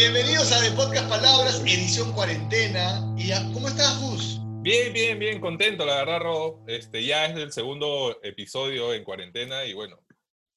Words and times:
Bienvenidos 0.00 0.52
a 0.52 0.62
The 0.62 0.70
Podcast 0.76 1.08
Palabras, 1.08 1.60
edición 1.62 2.12
cuarentena. 2.12 3.04
¿Y 3.18 3.32
¿Cómo 3.52 3.66
estás, 3.66 4.00
Gus? 4.00 4.38
Bien, 4.62 4.92
bien, 4.92 5.18
bien, 5.18 5.40
contento, 5.40 5.84
la 5.84 5.96
verdad, 5.96 6.20
Rob. 6.20 6.62
Este, 6.68 7.04
ya 7.04 7.26
es 7.26 7.36
el 7.36 7.52
segundo 7.52 8.16
episodio 8.22 8.94
en 8.94 9.02
cuarentena 9.02 9.64
y 9.64 9.72
bueno, 9.72 9.98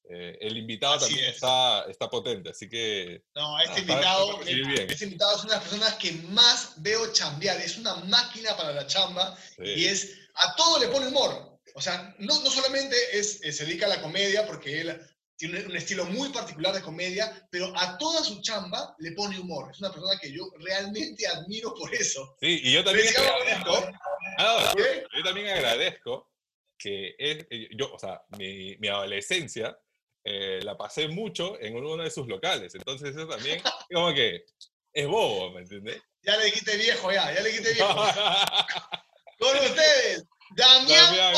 eh, 0.08 0.38
el 0.40 0.56
invitado 0.56 1.00
también 1.00 1.24
está, 1.24 1.82
está 1.90 2.08
potente, 2.08 2.50
así 2.50 2.68
que... 2.68 3.24
No, 3.34 3.58
este 3.58 3.80
invitado, 3.80 4.40
este 4.42 5.04
invitado 5.06 5.36
es 5.36 5.42
una 5.42 5.54
de 5.54 5.58
las 5.58 5.68
personas 5.68 5.94
que 5.94 6.12
más 6.28 6.74
veo 6.76 7.12
chambear, 7.12 7.60
es 7.60 7.78
una 7.78 7.96
máquina 7.96 8.56
para 8.56 8.72
la 8.72 8.86
chamba 8.86 9.36
y 9.58 9.86
es, 9.86 10.20
a 10.36 10.54
todo 10.54 10.78
le 10.78 10.86
pone 10.86 11.08
humor. 11.08 11.58
O 11.74 11.80
sea, 11.80 12.14
no, 12.20 12.40
no 12.44 12.48
solamente 12.48 12.94
es, 13.12 13.40
se 13.40 13.66
dedica 13.66 13.86
a 13.86 13.88
la 13.88 14.02
comedia, 14.02 14.46
porque 14.46 14.82
él 14.82 15.00
tiene 15.42 15.66
un 15.66 15.74
estilo 15.74 16.04
muy 16.04 16.28
particular 16.28 16.72
de 16.72 16.82
comedia, 16.82 17.48
pero 17.50 17.72
a 17.76 17.98
toda 17.98 18.22
su 18.22 18.40
chamba 18.42 18.94
le 18.98 19.10
pone 19.10 19.40
humor. 19.40 19.72
Es 19.72 19.80
una 19.80 19.90
persona 19.90 20.16
que 20.20 20.30
yo 20.30 20.44
realmente 20.60 21.26
admiro 21.26 21.74
por 21.74 21.92
eso. 21.92 22.36
Sí, 22.40 22.60
y 22.62 22.72
yo 22.72 22.84
también 22.84 23.08
agradezco, 23.08 23.90
ah, 24.38 24.72
yo 24.76 25.22
también 25.24 25.48
agradezco 25.48 26.30
que 26.78 27.16
es, 27.18 27.44
eh, 27.50 27.68
yo, 27.76 27.92
o 27.92 27.98
sea, 27.98 28.22
mi, 28.38 28.76
mi 28.76 28.86
adolescencia 28.86 29.76
eh, 30.22 30.60
la 30.62 30.76
pasé 30.78 31.08
mucho 31.08 31.60
en 31.60 31.74
uno 31.74 31.96
de 31.96 32.10
sus 32.10 32.28
locales, 32.28 32.76
entonces 32.76 33.10
eso 33.10 33.26
también 33.26 33.60
como 33.92 34.14
que 34.14 34.44
es 34.92 35.06
bobo, 35.08 35.50
¿me 35.50 35.62
entiendes? 35.62 36.00
Ya 36.22 36.36
le 36.36 36.44
dijiste 36.44 36.76
viejo, 36.76 37.10
ya, 37.10 37.34
ya 37.34 37.40
le 37.40 37.48
dijiste 37.48 37.72
viejo. 37.74 37.94
Con 39.40 39.56
ustedes, 39.56 40.24
Damián, 40.54 41.16
Damián 41.16 41.32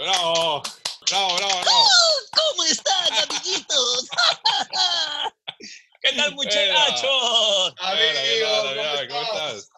Bravo. 0.00 0.62
Bravo, 1.08 1.36
bravo, 1.36 1.60
bravo. 1.60 1.84
¿Cómo 2.32 2.64
están, 2.64 3.12
amiguitos? 3.30 4.08
¿Qué 6.00 6.12
tal, 6.16 6.34
muchachos? 6.34 7.74
¿cómo 9.08 9.22
estás? 9.22 9.70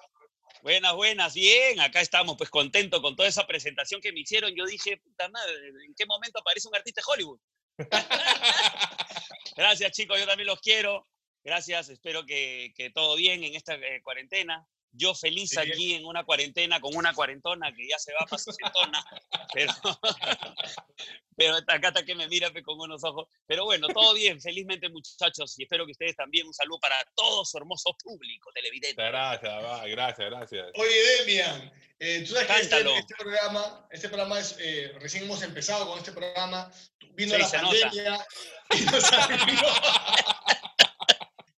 Buenas, 0.63 0.95
buenas, 0.95 1.35
bien, 1.35 1.81
acá 1.81 2.01
estamos, 2.01 2.37
pues 2.39 2.49
contento 2.49 3.03
con 3.03 3.15
toda 3.15 3.29
esa 3.29 3.47
presentación 3.47 4.01
que 4.01 4.11
me 4.13 4.21
hicieron. 4.21 4.55
Yo 4.57 4.65
dije, 4.65 4.97
puta 4.97 5.29
madre, 5.29 5.55
¿en 5.87 5.95
qué 5.95 6.07
momento 6.07 6.41
aparece 6.41 6.69
un 6.69 6.77
artista 6.77 7.03
de 7.03 7.13
Hollywood? 7.13 7.41
Gracias, 9.57 9.93
chicos, 9.93 10.19
yo 10.19 10.27
también 10.27 10.47
los 10.47 10.61
quiero. 10.61 11.07
Gracias, 11.45 11.91
espero 11.91 12.25
que, 12.25 12.73
que 12.75 12.91
todo 12.91 13.17
bien 13.17 13.45
en 13.45 13.55
esta 13.55 13.75
eh, 13.75 14.01
cuarentena. 14.03 14.67
Yo 14.93 15.15
feliz 15.15 15.57
aquí 15.59 15.95
en 15.95 16.05
una 16.05 16.25
cuarentena 16.25 16.81
con 16.81 16.97
una 16.97 17.15
cuarentona 17.15 17.75
que 17.75 17.89
ya 17.89 17.99
se 17.99 18.13
va 18.13 18.27
para 18.27 18.39
sesentona, 18.39 19.05
pero, 19.55 19.73
pero 21.37 21.57
acá 21.57 21.89
está 21.89 22.05
que 22.05 22.15
me 22.15 22.29
mira 22.29 22.51
con 22.63 22.81
unos 22.81 23.05
ojos. 23.05 23.29
Pero 23.47 23.65
bueno, 23.65 23.89
todo 23.89 24.15
bien, 24.15 24.41
felizmente 24.41 24.89
muchachos, 24.89 25.59
y 25.59 25.65
espero 25.65 25.87
que 25.87 25.93
ustedes 25.93 26.17
también. 26.17 26.47
Un 26.47 26.55
saludo 26.55 26.81
para 26.81 26.97
todo 27.15 27.45
su 27.45 27.59
hermoso 27.59 27.97
público 28.03 28.51
televidente. 28.53 29.03
Gracias, 29.03 29.53
va, 29.53 29.87
gracias, 29.87 30.31
gracias. 30.31 30.67
Oye, 30.75 31.03
Demian, 31.19 31.73
eh, 32.01 32.25
tú 32.27 32.35
sabes 32.35 32.47
que 32.47 32.61
este, 32.61 32.99
este, 32.99 33.15
programa, 33.17 33.87
este 33.91 34.09
programa 34.09 34.39
es, 34.39 34.57
eh, 34.61 34.93
recién 35.01 35.25
hemos 35.25 35.43
empezado 35.43 35.89
con 35.89 35.99
este 35.99 36.13
programa, 36.13 36.71
vino 37.15 37.37
la 37.37 37.49
pandemia. 37.49 38.27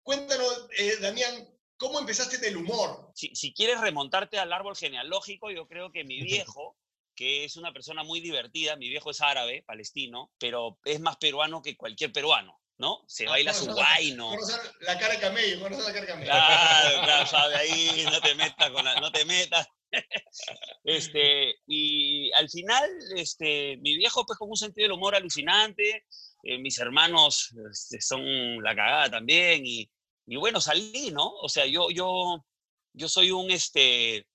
Cuéntanos, 0.02 0.66
eh, 0.78 0.96
Damián, 1.00 1.48
¿Cómo 1.80 1.98
empezaste 1.98 2.36
en 2.36 2.44
el 2.44 2.56
humor? 2.58 3.10
Si, 3.14 3.34
si, 3.34 3.54
quieres 3.54 3.80
remontarte 3.80 4.38
al 4.38 4.52
árbol 4.52 4.76
genealógico, 4.76 5.50
yo 5.50 5.66
creo 5.66 5.90
que 5.90 6.04
mi 6.04 6.20
viejo, 6.20 6.76
que 7.16 7.46
es 7.46 7.56
una 7.56 7.72
persona 7.72 8.04
muy 8.04 8.20
divertida, 8.20 8.76
mi 8.76 8.90
viejo 8.90 9.10
es 9.10 9.22
árabe, 9.22 9.64
palestino, 9.66 10.30
pero 10.38 10.78
es 10.84 11.00
más 11.00 11.16
peruano 11.16 11.62
que 11.62 11.78
cualquier 11.78 12.12
peruano. 12.12 12.60
¿no? 12.76 13.02
Se 13.06 13.26
ah, 13.26 13.30
baila 13.30 13.54
su 13.54 13.72
guayno. 13.72 14.32
La 14.80 14.98
cara 14.98 15.14
de 15.14 15.20
camello, 15.20 15.68
la 15.70 15.86
cara 15.86 16.00
de 16.00 16.06
camello. 16.06 16.30
Claro, 16.30 17.02
claro, 17.02 17.26
sabe 17.26 17.56
ahí, 17.56 18.04
no 18.10 18.20
te 18.20 18.34
metas 18.34 18.70
con 18.70 18.84
la, 18.84 19.00
no 19.00 19.10
te 19.10 19.24
metas. 19.24 19.66
Este, 20.84 21.56
y 21.66 22.30
al 22.32 22.48
final, 22.48 22.88
este, 23.16 23.76
mi 23.78 23.96
viejo, 23.96 24.24
pues 24.24 24.38
con 24.38 24.48
un 24.48 24.56
sentido 24.56 24.84
del 24.84 24.92
humor 24.92 25.14
alucinante, 25.14 26.04
eh, 26.42 26.58
mis 26.58 26.78
hermanos 26.78 27.54
este, 27.70 28.00
son 28.00 28.62
la 28.62 28.74
cagada 28.74 29.10
también, 29.10 29.66
y, 29.66 29.90
y 30.30 30.36
bueno, 30.36 30.60
salí, 30.60 31.10
¿no? 31.10 31.28
O 31.42 31.48
sea, 31.48 31.66
yo, 31.66 31.90
yo, 31.90 32.46
yo 32.92 33.08
soy 33.08 33.32
un, 33.32 33.50
este, 33.50 34.28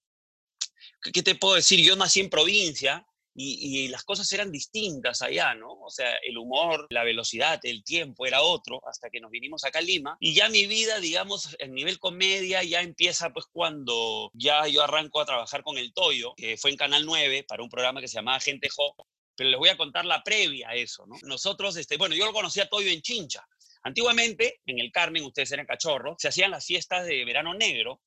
¿qué 1.13 1.23
te 1.23 1.35
puedo 1.35 1.55
decir? 1.55 1.79
Yo 1.79 1.95
nací 1.95 2.19
en 2.19 2.29
provincia 2.29 3.07
y, 3.33 3.87
las 3.87 4.03
cosas 4.03 4.29
eran 4.33 4.51
distintas 4.51 5.21
allá, 5.21 5.55
¿no? 5.55 5.71
O 5.71 5.89
sea, 5.89 6.17
el 6.23 6.37
humor, 6.37 6.85
la 6.89 7.05
velocidad, 7.05 7.61
el 7.63 7.85
tiempo 7.85 8.25
era 8.25 8.41
otro 8.41 8.81
hasta 8.85 9.09
que 9.09 9.21
nos 9.21 9.31
vinimos 9.31 9.63
acá 9.63 9.79
a 9.79 9.81
Lima. 9.81 10.17
Y 10.19 10.33
ya 10.33 10.49
mi 10.49 10.67
vida, 10.67 10.99
digamos, 10.99 11.55
en 11.59 11.73
nivel 11.73 11.97
comedia 11.97 12.61
ya 12.61 12.81
empieza 12.81 13.31
pues 13.31 13.45
cuando 13.49 14.31
ya 14.33 14.67
yo 14.67 14.83
arranco 14.83 15.21
a 15.21 15.25
trabajar 15.25 15.63
con 15.63 15.77
el 15.77 15.93
Toyo, 15.93 16.33
que 16.35 16.57
fue 16.57 16.71
en 16.71 16.77
Canal 16.77 17.05
9 17.05 17.45
para 17.47 17.63
un 17.63 17.69
programa 17.69 18.01
que 18.01 18.09
se 18.09 18.15
llamaba 18.15 18.41
Gente 18.41 18.67
Jo. 18.67 18.95
Pero 19.37 19.49
les 19.49 19.59
voy 19.59 19.69
a 19.69 19.77
contar 19.77 20.03
la 20.03 20.23
previa 20.23 20.69
a 20.69 20.75
eso, 20.75 21.05
¿no? 21.07 21.15
Nosotros, 21.23 21.77
este, 21.77 21.95
bueno, 21.95 22.15
yo 22.15 22.25
lo 22.25 22.33
conocí 22.33 22.59
a 22.59 22.67
Toyo 22.67 22.89
en 22.89 23.01
Chincha. 23.01 23.45
Antiguamente, 23.85 24.61
en 24.65 24.79
el 24.79 24.91
Carmen, 24.91 25.23
ustedes 25.23 25.51
eran 25.51 25.67
cachorros, 25.67 26.15
se 26.17 26.27
hacían 26.27 26.49
las 26.49 26.65
fiestas 26.65 27.05
de 27.05 27.23
verano 27.23 27.53
negro, 27.53 28.01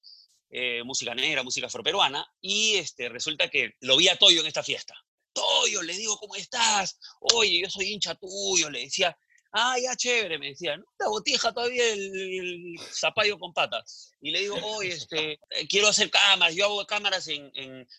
eh, 0.50 0.82
música 0.82 1.14
negra, 1.14 1.44
música 1.44 1.68
afroperuana, 1.68 2.26
y 2.40 2.74
este, 2.74 3.08
resulta 3.08 3.48
que 3.48 3.74
lo 3.82 3.96
vi 3.96 4.08
a 4.08 4.16
Toyo 4.16 4.40
en 4.40 4.48
esta 4.48 4.64
fiesta. 4.64 4.94
Toyo, 5.32 5.80
le 5.82 5.96
digo, 5.96 6.18
¿cómo 6.18 6.34
estás? 6.34 6.98
Oye, 7.20 7.60
yo 7.62 7.70
soy 7.70 7.92
hincha 7.92 8.16
tuyo, 8.16 8.68
le 8.70 8.80
decía, 8.80 9.16
ah, 9.52 9.76
ya 9.80 9.94
chévere, 9.94 10.40
me 10.40 10.48
decía, 10.48 10.76
¿no? 10.76 10.84
La 10.98 11.06
botija 11.10 11.52
todavía 11.52 11.92
el, 11.92 12.74
zapallo 12.92 13.38
con 13.38 13.52
patas. 13.52 14.10
Y 14.20 14.32
le 14.32 14.40
digo, 14.40 14.56
oye, 14.78 14.94
este, 14.94 15.34
eh, 15.50 15.68
quiero 15.68 15.86
hacer 15.86 16.10
cámaras, 16.10 16.56
yo 16.56 16.64
hago 16.64 16.84
cámaras 16.86 17.28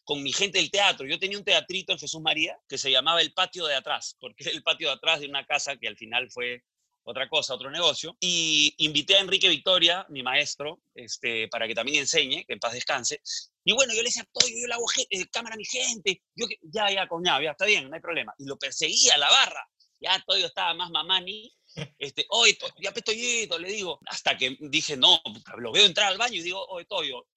con 0.03 0.21
mi 0.21 0.33
gente 0.33 0.57
del 0.57 0.69
teatro. 0.69 1.07
Yo 1.07 1.17
tenía 1.17 1.37
un 1.37 1.45
teatrito 1.45 1.93
en 1.93 1.99
Jesús 1.99 2.19
María 2.19 2.59
que 2.67 2.77
se 2.77 2.91
llamaba 2.91 3.21
El 3.21 3.31
Patio 3.31 3.65
de 3.67 3.75
Atrás, 3.75 4.17
porque 4.19 4.43
era 4.43 4.51
el 4.51 4.63
patio 4.63 4.89
de 4.89 4.95
atrás 4.95 5.21
de 5.21 5.27
una 5.27 5.45
casa 5.45 5.77
que 5.77 5.87
al 5.87 5.95
final 5.95 6.29
fue 6.29 6.65
otra 7.03 7.29
cosa, 7.29 7.55
otro 7.55 7.71
negocio. 7.71 8.17
Y 8.19 8.73
invité 8.77 9.15
a 9.15 9.21
Enrique 9.21 9.49
Victoria, 9.49 10.05
mi 10.09 10.23
maestro, 10.23 10.81
este, 10.93 11.47
para 11.47 11.67
que 11.67 11.75
también 11.75 11.99
enseñe, 11.99 12.45
que 12.45 12.53
en 12.53 12.59
paz 12.59 12.73
descanse. 12.73 13.21
Y 13.63 13.73
bueno, 13.73 13.93
yo 13.93 14.01
le 14.01 14.09
decía, 14.09 14.27
Toyo, 14.31 14.55
yo 14.55 14.67
le 14.67 14.73
hago 14.73 14.85
eh, 15.09 15.25
cámara 15.31 15.55
a 15.55 15.57
mi 15.57 15.65
gente. 15.65 16.21
Yo, 16.35 16.47
ya, 16.61 16.91
ya, 16.91 17.07
coñado, 17.07 17.41
ya, 17.41 17.51
está 17.51 17.65
bien, 17.65 17.89
no 17.89 17.95
hay 17.95 18.01
problema. 18.01 18.33
Y 18.37 18.45
lo 18.45 18.57
perseguía 18.57 19.15
a 19.15 19.17
la 19.17 19.29
barra. 19.29 19.67
Ya 19.99 20.23
Toyo 20.25 20.45
estaba 20.47 20.73
más 20.73 20.89
mamani. 20.89 21.53
Este, 21.99 22.25
oye, 22.29 22.57
ya 22.81 22.91
pestoyito, 22.91 23.59
le 23.59 23.71
digo. 23.71 23.99
Hasta 24.07 24.35
que 24.35 24.57
dije, 24.59 24.97
no, 24.97 25.21
lo 25.57 25.71
veo 25.71 25.85
entrar 25.85 26.07
al 26.11 26.17
baño 26.17 26.35
y 26.35 26.41
digo, 26.41 26.65
oye, 26.67 26.85
Toyo, 26.85 27.27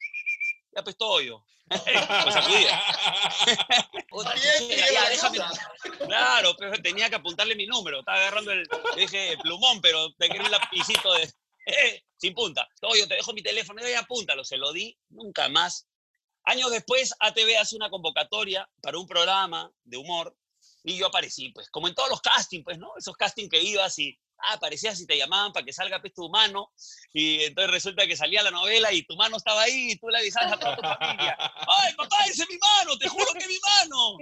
ya 0.75 0.83
pestoyo. 0.83 1.45
pues 1.69 2.35
sacudía. 2.35 2.83
Claro, 6.07 6.55
pero 6.59 6.73
tenía 6.83 7.09
que 7.09 7.17
apuntarle 7.17 7.55
mi 7.55 7.67
número. 7.67 8.01
Estaba 8.01 8.19
agarrando 8.19 8.53
el, 8.53 8.69
dije, 8.97 9.37
plumón, 9.43 9.81
pero 9.81 10.13
te 10.15 10.29
quería 10.29 10.45
un 10.45 10.51
lapicito 10.51 11.15
de, 11.15 11.33
sin 12.17 12.35
punta. 12.35 12.69
Todo, 12.81 12.95
yo 12.97 13.09
te 13.09 13.15
dejo 13.15 13.33
mi 13.33 13.43
teléfono, 13.43 13.89
y 13.89 13.93
apúntalo. 13.95 14.45
Se 14.45 14.57
lo 14.57 14.73
di, 14.73 14.97
nunca 15.09 15.49
más. 15.49 15.89
Años 16.45 16.71
después, 16.71 17.15
ATV 17.21 17.59
hace 17.59 17.77
una 17.77 17.89
convocatoria 17.89 18.69
para 18.83 18.99
un 18.99 19.07
programa 19.07 19.71
de 19.85 19.97
humor 19.97 20.37
y 20.85 20.97
yo 20.97 21.07
aparecí, 21.07 21.51
pues, 21.51 21.71
como 21.71 21.89
en 21.89 21.95
todos 21.95 22.11
los 22.11 22.21
castings, 22.21 22.65
pues, 22.65 22.79
¿no? 22.79 22.91
Esos 22.99 23.17
castings 23.17 23.49
que 23.49 23.63
ibas 23.63 23.99
y 23.99 24.19
ah, 24.49 24.59
parecía 24.59 24.95
si 24.95 25.07
te 25.07 25.17
llamaban 25.17 25.53
para 25.53 25.65
que 25.65 25.73
salga 25.73 26.01
pues, 26.01 26.15
tu 26.15 26.29
mano, 26.29 26.73
y 27.13 27.43
entonces 27.43 27.71
resulta 27.71 28.07
que 28.07 28.17
salía 28.17 28.43
la 28.43 28.51
novela 28.51 28.93
y 28.93 29.03
tu 29.05 29.17
mano 29.17 29.37
estaba 29.37 29.63
ahí 29.63 29.93
y 29.93 29.97
tú 29.97 30.09
le 30.09 30.19
avisabas 30.19 30.53
a 30.53 30.59
toda 30.59 30.77
tu 30.77 30.83
familia, 30.83 31.37
¡ay, 31.39 31.95
papá, 31.97 32.17
ese 32.27 32.43
es 32.43 32.49
mi 32.49 32.59
mano! 32.59 32.99
¡Te 32.99 33.09
juro 33.09 33.33
que 33.33 33.39
es 33.39 33.49
mi 33.49 33.59
mano! 33.59 34.17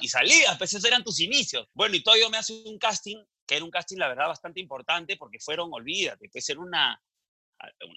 Y, 0.00 0.08
salías, 0.08 0.56
pues 0.58 0.72
esos 0.72 0.84
eran 0.84 1.04
tus 1.04 1.20
inicios. 1.20 1.66
Bueno, 1.74 1.96
y 1.96 2.02
todo 2.02 2.14
me 2.30 2.36
hace 2.36 2.52
un 2.52 2.78
casting, 2.78 3.16
que 3.46 3.56
era 3.56 3.64
un 3.64 3.70
casting, 3.70 3.96
la 3.96 4.08
verdad, 4.08 4.28
bastante 4.28 4.60
importante, 4.60 5.16
porque 5.16 5.38
fueron, 5.40 5.70
olvídate, 5.72 6.28
pues 6.30 6.48
era 6.48 6.60
una 6.60 7.00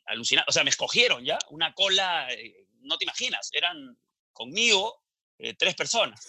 alucinante, 0.05 0.49
o 0.49 0.51
sea, 0.51 0.63
me 0.63 0.69
escogieron 0.69 1.23
ya, 1.23 1.37
una 1.49 1.73
cola, 1.73 2.31
eh, 2.31 2.65
no 2.81 2.97
te 2.97 3.05
imaginas, 3.05 3.49
eran 3.53 3.97
conmigo, 4.33 5.00
eh, 5.43 5.55
tres 5.57 5.73
personas. 5.73 6.27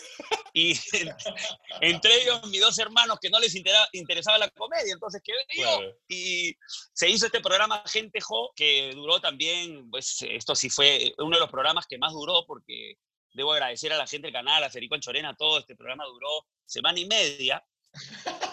Y 0.55 0.73
entre 1.83 2.23
ellos 2.23 2.47
mis 2.49 2.63
dos 2.63 2.79
hermanos 2.79 3.19
que 3.21 3.29
no 3.29 3.39
les 3.39 3.55
interesaba 3.93 4.39
la 4.39 4.49
comedia, 4.51 4.95
entonces 4.95 5.21
quedé 5.23 5.45
yo. 5.55 5.81
Y 6.09 6.57
se 6.95 7.11
hizo 7.11 7.27
este 7.27 7.41
programa 7.41 7.83
Gente 7.87 8.21
Jo, 8.23 8.53
que 8.57 8.91
duró 8.95 9.21
también, 9.21 9.91
pues 9.91 10.17
esto 10.23 10.55
sí 10.55 10.71
fue 10.71 11.13
uno 11.19 11.37
de 11.37 11.41
los 11.41 11.51
programas 11.51 11.87
que 11.87 11.99
más 11.99 12.13
duró, 12.13 12.47
porque 12.47 12.95
debo 13.35 13.53
agradecer 13.53 13.93
a 13.93 13.99
la 13.99 14.07
gente 14.07 14.29
del 14.29 14.35
canal, 14.35 14.65
a 14.65 14.71
Federico 14.71 14.95
Anchorena, 14.95 15.37
todo 15.37 15.59
este 15.59 15.77
programa 15.77 16.05
duró 16.07 16.47
semana 16.65 16.99
y 16.99 17.05
media. 17.05 17.63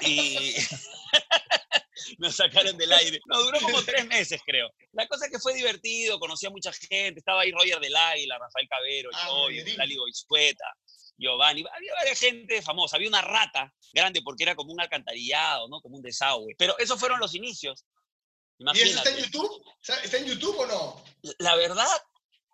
Y 0.02 0.56
nos 2.18 2.36
sacaron 2.36 2.78
del 2.78 2.92
aire. 2.92 3.20
No, 3.26 3.42
duró 3.42 3.60
como 3.60 3.82
tres 3.84 4.06
meses, 4.08 4.42
creo. 4.46 4.70
La 4.94 5.08
cosa 5.08 5.26
es 5.26 5.32
que 5.32 5.40
fue 5.40 5.54
divertido, 5.54 6.20
conocí 6.20 6.46
a 6.46 6.50
mucha 6.50 6.72
gente, 6.74 7.20
estaba 7.20 7.42
ahí 7.42 7.52
Roger 7.52 7.80
del 7.80 7.96
Águila, 7.96 8.38
Rafael 8.38 8.68
Cabero, 8.70 9.10
ah, 9.14 9.28
yo, 9.52 9.78
Lali 9.78 9.96
Goizueta, 9.96 10.66
Giovanni, 11.18 11.64
había 11.76 11.94
varias 11.96 12.20
gente 12.20 12.62
famosa, 12.62 12.96
había 12.96 13.10
una 13.10 13.22
rata 13.22 13.74
grande 13.94 14.22
porque 14.24 14.44
era 14.44 14.56
como 14.56 14.72
un 14.72 14.82
alcantarillado, 14.82 15.68
¿no? 15.68 15.82
Como 15.82 15.98
un 15.98 16.02
desagüe. 16.02 16.56
Pero 16.58 16.78
esos 16.78 17.00
fueron 17.00 17.20
los 17.20 17.36
inicios. 17.36 17.86
¿Y 18.58 18.82
eso 18.82 18.98
está 18.98 19.10
en 19.12 19.24
YouTube? 19.24 19.64
¿Está 20.04 20.18
en 20.18 20.26
YouTube 20.26 20.60
o 20.60 20.66
no? 20.66 21.04
La 21.40 21.56
verdad, 21.56 21.88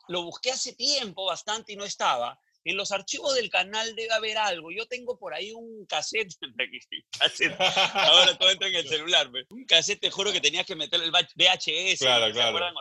lo 0.07 0.23
busqué 0.23 0.51
hace 0.51 0.73
tiempo 0.73 1.25
bastante 1.25 1.73
y 1.73 1.75
no 1.75 1.83
estaba. 1.83 2.39
En 2.65 2.77
los 2.77 2.91
archivos 2.91 3.35
del 3.35 3.49
canal 3.51 3.95
debe 3.95 4.11
haber 4.11 4.39
algo. 4.39 4.71
Yo 4.71 4.87
tengo 4.87 5.19
por 5.19 5.35
ahí 5.35 5.51
un 5.51 5.85
cassette. 5.85 6.33
ahora 7.93 8.37
todo 8.37 8.49
entra 8.49 8.67
en 8.67 8.75
el 8.75 8.87
celular. 8.87 9.29
Un 9.49 9.65
cassette, 9.65 10.01
te 10.01 10.09
juro 10.09 10.33
que 10.33 10.41
tenías 10.41 10.65
que 10.65 10.75
meter 10.75 10.99
el 11.01 11.11
VHS. 11.11 11.99
Claro, 11.99 12.33
claro. 12.33 12.73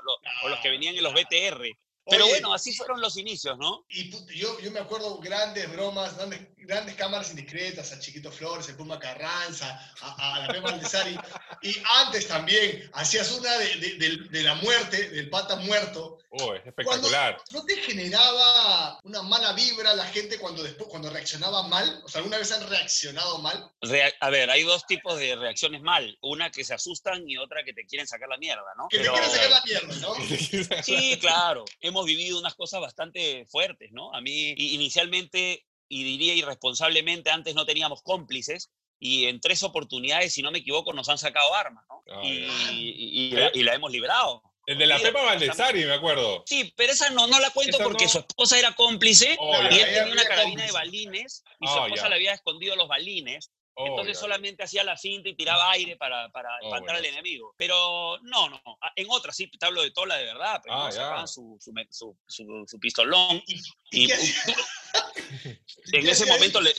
o 0.42 0.48
los 0.48 0.58
que 0.60 0.70
venían 0.70 0.96
en 0.96 1.02
los 1.02 1.12
BTR. 1.12 1.66
Pero 2.06 2.26
bueno, 2.26 2.52
así 2.52 2.74
fueron 2.74 3.00
los 3.00 3.16
inicios, 3.16 3.56
¿no? 3.58 3.84
Y 3.88 4.10
yo, 4.34 4.60
yo 4.60 4.70
me 4.70 4.80
acuerdo 4.80 5.18
grandes 5.18 5.70
bromas, 5.72 6.16
grandes, 6.16 6.40
grandes 6.58 6.94
cámaras 6.96 7.30
indiscretas, 7.30 7.92
a 7.92 7.98
Chiquito 7.98 8.30
Flores, 8.30 8.68
el 8.68 8.76
Puma 8.76 8.98
Carranza, 8.98 9.80
a, 10.02 10.34
a 10.34 10.40
la 10.40 10.48
Pema 10.52 10.70
Aldesari. 10.70 11.16
Y 11.62 11.76
antes 12.04 12.28
también 12.28 12.90
hacías 12.92 13.32
una 13.32 13.56
de, 13.56 13.76
de, 13.76 14.18
de, 14.30 14.42
la 14.42 14.54
muerte, 14.56 15.08
del 15.10 15.30
pata 15.30 15.56
muerto. 15.56 16.18
Oh, 16.30 16.54
es 16.54 16.66
espectacular. 16.66 17.40
¿No 17.52 17.64
te 17.64 17.76
generaba 17.76 18.98
una 19.04 19.22
mala 19.22 19.52
vibra 19.52 19.94
la 19.94 20.04
gente 20.06 20.38
cuando, 20.38 20.62
después, 20.62 20.88
cuando 20.90 21.08
reaccionaba 21.08 21.66
mal? 21.68 22.02
O 22.04 22.08
sea, 22.08 22.18
¿alguna 22.18 22.38
vez 22.38 22.52
han 22.52 22.68
reaccionado 22.68 23.38
mal? 23.38 23.70
a 24.20 24.30
ver, 24.30 24.50
hay 24.50 24.62
dos 24.64 24.84
tipos 24.86 25.18
de 25.18 25.36
reacciones 25.36 25.80
mal. 25.80 26.18
Una 26.20 26.50
que 26.50 26.64
se 26.64 26.74
asustan 26.74 27.28
y 27.28 27.38
otra 27.38 27.64
que 27.64 27.72
te 27.72 27.86
quieren 27.86 28.06
sacar 28.06 28.28
la 28.28 28.36
mierda, 28.36 28.74
¿no? 28.76 28.88
Que 28.88 28.98
te 28.98 29.08
quieren 29.08 29.30
sacar 29.30 29.50
la 29.50 29.62
mierda, 29.64 29.94
¿no? 29.96 30.14
sí, 30.82 31.18
claro. 31.20 31.64
Hemos 31.94 32.06
vivido 32.06 32.41
unas 32.41 32.56
cosas 32.56 32.81
bastante 32.81 33.46
fuertes, 33.46 33.93
¿no? 33.93 34.12
A 34.12 34.20
mí, 34.20 34.52
inicialmente, 34.56 35.64
y 35.88 36.02
diría 36.02 36.35
irresponsablemente, 36.35 37.31
antes 37.31 37.55
no 37.55 37.64
teníamos 37.64 38.02
cómplices 38.02 38.73
y 38.99 39.26
en 39.26 39.41
tres 39.41 39.62
oportunidades, 39.62 40.32
si 40.32 40.43
no 40.43 40.50
me 40.50 40.58
equivoco, 40.58 40.93
nos 40.93 41.08
han 41.08 41.19
sacado 41.19 41.55
armas, 41.55 41.85
¿no? 41.88 42.02
Ah, 42.11 42.20
y, 42.25 43.31
y, 43.55 43.62
la, 43.62 43.75
hemos 43.75 43.93
librado. 43.93 44.43
El 44.67 44.76
de 44.76 44.88
la 44.88 44.99
Pepa 44.99 45.23
Valdesari, 45.23 45.85
me 45.85 45.93
acuerdo. 45.93 46.43
Sí, 46.46 46.75
pero 46.76 46.93
esa 46.93 47.11
no, 47.11 47.29
no 47.29 47.38
la 47.38 47.50
cuento 47.50 47.79
porque 47.79 48.08
su 48.08 48.19
esposa 48.19 48.58
era 48.58 48.75
cómplice 48.75 49.37
oh, 49.38 49.55
y 49.70 49.79
él 49.79 49.94
tenía 49.94 50.12
una 50.12 50.25
carabina 50.25 50.64
de 50.64 50.73
balines 50.73 51.44
y 51.61 51.69
su 51.69 51.75
oh, 51.75 51.87
esposa 51.87 52.08
le 52.08 52.17
había 52.17 52.32
escondido 52.32 52.75
los 52.75 52.88
balines. 52.88 53.52
Oh, 53.76 53.86
entonces 53.86 54.18
solamente 54.18 54.62
hacía 54.62 54.84
la 54.84 54.96
cinta 54.96 55.28
y 55.28 55.34
tiraba 55.34 55.70
aire 55.72 55.96
para, 55.96 56.30
para 56.30 56.50
espantar 56.62 56.96
al 56.96 57.04
enemigo. 57.04 57.54
Pero 57.58 58.18
no, 58.22 58.48
no. 58.48 58.62
En 58.94 59.06
otras 59.10 59.36
sí, 59.36 59.48
te 59.48 59.66
hablo 59.66 59.82
de 59.82 59.90
Tola 59.90 60.16
de 60.16 60.24
verdad, 60.24 60.60
pero 60.62 60.76
ah, 60.76 60.92
sacaban 60.92 61.26
su, 61.26 61.58
su, 61.60 61.72
su, 62.26 62.64
su, 62.66 62.78
pistolón. 62.78 63.42
Y, 63.90 64.10
en 65.92 66.08
ese 66.08 66.26
momento 66.26 66.60
le, 66.60 66.72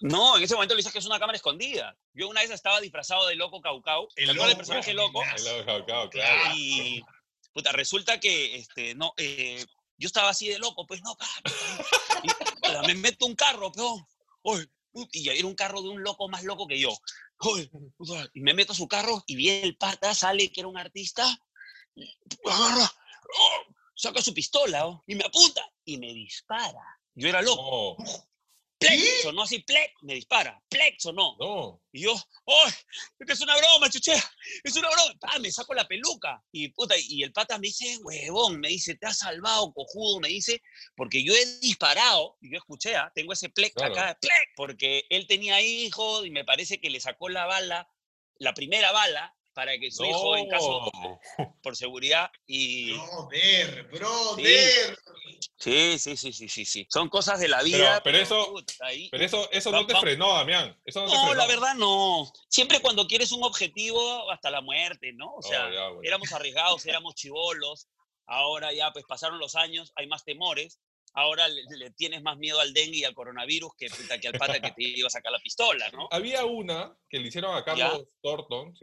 no, 0.00 0.36
en 0.36 0.42
ese 0.42 0.54
momento 0.54 0.74
le 0.74 0.78
dices 0.78 0.92
que 0.92 0.98
es 0.98 1.06
una 1.06 1.20
cámara 1.20 1.36
escondida. 1.36 1.96
Yo 2.12 2.28
una 2.28 2.40
vez 2.40 2.50
estaba 2.50 2.80
disfrazado 2.80 3.26
de 3.26 3.36
loco 3.36 3.60
Caucau. 3.60 4.08
¿Te 4.14 4.24
acuerdas 4.24 4.48
del 4.48 4.56
personaje 4.56 4.92
loco? 4.92 5.22
El 5.22 5.44
loco 5.44 5.66
Caucau, 5.66 6.10
claro. 6.10 6.52
Y 6.56 7.00
puta, 7.52 7.70
resulta 7.72 8.18
que 8.18 8.56
este, 8.56 8.94
no, 8.96 9.14
eh, 9.16 9.64
yo 9.96 10.06
estaba 10.06 10.30
así 10.30 10.48
de 10.48 10.58
loco, 10.58 10.86
pues 10.86 11.00
no, 11.02 11.16
y, 12.22 12.86
me 12.86 12.94
meto 12.94 13.26
un 13.26 13.36
carro, 13.36 13.70
pero, 13.72 14.04
y 15.12 15.28
era 15.28 15.46
un 15.46 15.54
carro 15.54 15.82
de 15.82 15.88
un 15.88 16.02
loco 16.02 16.28
más 16.28 16.44
loco 16.44 16.66
que 16.66 16.78
yo. 16.78 16.96
y 18.32 18.40
me 18.40 18.54
meto 18.54 18.72
a 18.72 18.76
su 18.76 18.88
carro 18.88 19.22
y 19.26 19.36
viene 19.36 19.62
el 19.62 19.76
pata, 19.76 20.14
sale 20.14 20.52
que 20.52 20.60
era 20.60 20.68
un 20.68 20.78
artista, 20.78 21.26
agarra, 22.44 22.90
oh, 23.38 23.74
saca 23.94 24.22
su 24.22 24.32
pistola 24.32 24.86
oh, 24.86 25.02
y 25.06 25.14
me 25.14 25.24
apunta 25.24 25.62
y 25.84 25.98
me 25.98 26.12
dispara. 26.12 26.82
Yo 27.14 27.28
era 27.28 27.42
loco. 27.42 27.62
Oh. 27.62 27.96
Plexo, 28.88 29.32
no 29.32 29.42
así, 29.42 29.58
plec, 29.60 29.92
me 30.02 30.14
dispara. 30.14 30.60
Plexo, 30.68 31.12
no. 31.12 31.36
No. 31.38 31.80
Y 31.92 32.02
yo, 32.02 32.14
¡ay! 32.46 32.72
que 33.26 33.32
es 33.32 33.40
una 33.40 33.56
broma, 33.56 33.88
chuche! 33.90 34.12
Es 34.62 34.76
una 34.76 34.88
broma. 34.90 35.14
Ah, 35.22 35.38
me 35.38 35.50
saco 35.50 35.74
la 35.74 35.86
peluca. 35.86 36.42
Y 36.52 36.68
puta, 36.68 36.94
y 36.98 37.22
el 37.22 37.32
pata 37.32 37.58
me 37.58 37.68
dice, 37.68 37.98
huevón, 38.02 38.60
me 38.60 38.68
dice, 38.68 38.94
te 38.96 39.06
has 39.06 39.18
salvado, 39.18 39.72
cojudo, 39.72 40.20
me 40.20 40.28
dice, 40.28 40.62
porque 40.96 41.22
yo 41.22 41.32
he 41.34 41.58
disparado, 41.60 42.36
y 42.40 42.52
yo 42.52 42.58
escuché, 42.58 42.96
¿ah? 42.96 43.10
tengo 43.14 43.32
ese 43.32 43.48
plec 43.48 43.80
acá, 43.80 44.18
plec, 44.20 44.50
porque 44.56 45.06
él 45.10 45.26
tenía 45.26 45.60
hijos 45.60 46.26
y 46.26 46.30
me 46.30 46.44
parece 46.44 46.80
que 46.80 46.90
le 46.90 47.00
sacó 47.00 47.28
la 47.28 47.46
bala, 47.46 47.88
la 48.38 48.54
primera 48.54 48.92
bala, 48.92 49.34
para 49.54 49.78
que 49.78 49.90
su 49.90 50.04
hijo, 50.04 50.36
en 50.36 50.48
caso, 50.48 50.90
por 51.62 51.76
seguridad 51.76 52.30
y... 52.46 52.92
Brother, 52.92 53.84
brother. 53.84 54.44
Sí, 54.44 55.12
sí, 55.56 55.98
sí, 55.98 56.16
sí, 56.16 56.32
sí, 56.32 56.64
sí. 56.64 56.86
Son 56.90 57.08
cosas 57.08 57.40
de 57.40 57.48
la 57.48 57.62
vida. 57.62 58.00
Pero, 58.02 58.18
eso, 58.18 58.54
pero 59.10 59.24
eso, 59.24 59.50
eso 59.50 59.70
no 59.70 59.86
te 59.86 59.96
frenó, 59.96 60.34
Damián. 60.34 60.76
no, 60.94 61.34
la 61.34 61.46
verdad 61.46 61.74
no. 61.74 62.30
Siempre 62.48 62.80
cuando 62.80 63.06
quieres 63.06 63.32
un 63.32 63.42
objetivo 63.42 64.30
hasta 64.30 64.50
la 64.50 64.60
muerte, 64.60 65.12
¿no? 65.12 65.34
O 65.34 65.42
sea, 65.42 65.68
oh, 65.90 66.02
éramos 66.02 66.32
arriesgados, 66.32 66.86
éramos 66.86 67.14
chivolos. 67.14 67.88
Ahora 68.26 68.72
ya, 68.72 68.90
pues 68.92 69.04
pasaron 69.06 69.38
los 69.38 69.54
años, 69.54 69.92
hay 69.96 70.06
más 70.06 70.24
temores 70.24 70.80
ahora 71.14 71.46
le, 71.48 71.90
tienes 71.92 72.22
más 72.22 72.36
miedo 72.36 72.60
al 72.60 72.74
dengue 72.74 72.98
y 72.98 73.04
al 73.04 73.14
coronavirus 73.14 73.72
que, 73.76 73.86
que 74.20 74.28
al 74.28 74.38
pata 74.38 74.60
que 74.60 74.72
te 74.72 74.82
iba 74.82 75.06
a 75.06 75.10
sacar 75.10 75.32
la 75.32 75.38
pistola, 75.38 75.88
¿no? 75.92 76.08
Había 76.10 76.44
una 76.44 76.96
que 77.08 77.18
le 77.18 77.28
hicieron 77.28 77.56
a 77.56 77.64
Carlos 77.64 78.06
Thornton, 78.20 78.74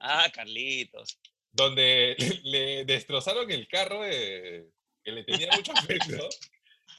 Ah, 0.00 0.30
Carlitos. 0.32 1.18
Donde 1.50 2.16
le, 2.44 2.84
destrozaron 2.84 3.50
el 3.50 3.68
carro 3.68 4.02
de, 4.02 4.70
que 5.04 5.12
le 5.12 5.24
tenía 5.24 5.48
mucho 5.54 5.72
afecto. 5.72 6.28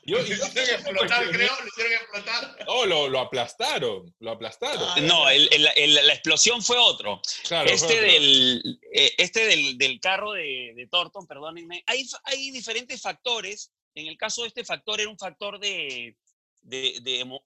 Yo, 0.08 0.20
lo 0.20 0.24
hicieron 0.24 0.76
explotar, 0.76 1.32
creo, 1.32 1.52
lo 1.62 1.68
hicieron 1.68 1.94
explotar. 1.94 2.66
No, 2.68 2.86
lo, 2.86 3.10
lo 3.10 3.20
aplastaron, 3.20 4.14
lo 4.20 4.32
aplastaron. 4.32 4.84
Ah, 4.84 5.02
no, 5.02 5.28
el, 5.30 5.50
el, 5.52 5.96
la 5.96 6.14
explosión 6.14 6.62
fue 6.62 6.78
otro. 6.78 7.22
Claro, 7.48 7.68
este, 7.72 8.02
Del, 8.02 8.80
eh, 8.94 9.16
este 9.18 9.46
del, 9.48 9.80
del 9.80 10.00
carro 10.00 10.34
de, 10.34 10.74
de 10.76 10.88
Thornton, 10.92 11.26
perdónenme, 11.26 11.84
hay, 11.88 12.08
hay 12.26 12.52
diferentes 12.52 13.02
factores 13.02 13.72
en 13.96 14.08
el 14.08 14.18
caso 14.18 14.42
de 14.42 14.50
este 14.50 14.66
factor 14.66 15.00
era 15.00 15.10
un 15.10 15.18
factor 15.18 15.58
de, 15.60 16.16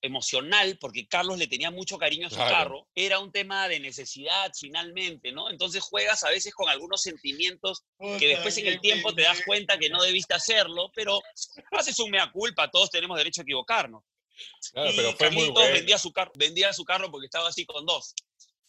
emocional, 0.01 0.77
porque 0.79 1.07
Carlos 1.07 1.37
le 1.37 1.47
tenía 1.47 1.71
mucho 1.71 1.97
cariño 1.97 2.27
a 2.27 2.29
su 2.29 2.37
carro, 2.37 2.87
era 2.95 3.19
un 3.19 3.31
tema 3.31 3.67
de 3.67 3.79
necesidad 3.79 4.51
finalmente, 4.57 5.31
¿no? 5.31 5.49
Entonces 5.49 5.83
juegas 5.83 6.23
a 6.23 6.29
veces 6.29 6.53
con 6.53 6.69
algunos 6.69 7.01
sentimientos 7.01 7.83
que 7.97 8.27
después 8.27 8.57
en 8.57 8.67
el 8.67 8.79
tiempo 8.79 9.13
te 9.13 9.23
das 9.23 9.41
cuenta 9.45 9.77
que 9.77 9.89
no 9.89 10.01
debiste 10.01 10.33
hacerlo, 10.33 10.91
pero 10.95 11.21
haces 11.71 11.99
un 11.99 12.11
mea 12.11 12.31
culpa, 12.31 12.69
todos 12.69 12.89
tenemos 12.89 13.17
derecho 13.17 13.41
a 13.41 13.43
equivocarnos. 13.43 14.03
Claro, 14.71 14.91
pero 14.95 15.13
fue 15.13 15.31
muy 15.31 15.49
bueno. 15.49 15.73
vendía, 15.73 15.97
su 15.97 16.13
carro, 16.13 16.31
vendía 16.35 16.71
su 16.71 16.85
carro 16.85 17.11
porque 17.11 17.25
estaba 17.25 17.49
así 17.49 17.65
con 17.65 17.85
dos, 17.85 18.13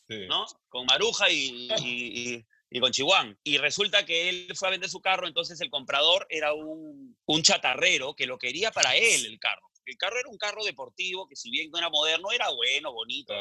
¿no? 0.09 0.47
Con 0.69 0.85
Maruja 0.87 1.31
y 1.31 2.45
y 2.71 2.81
con 2.81 2.93
Chihuahua. 2.93 3.35
Y 3.43 3.59
resulta 3.59 4.07
que 4.07 4.29
él 4.29 4.53
fue 4.55 4.69
a 4.69 4.71
vender 4.71 4.89
su 4.89 5.01
carro, 5.01 5.27
entonces 5.27 5.61
el 5.61 5.71
comprador 5.71 6.27
era 6.31 6.55
un, 6.55 7.17
un 7.27 7.43
chatarrero 7.43 8.15
que 8.15 8.27
lo 8.27 8.39
quería 8.39 8.71
para 8.71 8.97
él 8.97 9.27
el 9.27 9.39
carro. 9.39 9.70
El 9.91 9.97
carro 9.97 10.19
era 10.21 10.29
un 10.29 10.39
carro 10.39 10.65
deportivo 10.65 11.27
que 11.27 11.35
si 11.35 11.51
bien 11.51 11.69
no 11.71 11.79
era 11.79 11.91
moderno, 11.91 12.31
era 12.31 12.49
bueno, 12.51 12.93
bonito. 12.93 13.35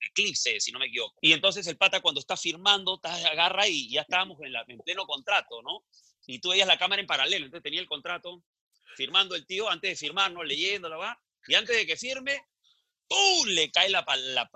Eclipse, 0.00 0.58
si 0.60 0.72
no 0.72 0.78
me 0.78 0.86
equivoco. 0.86 1.18
Y 1.20 1.34
entonces 1.34 1.66
el 1.66 1.76
pata 1.76 2.00
cuando 2.00 2.20
está 2.20 2.34
firmando, 2.34 2.98
agarra 3.02 3.68
y 3.68 3.90
ya 3.90 4.00
estábamos 4.00 4.38
en, 4.40 4.54
la, 4.54 4.64
en 4.66 4.78
pleno 4.78 5.04
contrato, 5.04 5.60
¿no? 5.60 5.84
Y 6.26 6.38
tú 6.38 6.48
veías 6.50 6.66
la 6.66 6.78
cámara 6.78 7.02
en 7.02 7.06
paralelo, 7.06 7.44
entonces 7.44 7.62
tenía 7.62 7.80
el 7.80 7.86
contrato 7.86 8.42
firmando 8.96 9.34
el 9.34 9.46
tío, 9.46 9.68
antes 9.68 9.90
de 9.90 9.96
firmar, 9.96 10.32
¿no? 10.32 10.42
Leyéndolo, 10.42 10.98
va. 10.98 11.20
Y 11.46 11.54
antes 11.54 11.76
de 11.76 11.86
que 11.86 11.96
firme, 11.98 12.42
¡pum! 13.10 13.48
Le 13.48 13.70
cae 13.72 13.90
la, 13.90 14.04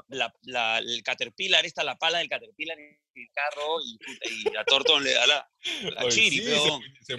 la, 0.09 0.33
la, 0.43 0.79
el 0.79 1.03
caterpillar, 1.03 1.67
esta 1.67 1.83
la 1.83 1.97
pala 1.97 2.19
del 2.19 2.29
caterpillar 2.29 2.79
en 2.79 2.97
el 3.17 3.29
carro 3.33 3.81
y, 3.83 3.99
y 4.47 4.57
a 4.57 4.65
Torton 4.65 5.03
le 5.03 5.13
da 5.13 5.27
la, 5.27 5.51
la 5.83 6.09
chiri, 6.09 6.39
sí, 6.39 6.45
se, 6.45 7.15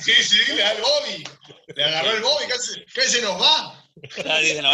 sí, 0.00 0.22
sí, 0.22 0.52
le 0.54 0.62
da 0.62 0.72
el 0.72 0.80
Bobby. 0.80 1.24
Le 1.74 1.84
agarró 1.84 2.12
el 2.12 2.22
Bobby, 2.22 2.44
¿qué 2.94 3.02
se 3.02 3.20
nos 3.20 3.40
va? 3.40 3.80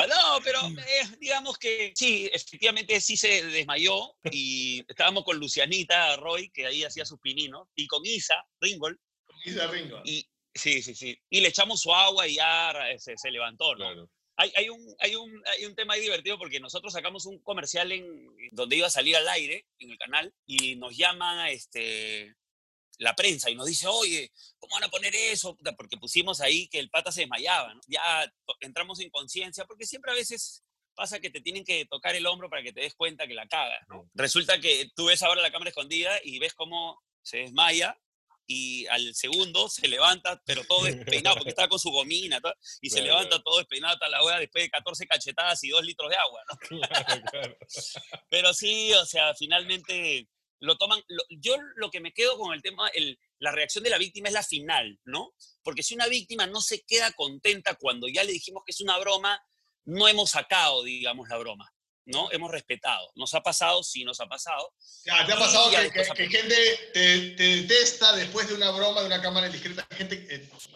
no, 0.07 0.39
pero 0.45 0.61
eh, 0.67 1.17
digamos 1.19 1.57
que 1.57 1.93
sí, 1.95 2.29
efectivamente 2.31 3.01
sí 3.01 3.17
se 3.17 3.43
desmayó 3.47 4.15
y 4.31 4.85
estábamos 4.87 5.25
con 5.25 5.39
Lucianita 5.39 6.17
Roy, 6.17 6.51
que 6.51 6.67
ahí 6.67 6.85
hacía 6.85 7.07
sus 7.07 7.21
pininos, 7.21 7.69
y 7.75 7.87
con 7.87 8.05
Isa 8.05 8.37
Ringol. 8.61 9.01
Isa 9.47 9.67
Ringol. 9.67 10.03
Y, 10.05 10.29
sí, 10.55 10.83
sí, 10.83 10.95
sí. 10.95 11.19
Y 11.31 11.41
le 11.41 11.49
echamos 11.49 11.81
su 11.81 11.95
agua 11.95 12.27
y 12.29 12.35
ya 12.35 12.75
se, 12.99 13.17
se 13.17 13.31
levantó, 13.31 13.75
¿no? 13.77 13.93
Claro 13.93 14.11
hay, 14.55 14.69
un, 14.69 14.97
hay, 14.99 15.17
un, 15.17 15.43
hay 15.47 15.65
un 15.67 15.75
tema 15.75 15.95
ahí 15.95 16.01
divertido 16.01 16.39
porque 16.39 16.61
nosotros 16.61 16.93
sacamos 16.93 17.27
un 17.27 17.39
comercial 17.41 17.93
en, 17.93 18.31
donde 18.53 18.77
iba 18.77 18.87
a 18.87 18.91
salir 18.91 19.17
al 19.17 19.29
aire 19.29 19.67
en 19.79 19.91
el 19.91 19.99
canal 19.99 20.33
y 20.47 20.77
nos 20.77 20.97
llama 20.97 21.51
este, 21.51 22.35
la 22.99 23.15
prensa 23.15 23.51
y 23.51 23.55
nos 23.55 23.67
dice, 23.67 23.87
oye, 23.89 24.31
¿cómo 24.59 24.75
van 24.75 24.85
a 24.85 24.89
poner 24.91 25.15
eso? 25.15 25.57
Porque 25.77 25.97
pusimos 25.97 26.41
ahí 26.41 26.69
que 26.69 26.79
el 26.79 26.91
pata 26.91 27.13
se 27.13 27.23
desmayaba. 27.23 27.75
Ya 27.87 28.33
entramos 28.61 29.01
en 29.01 29.11
conciencia 29.11 29.65
porque 29.65 29.87
siempre 29.87 30.13
a 30.13 30.15
veces 30.15 30.63
pasa 30.95 31.21
que 31.21 31.31
te 31.31 31.41
tienen 31.41 31.65
que 31.65 31.87
tocar 31.87 32.15
el 32.15 32.27
hombro 32.27 32.51
para 32.51 32.63
que 32.63 32.73
te 32.73 32.83
des 32.83 32.95
cuenta 32.95 33.27
que 33.27 33.35
la 33.35 33.47
cagas. 33.47 33.81
Resulta 34.15 34.61
que 34.61 34.91
tú 34.95 35.07
ves 35.07 35.23
ahora 35.23 35.43
la 35.43 35.51
cámara 35.51 35.71
escondida 35.71 36.19
y 36.25 36.39
ves 36.39 36.55
cómo 36.55 37.01
se 37.23 37.39
desmaya 37.39 37.99
y 38.53 38.85
al 38.89 39.15
segundo 39.15 39.69
se 39.69 39.87
levanta, 39.87 40.43
pero 40.45 40.65
todo 40.65 40.83
despeinado, 40.83 41.37
porque 41.37 41.51
estaba 41.51 41.69
con 41.69 41.79
su 41.79 41.93
gomina, 41.93 42.41
y 42.81 42.91
se 42.91 43.01
levanta 43.01 43.41
todo 43.41 43.59
despeinado 43.59 43.95
hasta 43.95 44.09
la 44.09 44.21
hora 44.25 44.41
después 44.41 44.65
de 44.65 44.71
14 44.71 45.07
cachetadas 45.07 45.63
y 45.63 45.69
2 45.69 45.85
litros 45.85 46.11
de 46.11 46.17
agua, 46.17 46.43
¿no? 46.49 46.59
Pero 48.29 48.53
sí, 48.53 48.93
o 48.95 49.07
sea, 49.07 49.37
finalmente 49.37 50.29
lo 50.59 50.77
toman, 50.77 51.01
yo 51.31 51.57
lo 51.77 51.93
que 51.93 52.01
me 52.01 52.13
quedo 52.13 52.37
con 52.37 52.53
el 52.53 52.61
tema, 52.61 52.89
el, 52.89 53.21
la 53.39 53.53
reacción 53.53 53.85
de 53.85 53.91
la 53.91 53.99
víctima 53.99 54.27
es 54.27 54.35
la 54.35 54.43
final, 54.43 54.99
¿no? 55.05 55.33
Porque 55.63 55.85
si 55.85 55.95
una 55.95 56.09
víctima 56.09 56.49
no 56.49 56.61
se 56.61 56.83
queda 56.83 57.13
contenta 57.13 57.77
cuando 57.77 58.09
ya 58.09 58.25
le 58.25 58.33
dijimos 58.33 58.65
que 58.67 58.73
es 58.73 58.81
una 58.81 58.99
broma, 58.99 59.41
no 59.85 60.09
hemos 60.09 60.31
sacado, 60.31 60.83
digamos, 60.83 61.29
la 61.29 61.39
broma. 61.39 61.73
¿No? 62.11 62.31
Hemos 62.33 62.51
respetado. 62.51 63.11
¿Nos 63.15 63.35
ha 63.35 63.43
pasado? 63.43 63.83
Sí, 63.83 64.05
nos 64.05 64.21
ha 64.21 64.27
pasado. 64.27 64.73
¿Te 65.05 65.11
ha 65.11 65.27
pasado 65.27 65.71
que, 65.71 66.29
gente 66.29 66.91
te, 66.93 67.35
detesta 67.37 68.15
después 68.17 68.49
de 68.49 68.55
una 68.55 68.71
broma, 68.71 69.01
de 69.01 69.07
una 69.07 69.23
cámara 69.23 69.47
indiscreta, 69.47 69.87
gente 69.97 70.27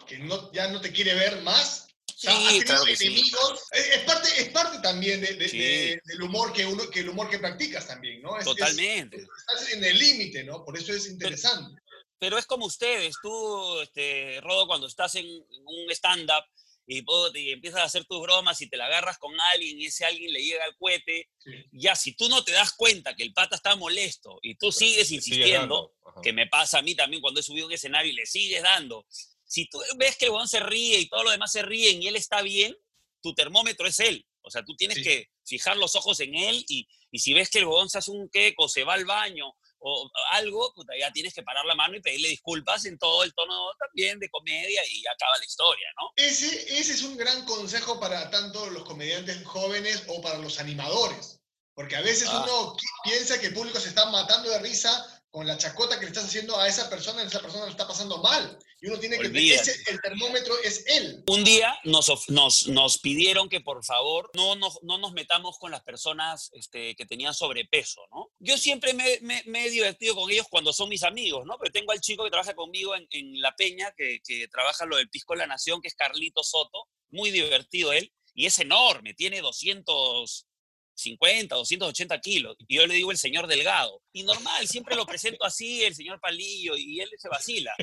que, 0.07 0.17
no, 0.19 0.51
ya 0.51 0.67
no 0.67 0.81
te 0.81 0.91
quiere 0.91 1.13
ver 1.13 1.41
más? 1.41 1.87
Sí, 2.15 2.27
enemigos. 2.29 3.63
Es, 3.71 3.99
parte, 4.03 4.29
es 4.37 4.49
parte 4.49 4.79
también 4.79 5.21
del 5.21 6.21
humor 6.21 6.53
que 6.53 6.65
uno, 6.65 6.89
que 6.89 7.01
el 7.01 7.09
humor 7.09 7.29
que 7.29 7.39
practicas 7.39 7.87
también, 7.87 8.21
¿no? 8.21 8.37
Totalmente. 8.43 9.17
estás 9.17 9.71
en 9.73 9.83
el 9.83 9.97
límite, 9.99 10.43
¿no? 10.43 10.63
Por 10.63 10.77
eso 10.77 10.93
es 10.93 11.07
interesante. 11.07 11.81
Pero, 12.17 12.37
es 12.37 12.45
como 12.45 12.65
ustedes, 12.65 13.15
tú, 13.21 13.81
este, 13.81 14.39
Rodo, 14.41 14.67
cuando 14.67 14.87
estás 14.87 15.15
en 15.15 15.25
un 15.25 15.91
stand-up, 15.91 16.45
y, 16.87 17.51
empiezas 17.51 17.81
a 17.81 17.85
hacer 17.85 18.05
tus 18.05 18.21
bromas 18.21 18.61
y 18.61 18.69
te 18.69 18.77
la 18.77 18.85
agarras 18.85 19.17
con 19.17 19.33
alguien 19.53 19.79
y 19.79 19.85
ese 19.85 20.05
alguien 20.05 20.31
le 20.31 20.43
llega 20.43 20.63
al 20.63 20.75
cohete, 20.77 21.29
ya 21.71 21.95
si 21.95 22.13
tú 22.13 22.29
no 22.29 22.43
te 22.43 22.51
das 22.51 22.73
cuenta 22.73 23.15
que 23.15 23.23
el 23.23 23.33
pata 23.33 23.55
está 23.55 23.75
molesto 23.75 24.39
y 24.41 24.55
tú 24.55 24.71
sigues 24.71 25.11
insistiendo, 25.11 25.93
que 26.21 26.33
me 26.33 26.47
pasa 26.47 26.79
a 26.79 26.81
mí 26.81 26.95
también 26.95 27.21
cuando 27.21 27.39
he 27.39 27.43
subido 27.43 27.67
un 27.67 27.73
escenario 27.73 28.11
y 28.11 28.15
le 28.15 28.25
sigues 28.25 28.61
dando, 28.61 29.05
si 29.45 29.67
tú 29.67 29.79
ves 29.97 30.17
que 30.17 30.25
el 30.25 30.47
se 30.47 30.59
ríe 30.59 30.99
y 30.99 31.09
todos 31.09 31.23
los 31.23 31.33
demás 31.33 31.51
se 31.51 31.61
ríen 31.61 32.01
y 32.01 32.07
él 32.07 32.15
está 32.15 32.41
bien, 32.41 32.75
tu 33.21 33.33
termómetro 33.33 33.87
es 33.87 33.99
él. 33.99 34.25
O 34.41 34.51
sea, 34.51 34.63
tú 34.63 34.75
tienes 34.75 35.01
que 35.01 35.29
fijar 35.43 35.77
los 35.77 35.95
ojos 35.95 36.19
en 36.19 36.35
él 36.35 36.63
y, 36.67 36.87
y 37.09 37.19
si 37.19 37.33
ves 37.33 37.49
que 37.49 37.59
el 37.59 37.67
se 37.89 37.97
hace 37.97 38.11
un 38.11 38.29
queco, 38.29 38.69
se 38.69 38.83
va 38.83 38.93
al 38.93 39.05
baño 39.05 39.55
o 39.85 40.11
algo, 40.31 40.73
ya 40.99 41.11
tienes 41.11 41.33
que 41.33 41.43
parar 41.43 41.65
la 41.65 41.75
mano 41.75 41.95
y 41.95 42.01
pedirle 42.01 42.29
disculpas 42.29 42.85
en 42.85 42.97
todo 42.97 43.23
el 43.23 43.33
tono 43.33 43.71
también 43.79 44.19
de 44.19 44.29
comedia 44.29 44.81
y 44.91 45.05
acaba 45.05 45.37
la 45.37 45.45
historia, 45.45 45.87
¿no? 46.01 46.11
Ese, 46.15 46.79
ese 46.79 46.93
es 46.93 47.03
un 47.03 47.15
gran 47.17 47.45
consejo 47.45 47.99
para 47.99 48.29
tanto 48.31 48.69
los 48.71 48.83
comediantes 48.83 49.45
jóvenes 49.45 50.03
o 50.07 50.21
para 50.21 50.39
los 50.39 50.59
animadores, 50.59 51.39
porque 51.73 51.95
a 51.95 52.01
veces 52.01 52.27
ah. 52.31 52.41
uno 52.43 52.75
piensa 53.03 53.39
que 53.39 53.47
el 53.47 53.53
público 53.53 53.79
se 53.79 53.89
está 53.89 54.09
matando 54.09 54.49
de 54.49 54.59
risa 54.59 55.14
con 55.35 55.45
la 55.45 55.57
chacota 55.57 55.99
que 55.99 56.05
le 56.05 56.11
estás 56.11 56.27
haciendo 56.27 56.57
a 56.57 56.65
esa 56.65 56.89
persona, 56.89 57.21
esa 57.21 57.41
persona 57.41 57.65
le 57.65 57.71
está 57.71 57.85
pasando 57.85 58.19
mal. 58.19 58.57
Y 58.79 58.87
uno 58.87 58.97
tiene 58.97 59.19
que... 59.19 59.53
Ese, 59.53 59.83
el 59.91 59.99
termómetro 59.99 60.57
es 60.63 60.85
él. 60.87 61.25
Un 61.27 61.43
día 61.43 61.77
nos, 61.83 62.29
nos, 62.29 62.69
nos 62.69 62.99
pidieron 62.99 63.49
que 63.49 63.59
por 63.59 63.83
favor 63.83 64.31
no 64.33 64.55
nos, 64.55 64.79
no 64.83 64.97
nos 64.97 65.11
metamos 65.11 65.59
con 65.59 65.71
las 65.71 65.83
personas 65.83 66.51
este, 66.53 66.95
que 66.95 67.05
tenían 67.05 67.33
sobrepeso, 67.33 67.99
¿no? 68.13 68.31
Yo 68.39 68.57
siempre 68.57 68.93
me, 68.93 69.19
me, 69.43 69.65
he 69.65 69.69
divertido 69.69 70.15
con 70.15 70.31
ellos 70.31 70.47
cuando 70.49 70.71
son 70.71 70.87
mis 70.87 71.03
amigos, 71.03 71.45
¿no? 71.45 71.57
Pero 71.59 71.73
tengo 71.73 71.91
al 71.91 71.99
chico 71.99 72.23
que 72.23 72.29
trabaja 72.29 72.55
conmigo 72.55 72.95
en, 72.95 73.05
en 73.09 73.41
La 73.41 73.53
Peña, 73.57 73.93
que, 73.97 74.21
que 74.25 74.47
trabaja 74.47 74.85
lo 74.85 74.95
del 74.95 75.09
Pisco 75.09 75.33
de 75.33 75.39
la 75.39 75.47
Nación, 75.47 75.81
que 75.81 75.89
es 75.89 75.95
Carlito 75.95 76.43
Soto, 76.43 76.87
muy 77.09 77.31
divertido 77.31 77.91
él, 77.91 78.09
y 78.33 78.45
es 78.45 78.57
enorme, 78.59 79.13
tiene 79.13 79.41
200 79.41 80.47
50, 80.95 81.55
280 81.55 82.19
kilos. 82.21 82.55
Y 82.67 82.75
yo 82.75 82.87
le 82.87 82.95
digo 82.95 83.11
el 83.11 83.17
señor 83.17 83.47
Delgado. 83.47 84.01
Y 84.11 84.23
normal, 84.23 84.67
siempre 84.67 84.95
lo 84.95 85.05
presento 85.05 85.45
así, 85.45 85.83
el 85.83 85.95
señor 85.95 86.19
Palillo, 86.19 86.75
y 86.75 87.01
él 87.01 87.09
se 87.17 87.29
vacila. 87.29 87.73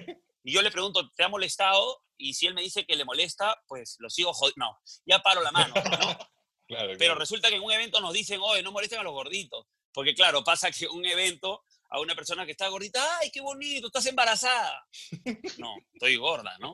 Y 0.45 0.53
yo 0.53 0.63
le 0.63 0.71
pregunto, 0.71 1.09
¿te 1.15 1.23
ha 1.23 1.29
molestado? 1.29 2.03
Y 2.17 2.35
si 2.35 2.47
él 2.47 2.55
me 2.55 2.63
dice 2.63 2.85
que 2.85 2.97
le 2.97 3.05
molesta, 3.05 3.63
pues 3.69 3.97
lo 4.01 4.11
sigo 4.11 4.33
jodiendo. 4.33 4.67
No, 4.67 4.81
ya 5.07 5.21
paro 5.21 5.43
la 5.43 5.53
mano, 5.53 5.75
¿no? 5.75 6.19
Pero 6.99 7.15
resulta 7.15 7.49
que 7.49 7.57
en 7.57 7.63
un 7.63 7.73
evento 7.73 8.01
nos 8.01 8.13
dicen, 8.13 8.41
oye, 8.43 8.63
no 8.63 8.73
molesten 8.73 9.01
a 9.01 9.03
los 9.03 9.13
gorditos. 9.13 9.67
Porque 9.93 10.15
claro, 10.15 10.43
pasa 10.43 10.71
que 10.71 10.89
un 10.89 11.05
evento 11.05 11.63
a 11.93 12.01
una 12.01 12.15
persona 12.15 12.47
que 12.47 12.53
está 12.53 12.69
gordita, 12.69 13.19
¡ay, 13.19 13.31
qué 13.31 13.43
bonito! 13.43 13.89
Estás 13.89 14.07
embarazada. 14.07 14.87
No, 15.59 15.77
estoy 15.93 16.17
gorda, 16.17 16.57
¿no? 16.59 16.73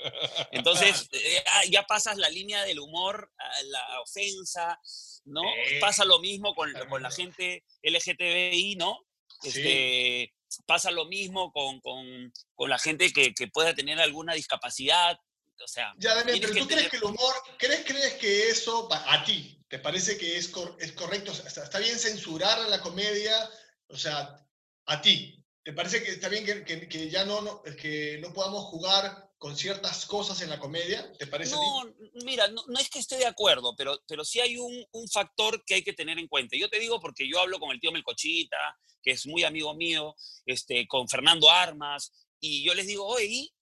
Entonces, 0.52 1.08
eh, 1.12 1.42
ah, 1.44 1.62
ya 1.68 1.82
pasas 1.82 2.16
la 2.18 2.30
línea 2.30 2.62
del 2.62 2.78
humor, 2.78 3.32
la 3.64 4.00
ofensa, 4.00 4.78
¿no? 5.25 5.42
Pasa 5.80 6.04
lo 6.04 6.20
mismo 6.20 6.54
con, 6.54 6.72
con, 6.88 7.02
la 7.02 7.10
gente 7.10 7.64
LGTBI, 7.82 8.76
¿no? 8.76 8.96
Este, 9.42 10.32
Pasa 10.66 10.90
lo 10.92 11.04
mismo 11.06 11.52
con, 11.52 11.80
con, 11.80 12.32
con 12.54 12.70
la 12.70 12.78
gente 12.78 13.12
que, 13.12 13.34
que, 13.34 13.48
pueda 13.48 13.75
tener 13.75 14.00
alguna 14.00 14.34
discapacidad. 14.34 15.18
O 15.62 15.68
sea, 15.68 15.92
ya, 15.98 16.22
pero 16.25 16.58
¿tú 16.60 16.68
crees 16.68 16.88
que 16.88 16.96
el 16.96 17.04
humor, 17.04 17.34
crees, 17.58 17.84
crees 17.84 18.14
que 18.14 18.48
eso, 18.48 18.88
a 18.90 19.25
ti, 19.25 19.60
te 19.68 19.80
parece 19.80 20.16
que 20.16 20.37
es, 20.37 20.52
es 20.78 20.92
correcto? 20.92 21.32
¿Está 21.32 21.78
bien 21.80 21.98
censurar 21.98 22.60
la 22.68 22.80
comedia? 22.80 23.50
O 23.88 23.96
sea, 23.96 24.48
a 24.88 25.02
ti, 25.02 25.45
¿te 25.62 25.73
parece 25.73 26.02
que 26.02 26.11
está 26.11 26.28
bien 26.28 26.45
que, 26.45 26.88
que, 26.88 27.11
ya 27.11 27.25
no, 27.25 27.42
no, 27.42 27.62
que 27.62 28.18
no 28.23 28.33
podamos 28.33 28.64
jugar 28.64 29.30
con 29.37 29.57
ciertas 29.57 30.07
cosas 30.07 30.40
en 30.40 30.49
la 30.49 30.59
comedia? 30.59 31.12
¿Te 31.18 31.26
parece? 31.26 31.54
No, 31.54 31.95
mira, 32.25 32.49
no, 32.49 32.62
es 32.80 32.88
que 32.88 32.99
esté 32.99 33.18
de 33.18 33.26
acuerdo, 33.26 33.75
pero, 33.76 34.00
pero 34.09 34.25
sí 34.25 34.40
hay 34.40 34.57
un, 34.57 34.85
un, 34.92 35.09
factor 35.09 35.62
que 35.66 35.75
hay 35.75 35.83
que 35.83 35.92
tener 35.92 36.18
en 36.18 36.26
cuenta. 36.26 36.57
Yo 36.57 36.71
te 36.71 36.78
digo 36.78 36.99
porque 37.00 37.28
yo 37.28 37.38
hablo 37.38 37.61
con 37.61 37.71
el 37.71 37.80
tío 37.80 37.92
Melcochita, 37.92 38.57
que 39.02 39.11
es 39.11 39.26
muy 39.26 39.45
amigo 39.45 39.75
mío, 39.75 40.16
este, 40.47 40.87
con 40.88 41.07
Fernando 41.07 41.50
Armas, 41.50 42.12
y 42.40 42.64
yo 42.64 42.75
les 42.75 42.87
digo, 42.87 43.07
oye, 43.07 43.52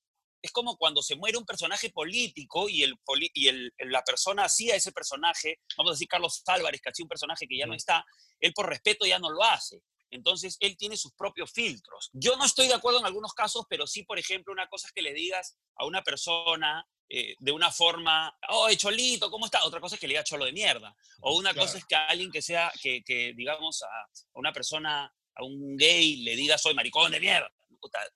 es 0.40 0.52
como 0.52 0.76
cuando 0.76 1.02
se 1.02 1.16
muere 1.16 1.38
un 1.38 1.44
personaje 1.44 1.90
político 1.90 2.68
y, 2.68 2.84
el, 2.84 2.94
y 3.34 3.48
el, 3.48 3.72
la 3.78 4.02
persona 4.02 4.44
hacía 4.44 4.76
ese 4.76 4.92
personaje, 4.92 5.58
vamos 5.76 5.90
a 5.90 5.94
decir 5.94 6.06
Carlos 6.06 6.40
Álvarez, 6.46 6.80
que 6.80 6.90
hacía 6.90 7.04
un 7.04 7.08
personaje 7.08 7.48
que 7.48 7.58
ya 7.58 7.66
no 7.66 7.74
está, 7.74 8.04
él 8.38 8.52
por 8.52 8.68
respeto 8.68 9.04
ya 9.04 9.18
no 9.18 9.30
lo 9.30 9.42
hace. 9.42 9.82
Entonces, 10.10 10.56
él 10.60 10.76
tiene 10.76 10.96
sus 10.96 11.12
propios 11.12 11.52
filtros. 11.52 12.10
Yo 12.12 12.36
no 12.36 12.44
estoy 12.44 12.68
de 12.68 12.74
acuerdo 12.74 13.00
en 13.00 13.06
algunos 13.06 13.34
casos, 13.34 13.64
pero 13.68 13.86
sí, 13.86 14.04
por 14.04 14.18
ejemplo, 14.18 14.52
una 14.52 14.68
cosa 14.68 14.86
es 14.86 14.92
que 14.92 15.02
le 15.02 15.12
digas 15.12 15.56
a 15.76 15.86
una 15.86 16.02
persona 16.02 16.86
eh, 17.08 17.36
de 17.38 17.52
una 17.52 17.70
forma, 17.70 18.36
oh, 18.48 18.68
cholito, 18.74 19.30
¿cómo 19.30 19.46
está? 19.46 19.64
Otra 19.64 19.80
cosa 19.80 19.94
es 19.94 20.00
que 20.00 20.08
le 20.08 20.14
diga 20.14 20.24
cholo 20.24 20.44
de 20.44 20.52
mierda. 20.52 20.94
O 21.20 21.36
una 21.36 21.54
cosa 21.54 21.78
es 21.78 21.84
que 21.84 21.94
a 21.94 22.06
alguien 22.06 22.30
que 22.30 22.42
sea, 22.42 22.72
que, 22.82 23.02
que 23.04 23.32
digamos, 23.36 23.82
a, 23.82 23.88
una 24.34 24.52
persona, 24.52 25.12
a 25.34 25.44
un 25.44 25.76
gay, 25.76 26.16
le 26.16 26.34
diga 26.34 26.58
soy 26.58 26.74
maricón 26.74 27.12
de 27.12 27.20
mierda. 27.20 27.50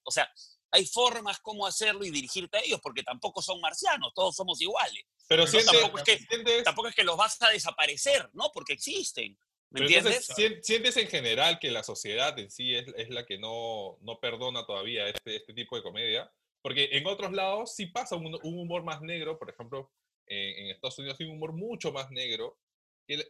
O 0.03 0.11
sea, 0.11 0.29
hay 0.73 0.87
formas 0.87 1.39
como 1.41 1.67
hacerlo 1.67 2.05
y 2.05 2.11
dirigirte 2.11 2.59
a 2.59 2.61
ellos, 2.63 2.81
porque 2.83 3.03
tampoco 3.03 3.43
son 3.43 3.61
marcianos, 3.61 4.13
todos 4.15 4.35
somos 4.35 4.61
iguales. 4.61 5.05
Pero, 5.29 5.45
tampoco, 5.47 5.99
es 5.99 6.05
que, 6.05 6.63
tampoco 6.65 6.89
es 6.89 6.95
que 6.95 7.05
los 7.05 7.17
vas 7.17 7.41
a 7.43 7.51
desaparecer, 7.51 8.29
¿no? 8.33 8.51
Porque 8.53 8.73
existen. 8.73 9.39
¿Me 9.71 9.83
entiendes? 9.83 10.27
¿sientes 10.63 10.97
en 10.97 11.07
general 11.07 11.59
que 11.61 11.71
la 11.71 11.85
sociedad 11.85 12.37
en 12.39 12.51
sí 12.51 12.75
es, 12.75 12.87
es 12.97 13.09
la 13.11 13.25
que 13.25 13.39
no, 13.39 13.99
no 14.03 14.19
perdona 14.19 14.67
todavía 14.67 15.09
este, 15.09 15.37
este, 15.37 15.55
tipo 15.55 15.77
de 15.77 15.83
comedia? 15.83 16.33
Porque 16.61 16.89
en 16.93 17.07
otros 17.07 17.33
lados 17.33 17.75
sí 17.75 17.87
pasa 17.87 18.17
un, 18.17 18.27
un 18.43 18.59
humor 18.59 18.83
más 18.83 19.01
negro, 19.01 19.39
por 19.39 19.49
ejemplo, 19.49 19.91
en, 20.27 20.65
en, 20.65 20.71
Estados 20.71 20.99
Unidos 20.99 21.17
hay 21.21 21.27
un 21.27 21.37
humor 21.37 21.53
mucho 21.53 21.93
más 21.93 22.11
negro, 22.11 22.59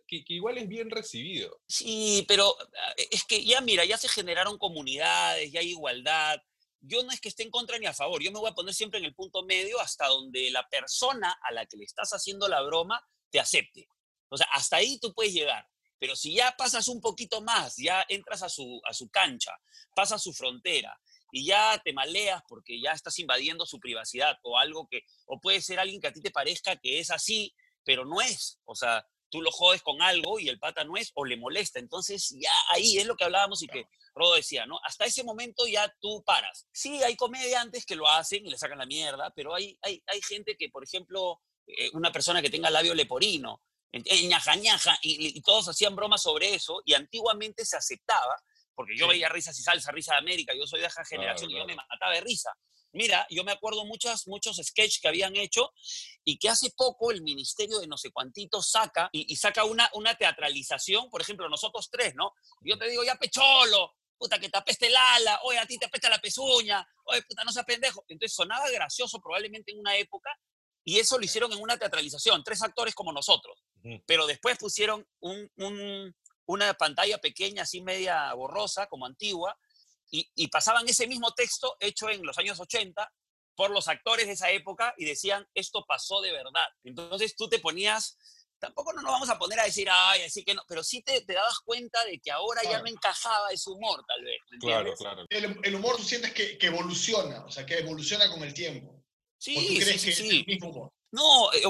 que, 0.06 0.24
que, 0.24 0.34
igual 0.34 0.58
es 0.58 0.68
bien 0.68 0.90
recibido. 0.90 1.60
Sí, 1.66 2.24
pero 2.28 2.54
ah, 2.60 2.94
es 3.10 3.24
que 3.24 3.44
ya 3.44 3.60
mira, 3.60 3.84
ya 3.84 3.96
se 3.96 4.08
generaron 4.08 4.58
comunidades, 4.58 5.50
ya 5.52 5.60
hay 5.60 5.70
igualdad. 5.70 6.42
Yo 6.80 7.02
no 7.02 7.12
es 7.12 7.20
que 7.20 7.28
esté 7.28 7.42
en 7.42 7.50
contra 7.50 7.78
ni 7.78 7.86
a 7.86 7.94
favor, 7.94 8.22
yo 8.22 8.32
me 8.32 8.40
voy 8.40 8.50
a 8.50 8.54
poner 8.54 8.74
siempre 8.74 8.98
en 8.98 9.04
el 9.04 9.14
punto 9.14 9.42
medio 9.44 9.80
hasta 9.80 10.06
donde 10.06 10.50
la 10.50 10.66
persona 10.68 11.38
a 11.42 11.52
la 11.52 11.66
que 11.66 11.76
le 11.76 11.84
estás 11.84 12.10
haciendo 12.12 12.48
la 12.48 12.62
broma 12.62 13.02
te 13.30 13.40
acepte. 13.40 13.88
O 14.28 14.36
sea, 14.36 14.46
hasta 14.52 14.76
ahí 14.76 14.98
tú 14.98 15.12
puedes 15.12 15.32
llegar. 15.32 15.66
Pero 16.00 16.16
si 16.16 16.34
ya 16.34 16.54
pasas 16.56 16.88
un 16.88 17.00
poquito 17.00 17.42
más, 17.42 17.76
ya 17.76 18.04
entras 18.08 18.42
a 18.42 18.48
su, 18.48 18.80
a 18.84 18.94
su 18.94 19.08
cancha, 19.10 19.52
pasas 19.94 20.22
su 20.22 20.32
frontera 20.32 20.98
y 21.30 21.44
ya 21.44 21.80
te 21.84 21.92
maleas 21.92 22.42
porque 22.48 22.80
ya 22.80 22.92
estás 22.92 23.18
invadiendo 23.18 23.66
su 23.66 23.78
privacidad 23.78 24.38
o 24.42 24.58
algo 24.58 24.88
que, 24.88 25.02
o 25.26 25.38
puede 25.40 25.60
ser 25.60 25.78
alguien 25.78 26.00
que 26.00 26.08
a 26.08 26.12
ti 26.12 26.22
te 26.22 26.30
parezca 26.30 26.76
que 26.76 26.98
es 26.98 27.10
así, 27.10 27.54
pero 27.84 28.06
no 28.06 28.20
es. 28.22 28.58
O 28.64 28.74
sea, 28.74 29.06
tú 29.28 29.42
lo 29.42 29.50
jodes 29.50 29.82
con 29.82 30.00
algo 30.00 30.40
y 30.40 30.48
el 30.48 30.58
pata 30.58 30.84
no 30.84 30.96
es 30.96 31.12
o 31.14 31.26
le 31.26 31.36
molesta. 31.36 31.78
Entonces 31.78 32.34
ya 32.40 32.50
ahí 32.70 32.96
es 32.96 33.06
lo 33.06 33.14
que 33.14 33.24
hablábamos 33.24 33.62
y 33.62 33.68
que 33.68 33.84
Rodo 34.14 34.34
decía, 34.34 34.64
¿no? 34.64 34.80
Hasta 34.84 35.04
ese 35.04 35.22
momento 35.22 35.66
ya 35.66 35.94
tú 36.00 36.24
paras. 36.24 36.66
Sí, 36.72 37.02
hay 37.02 37.14
comediantes 37.14 37.84
que 37.84 37.94
lo 37.94 38.08
hacen 38.08 38.44
y 38.44 38.50
le 38.50 38.58
sacan 38.58 38.78
la 38.78 38.86
mierda, 38.86 39.32
pero 39.36 39.54
hay, 39.54 39.78
hay, 39.82 40.02
hay 40.06 40.20
gente 40.22 40.56
que, 40.56 40.70
por 40.70 40.82
ejemplo, 40.82 41.40
eh, 41.66 41.90
una 41.92 42.10
persona 42.10 42.42
que 42.42 42.50
tenga 42.50 42.70
labio 42.70 42.94
leporino 42.94 43.62
ñaja, 43.92 44.56
ñaja, 44.56 44.98
y, 45.02 45.40
todos 45.42 45.68
hacían 45.68 45.96
bromas 45.96 46.22
sobre 46.22 46.54
eso, 46.54 46.82
y 46.84 46.94
antiguamente 46.94 47.64
se 47.64 47.76
aceptaba, 47.76 48.36
porque 48.74 48.96
yo 48.96 49.08
veía 49.08 49.28
risas 49.28 49.58
y 49.58 49.62
salsa, 49.62 49.92
risa 49.92 50.14
de 50.14 50.18
América, 50.18 50.54
yo 50.54 50.66
soy 50.66 50.80
de 50.80 50.86
esa 50.86 51.04
generación 51.04 51.50
y 51.50 51.56
yo 51.56 51.66
me 51.66 51.74
mataba 51.74 52.12
de 52.12 52.20
risa. 52.20 52.50
Mira, 52.92 53.26
yo 53.30 53.44
me 53.44 53.52
acuerdo 53.52 53.84
muchos, 53.84 54.26
muchos 54.26 54.56
sketches 54.56 55.00
que 55.00 55.08
habían 55.08 55.36
hecho 55.36 55.72
y 56.24 56.38
que 56.38 56.48
hace 56.48 56.70
poco 56.76 57.12
el 57.12 57.22
ministerio 57.22 57.78
de 57.78 57.86
no 57.86 57.96
sé 57.96 58.10
cuántitos 58.10 58.70
saca 58.70 59.08
y, 59.12 59.36
saca 59.36 59.64
una, 59.64 59.88
una 59.94 60.16
teatralización, 60.16 61.08
por 61.08 61.20
ejemplo, 61.20 61.48
nosotros 61.48 61.88
tres, 61.90 62.14
¿no? 62.16 62.32
Yo 62.62 62.76
te 62.78 62.88
digo, 62.88 63.04
ya 63.04 63.14
pecholo, 63.14 63.94
puta, 64.18 64.38
que 64.38 64.48
te 64.48 64.58
apeste 64.58 64.88
el 64.88 64.96
ala, 64.96 65.40
oye, 65.44 65.58
a 65.58 65.66
ti 65.66 65.78
te 65.78 65.86
apesta 65.86 66.10
la 66.10 66.20
pezuña, 66.20 66.86
oye, 67.04 67.22
puta, 67.22 67.44
no 67.44 67.52
seas 67.52 67.64
pendejo. 67.64 68.04
Entonces 68.08 68.34
sonaba 68.34 68.68
gracioso 68.70 69.20
probablemente 69.20 69.72
en 69.72 69.78
una 69.78 69.96
época 69.96 70.30
y 70.84 70.98
eso 70.98 71.18
lo 71.18 71.24
hicieron 71.24 71.52
en 71.52 71.60
una 71.60 71.78
teatralización, 71.78 72.42
tres 72.42 72.62
actores 72.62 72.94
como 72.94 73.12
nosotros. 73.12 73.62
Pero 74.06 74.26
después 74.26 74.58
pusieron 74.58 75.06
un, 75.20 76.14
una 76.46 76.74
pantalla 76.74 77.18
pequeña, 77.18 77.62
así 77.62 77.80
media 77.80 78.32
borrosa, 78.34 78.86
como 78.86 79.06
antigua, 79.06 79.56
y, 80.10 80.48
pasaban 80.48 80.88
ese 80.88 81.06
mismo 81.06 81.32
texto 81.34 81.76
hecho 81.78 82.10
en 82.10 82.24
los 82.26 82.36
años 82.38 82.58
80 82.58 83.12
por 83.54 83.70
los 83.70 83.86
actores 83.86 84.26
de 84.26 84.32
esa 84.32 84.50
época 84.50 84.92
y 84.96 85.04
decían, 85.04 85.46
esto 85.54 85.84
pasó 85.86 86.20
de 86.20 86.32
verdad. 86.32 86.66
Entonces 86.82 87.36
tú 87.36 87.48
te 87.48 87.60
ponías, 87.60 88.18
tampoco 88.58 88.92
no 88.92 89.02
nos 89.02 89.12
vamos 89.12 89.30
a 89.30 89.38
poner 89.38 89.60
a 89.60 89.64
decir, 89.64 89.88
ay, 89.88 90.22
así 90.22 90.42
que 90.42 90.54
no, 90.54 90.62
pero 90.66 90.82
sí 90.82 91.02
te, 91.02 91.20
te 91.20 91.34
dabas 91.34 91.60
cuenta 91.60 92.04
de 92.04 92.18
que 92.18 92.32
ahora 92.32 92.62
ya 92.64 92.80
no 92.80 92.88
encajaba 92.88 93.52
ese 93.52 93.70
humor, 93.70 94.04
tal 94.08 94.24
vez. 94.24 94.40
claro, 94.60 94.94
claro. 94.94 95.26
El, 95.28 95.74
humor 95.76 95.96
tú 95.96 96.02
sientes 96.02 96.32
que, 96.32 96.58
que, 96.58 96.66
evoluciona, 96.66 97.44
o 97.44 97.50
sea, 97.50 97.64
que 97.64 97.78
evoluciona 97.78 98.28
con 98.30 98.42
el 98.42 98.52
tiempo. 98.52 99.04
Sí, 99.38 99.80
sí, 99.80 99.98
sí, 99.98 100.12
sí. 100.12 100.58
No, 101.12 101.52
eh, 101.52 101.62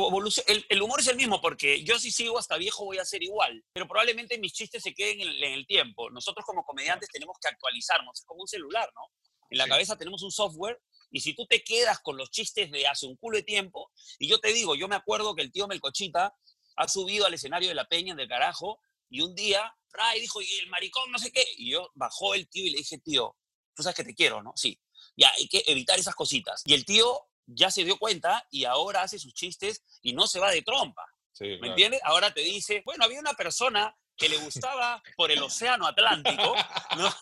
el, 0.69 0.83
humor 0.83 1.01
es 1.01 1.07
el 1.07 1.17
mismo 1.17 1.41
porque 1.41 1.83
yo 1.83 1.99
si 1.99 2.11
sigo 2.11 2.39
hasta 2.39 2.59
viejo 2.59 2.85
voy 2.85 2.99
a 2.99 3.05
ser 3.07 3.23
igual, 3.23 3.65
pero 3.73 3.89
probablemente 3.89 4.39
mis 4.39 4.53
chistes 4.53 4.83
se 4.83 4.93
queden 4.93 5.21
en 5.23 5.53
el, 5.55 5.67
tiempo. 5.67 6.11
Nosotros 6.11 6.45
como 6.45 6.63
comediantes 6.65 7.09
tenemos 7.11 7.37
que 7.41 7.49
actualizarnos, 7.49 8.19
es 8.19 8.27
como 8.27 8.43
un 8.43 8.49
celular, 8.49 8.91
¿no? 8.95 9.03
En 9.49 9.59
la 9.59 9.67
cabeza 9.67 9.97
tenemos 9.97 10.23
un 10.23 10.31
software 10.31 10.81
y 11.11 11.21
si 11.21 11.35
tú 11.35 11.47
te 11.47 11.65
quedas 11.65 12.01
con 12.01 12.17
los 12.19 12.31
chistes 12.31 12.71
de 12.71 12.87
hace 12.87 13.07
un 13.07 13.17
culo 13.17 13.39
de 13.39 13.43
tiempo, 13.43 13.91
y 14.19 14.29
yo 14.29 14.39
te 14.39 14.53
digo, 14.53 14.77
yo 14.77 14.89
me 14.89 14.95
acuerdo 14.95 15.35
que 15.35 15.43
el 15.43 15.51
tío 15.51 15.67
Melcochita 15.67 16.35
ha 16.77 16.89
subido 16.89 17.27
al 17.27 17.35
escenario 17.35 17.69
de 17.69 17.75
la 17.75 17.87
peña 17.87 18.15
del 18.15 18.29
carajo 18.29 18.79
y 19.09 19.23
un 19.23 19.35
día, 19.35 19.75
y 20.17 20.21
dijo, 20.21 20.41
y 20.41 20.59
el 20.63 20.69
maricón 20.69 21.11
no 21.11 21.19
sé 21.19 21.33
qué, 21.33 21.45
y 21.57 21.73
yo 21.73 21.91
bajó 21.95 22.35
el 22.35 22.49
tío 22.49 22.67
y 22.67 22.71
le 22.71 22.79
dije, 22.79 22.99
tío, 22.99 23.37
tú 23.75 23.83
sabes 23.83 23.97
que 23.97 24.05
te 24.05 24.15
quiero, 24.15 24.43
¿no? 24.43 24.53
Sí, 24.55 24.79
ya, 25.17 25.33
hay 25.37 25.49
que 25.49 25.65
evitar 25.67 25.99
esas 25.99 26.15
cositas. 26.15 26.63
Y 26.65 26.75
el 26.75 26.85
tío 26.85 27.30
ya 27.55 27.71
se 27.71 27.85
dio 27.85 27.99
cuenta 27.99 28.47
y 28.51 28.65
ahora 28.65 29.03
hace 29.03 29.19
sus 29.19 29.35
chistes 29.35 29.83
y 30.03 30.13
no 30.13 30.27
se 30.27 30.41
va 30.41 30.51
de 30.51 30.63
trompa. 30.63 31.05
¿Me 31.41 31.69
entiendes? 31.69 32.01
Ahora 32.05 32.33
te 32.35 32.43
dice, 32.43 32.83
bueno, 32.85 33.05
había 33.05 33.21
una 33.21 33.33
persona 33.33 33.95
que 34.17 34.29
le 34.29 34.37
gustaba 34.37 35.03
por 35.17 35.31
el 35.31 35.43
océano 35.43 35.87
Atlántico, 35.87 36.55
¿no? 36.99 37.17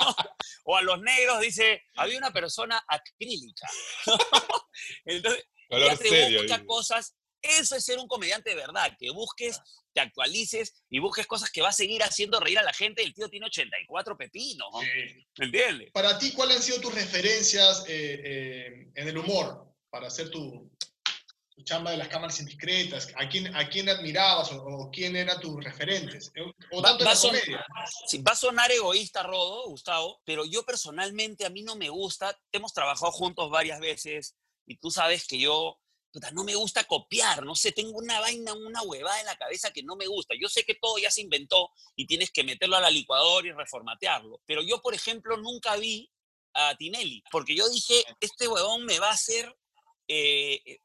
O 0.64 0.76
a 0.76 0.82
los 0.82 1.00
negros 1.00 1.40
dice, 1.40 1.84
había 1.94 2.18
una 2.18 2.32
persona 2.32 2.84
acrílica. 2.88 3.68
Entonces, 5.04 5.44
ya 5.70 5.96
te 5.96 6.38
muchas 6.40 6.62
cosas. 6.62 7.14
Eso 7.40 7.76
es 7.76 7.84
ser 7.84 8.00
un 8.00 8.08
comediante 8.08 8.50
de 8.50 8.56
verdad, 8.56 8.96
que 8.98 9.10
busques, 9.10 9.60
te 9.92 10.00
actualices 10.00 10.74
y 10.90 10.98
busques 10.98 11.24
cosas 11.28 11.50
que 11.52 11.62
va 11.62 11.68
a 11.68 11.72
seguir 11.72 12.02
haciendo 12.02 12.40
reír 12.40 12.58
a 12.58 12.64
la 12.64 12.72
gente. 12.72 13.04
El 13.04 13.14
tío 13.14 13.28
tiene 13.28 13.46
84 13.46 14.16
pepinos, 14.16 14.68
¿me 15.38 15.44
entiendes? 15.44 15.92
Para 15.92 16.18
ti, 16.18 16.32
¿cuáles 16.32 16.56
han 16.56 16.62
sido 16.64 16.80
tus 16.80 16.92
referencias 16.92 17.84
eh, 17.86 18.20
eh, 18.24 18.90
en 18.92 19.08
el 19.08 19.18
humor? 19.18 19.67
Para 19.90 20.08
hacer 20.08 20.30
tu, 20.30 20.70
chamba 21.64 21.90
de 21.90 21.96
las 21.96 22.08
cámaras 22.08 22.38
indiscretas? 22.40 23.08
¿A 23.16 23.28
quién, 23.28 23.54
a 23.54 23.68
quién 23.68 23.88
admirabas 23.88 24.52
o, 24.52 24.90
quién 24.92 25.16
eran 25.16 25.40
tus 25.40 25.62
referentes? 25.62 26.30
Eh, 26.34 26.42
o 26.70 26.82
tanto 26.82 27.04
va, 27.04 27.10
va 27.10 28.32
a 28.32 28.36
sonar 28.36 28.70
egoísta, 28.70 29.22
Rodo, 29.22 29.68
Gustavo, 29.68 30.20
pero 30.24 30.44
yo 30.44 30.62
personalmente 30.64 31.44
a 31.44 31.50
mí 31.50 31.62
no 31.62 31.76
me 31.76 31.88
gusta. 31.88 32.38
Hemos 32.52 32.72
trabajado 32.72 33.10
juntos 33.12 33.50
varias 33.50 33.80
veces 33.80 34.36
y 34.66 34.76
tú 34.76 34.90
sabes 34.90 35.26
que 35.26 35.38
yo 35.38 35.78
no 36.32 36.44
me 36.44 36.54
gusta 36.54 36.84
copiar, 36.84 37.44
no 37.44 37.54
sé, 37.54 37.72
tengo 37.72 37.98
una 37.98 38.20
vaina, 38.20 38.52
una 38.54 38.82
huevada 38.82 39.20
en 39.20 39.26
la 39.26 39.36
cabeza 39.36 39.70
que 39.72 39.82
no 39.82 39.96
me 39.96 40.06
gusta. 40.06 40.34
Yo 40.40 40.48
sé 40.48 40.64
que 40.64 40.74
todo 40.74 40.98
ya 40.98 41.10
se 41.10 41.20
inventó 41.20 41.70
y 41.94 42.06
tienes 42.06 42.30
que 42.30 42.44
meterlo 42.44 42.76
a 42.76 42.80
la 42.80 42.90
licuadora 42.90 43.46
y 43.46 43.52
reformatearlo, 43.52 44.40
pero 44.46 44.62
yo, 44.62 44.80
por 44.80 44.94
ejemplo, 44.94 45.36
nunca 45.36 45.76
vi 45.76 46.10
a 46.54 46.74
Tinelli, 46.76 47.22
porque 47.30 47.54
yo 47.54 47.68
dije, 47.68 48.02
este 48.20 48.48
huevón 48.48 48.84
me 48.84 48.98
va 48.98 49.08
a 49.08 49.14
hacer 49.14 49.54
eh, 50.08 50.80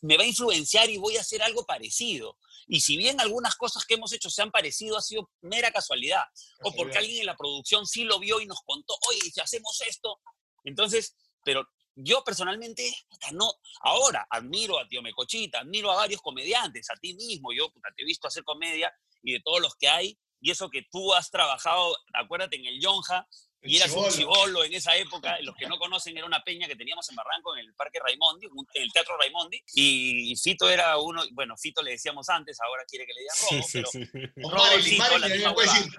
me 0.00 0.16
va 0.16 0.24
a 0.24 0.26
influenciar 0.26 0.88
y 0.90 0.96
voy 0.96 1.16
a 1.16 1.20
hacer 1.20 1.42
algo 1.42 1.64
parecido. 1.64 2.38
Y 2.66 2.80
si 2.80 2.96
bien 2.96 3.20
algunas 3.20 3.54
cosas 3.56 3.84
que 3.84 3.94
hemos 3.94 4.12
hecho 4.12 4.30
se 4.30 4.42
han 4.42 4.50
parecido, 4.50 4.96
ha 4.96 5.02
sido 5.02 5.30
mera 5.42 5.70
casualidad. 5.70 6.24
O 6.62 6.72
porque 6.72 6.98
alguien 6.98 7.20
en 7.20 7.26
la 7.26 7.36
producción 7.36 7.86
sí 7.86 8.04
lo 8.04 8.18
vio 8.18 8.40
y 8.40 8.46
nos 8.46 8.60
contó, 8.64 8.94
oye, 9.08 9.20
si 9.30 9.40
hacemos 9.40 9.80
esto. 9.86 10.20
Entonces, 10.64 11.14
pero 11.44 11.66
yo 11.94 12.24
personalmente, 12.24 12.94
no, 13.32 13.52
ahora 13.82 14.26
admiro 14.30 14.78
a 14.78 14.88
Tío 14.88 15.02
Mecochita, 15.02 15.60
admiro 15.60 15.90
a 15.90 15.96
varios 15.96 16.22
comediantes, 16.22 16.88
a 16.90 16.96
ti 16.96 17.14
mismo, 17.14 17.52
yo 17.52 17.70
te 17.96 18.02
he 18.02 18.06
visto 18.06 18.28
hacer 18.28 18.44
comedia 18.44 18.92
y 19.22 19.34
de 19.34 19.40
todos 19.40 19.60
los 19.60 19.74
que 19.76 19.88
hay, 19.88 20.18
y 20.40 20.50
eso 20.50 20.70
que 20.70 20.86
tú 20.90 21.12
has 21.14 21.30
trabajado, 21.30 21.96
acuérdate, 22.14 22.56
en 22.56 22.66
el 22.66 22.80
Yonja, 22.80 23.28
y 23.62 23.76
eras 23.76 23.92
un 23.92 24.08
chivolo 24.10 24.64
en 24.64 24.74
esa 24.74 24.96
época. 24.96 25.38
Los 25.42 25.54
que 25.56 25.66
no 25.66 25.78
conocen, 25.78 26.16
era 26.16 26.26
una 26.26 26.42
peña 26.42 26.66
que 26.66 26.76
teníamos 26.76 27.08
en 27.10 27.16
Barranco, 27.16 27.56
en 27.56 27.66
el 27.66 27.74
Parque 27.74 28.00
Raimondi, 28.00 28.46
en 28.46 28.82
el 28.82 28.92
Teatro 28.92 29.16
Raimondi. 29.16 29.62
Y 29.74 30.34
Fito 30.36 30.68
era 30.68 30.98
uno, 30.98 31.22
bueno, 31.32 31.56
Fito 31.56 31.82
le 31.82 31.92
decíamos 31.92 32.28
antes, 32.28 32.58
ahora 32.60 32.84
quiere 32.88 33.06
que 33.06 33.12
le 33.12 33.20
diga 33.20 33.34
Robo, 33.40 33.66
pero 33.72 34.58
Marilyn, 34.58 34.98
también 34.98 35.54
puedes 35.54 35.72
decir. 35.72 35.92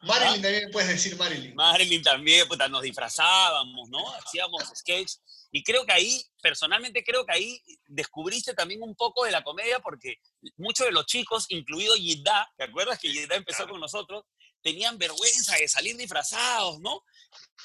Marilyn 0.00 0.42
también 0.42 0.70
puedes 0.70 0.88
decir 0.90 1.16
Marilyn. 1.16 1.54
Marilyn 1.54 2.02
también, 2.02 2.48
puta, 2.48 2.68
nos 2.68 2.82
disfrazábamos, 2.82 3.88
¿no? 3.88 4.12
Hacíamos 4.16 4.62
sketch. 4.74 5.12
Y 5.50 5.62
creo 5.62 5.86
que 5.86 5.92
ahí, 5.92 6.20
personalmente 6.42 7.04
creo 7.04 7.24
que 7.24 7.32
ahí 7.32 7.62
descubriste 7.86 8.54
también 8.54 8.82
un 8.82 8.96
poco 8.96 9.24
de 9.24 9.30
la 9.30 9.44
comedia 9.44 9.78
porque 9.78 10.16
muchos 10.56 10.86
de 10.86 10.92
los 10.92 11.06
chicos, 11.06 11.46
incluido 11.48 11.94
Yidda, 11.96 12.52
¿te 12.56 12.64
acuerdas 12.64 12.98
que 12.98 13.10
Yidda 13.10 13.36
empezó 13.36 13.68
con 13.68 13.80
nosotros? 13.80 14.24
Tenían 14.64 14.98
vergüenza 14.98 15.56
de 15.56 15.68
salir 15.68 15.96
disfrazados, 15.96 16.80
¿no? 16.80 17.02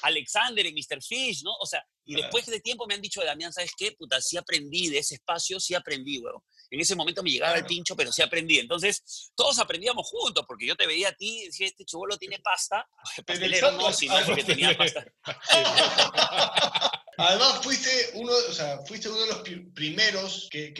Alexander 0.02 0.64
y 0.66 0.72
Mr. 0.72 1.02
Fish, 1.02 1.42
¿no? 1.42 1.52
O 1.60 1.66
sea, 1.66 1.82
y 2.04 2.14
después 2.14 2.46
de 2.46 2.60
tiempo 2.60 2.86
me 2.86 2.94
han 2.94 3.00
dicho, 3.00 3.24
Damián, 3.24 3.52
¿sabes 3.52 3.72
qué? 3.76 3.92
Puta, 3.92 4.20
sí 4.20 4.36
aprendí 4.36 4.88
de 4.88 4.98
ese 4.98 5.14
espacio, 5.14 5.58
sí 5.58 5.74
aprendí, 5.74 6.18
weón. 6.18 6.42
En 6.70 6.80
ese 6.80 6.94
momento 6.94 7.22
me 7.22 7.30
llegaba 7.30 7.56
el 7.56 7.66
pincho, 7.66 7.96
pero 7.96 8.12
sí 8.12 8.22
aprendí. 8.22 8.58
Entonces, 8.58 9.32
todos 9.34 9.58
aprendíamos 9.58 10.06
juntos, 10.08 10.44
porque 10.46 10.66
yo 10.66 10.76
te 10.76 10.86
veía 10.86 11.08
a 11.08 11.12
ti 11.12 11.42
y 11.42 11.46
decía, 11.46 11.66
este 11.66 11.84
chivolo 11.84 12.16
tiene 12.16 12.38
pasta. 12.38 12.88
Pastelero 13.26 13.72
no, 13.72 13.92
sino 13.92 14.14
porque 14.24 14.44
tenía 14.44 14.76
pasta. 14.78 15.04
Además, 17.20 17.60
fuiste 17.62 17.90
uno, 18.14 18.32
o 18.32 18.52
sea, 18.52 18.78
fuiste 18.86 19.10
uno 19.10 19.20
de 19.20 19.26
los 19.26 19.42
primeros 19.74 20.48
que, 20.50 20.72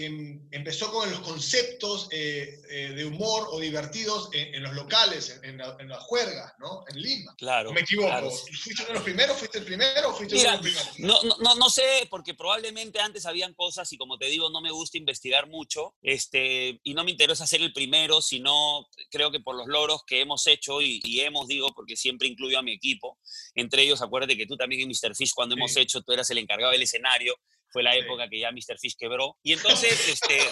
empezó 0.50 0.90
con 0.90 1.10
los 1.10 1.20
conceptos 1.20 2.08
eh, 2.12 2.62
eh, 2.70 2.92
de 2.94 3.04
humor 3.04 3.48
o 3.50 3.60
divertidos 3.60 4.30
en, 4.32 4.62
los 4.62 4.72
locales, 4.72 5.38
en, 5.42 5.58
las 5.58 6.02
juergas, 6.04 6.54
¿no? 6.58 6.84
En 6.88 7.02
Lima. 7.02 7.34
Claro. 7.36 7.72
Me 7.72 7.82
equivoco. 7.82 8.30
¿Fuiste 8.30 8.82
uno 8.82 8.88
de 8.88 8.94
los 8.94 9.02
primeros? 9.02 9.36
¿Fuiste 9.36 9.58
el 9.58 9.64
primero 9.64 10.08
o 10.08 10.14
fuiste 10.14 10.36
uno 10.36 10.44
de 10.44 10.50
los 10.52 10.60
primeros? 10.62 10.98
No, 10.98 11.36
no, 11.40 11.54
no, 11.56 11.68
sé, 11.68 12.06
porque 12.08 12.32
probablemente 12.32 13.00
antes 13.00 13.26
habían 13.26 13.52
cosas 13.52 13.92
y 13.92 13.98
como 13.98 14.16
te 14.16 14.26
digo, 14.26 14.48
no 14.48 14.62
me 14.62 14.70
gusta 14.70 14.96
investigar 14.96 15.46
mucho 15.46 15.79
este, 16.02 16.80
y 16.82 16.94
no 16.94 17.04
me 17.04 17.10
interesa 17.10 17.46
ser 17.46 17.62
el 17.62 17.72
primero, 17.72 18.20
sino 18.22 18.86
creo 19.10 19.30
que 19.30 19.40
por 19.40 19.56
los 19.56 19.66
logros 19.66 20.02
que 20.06 20.20
hemos 20.20 20.46
hecho 20.46 20.80
y, 20.80 21.20
hemos, 21.20 21.46
digo, 21.46 21.68
porque 21.74 21.96
siempre 21.96 22.28
incluyo 22.28 22.58
a 22.58 22.62
mi 22.62 22.72
equipo. 22.72 23.18
Entre 23.54 23.82
ellos, 23.82 24.02
acuérdate 24.02 24.36
que 24.36 24.46
tú 24.46 24.56
también 24.56 24.82
en 24.82 24.88
Mr. 24.88 25.14
Fish, 25.14 25.32
cuando 25.34 25.54
hemos 25.54 25.76
hecho, 25.76 26.00
tú 26.02 26.12
eras 26.12 26.30
el 26.30 26.38
encargado 26.38 26.72
del 26.72 26.82
escenario, 26.82 27.34
fue 27.68 27.82
la 27.82 27.94
época 27.94 28.28
que 28.28 28.40
ya 28.40 28.50
Mr. 28.50 28.78
Fish 28.78 28.96
quebró. 28.98 29.36
Y 29.42 29.52
entonces, 29.52 30.08
este... 30.08 30.38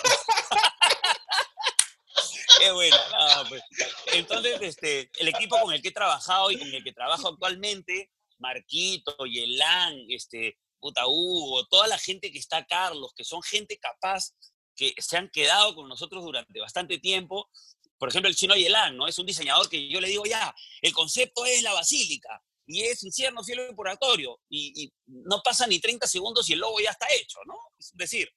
Qué 2.58 2.72
bueno. 2.72 2.96
Pues. 3.48 3.62
Entonces, 4.14 4.60
este, 4.62 5.10
el 5.18 5.28
equipo 5.28 5.60
con 5.60 5.72
el 5.72 5.80
que 5.80 5.88
he 5.88 5.92
trabajado 5.92 6.50
y 6.50 6.58
con 6.58 6.68
el 6.68 6.82
que 6.82 6.92
trabajo 6.92 7.28
actualmente, 7.28 8.10
Marquito, 8.38 9.14
Yelán, 9.26 9.96
este, 10.08 10.58
puta 10.80 11.06
Hugo, 11.06 11.66
toda 11.66 11.86
la 11.86 11.98
gente 11.98 12.30
que 12.30 12.38
está, 12.38 12.64
Carlos, 12.66 13.12
que 13.14 13.24
son 13.24 13.42
gente 13.42 13.78
capaz, 13.78 14.32
que 14.78 14.94
se 14.98 15.16
han 15.16 15.28
quedado 15.28 15.74
con 15.74 15.88
nosotros 15.88 16.22
durante 16.22 16.60
bastante 16.60 16.98
tiempo. 16.98 17.50
Por 17.98 18.08
ejemplo, 18.08 18.28
el 18.28 18.36
chino 18.36 18.54
Yelán, 18.54 18.96
¿no? 18.96 19.08
Es 19.08 19.18
un 19.18 19.26
diseñador 19.26 19.68
que 19.68 19.88
yo 19.88 20.00
le 20.00 20.08
digo, 20.08 20.24
ya, 20.24 20.54
el 20.80 20.92
concepto 20.92 21.44
es 21.44 21.62
la 21.64 21.72
basílica 21.72 22.40
y 22.64 22.82
es 22.82 23.02
infierno, 23.02 23.42
cielo 23.42 23.68
y 23.68 23.74
purgatorio, 23.74 24.38
y, 24.48 24.92
no 25.06 25.40
pasa 25.42 25.66
ni 25.66 25.80
30 25.80 26.06
segundos 26.06 26.48
y 26.48 26.52
el 26.52 26.58
logo 26.58 26.78
ya 26.80 26.90
está 26.90 27.06
hecho, 27.14 27.38
¿no? 27.46 27.56
Es 27.78 27.92
decir, 27.94 28.30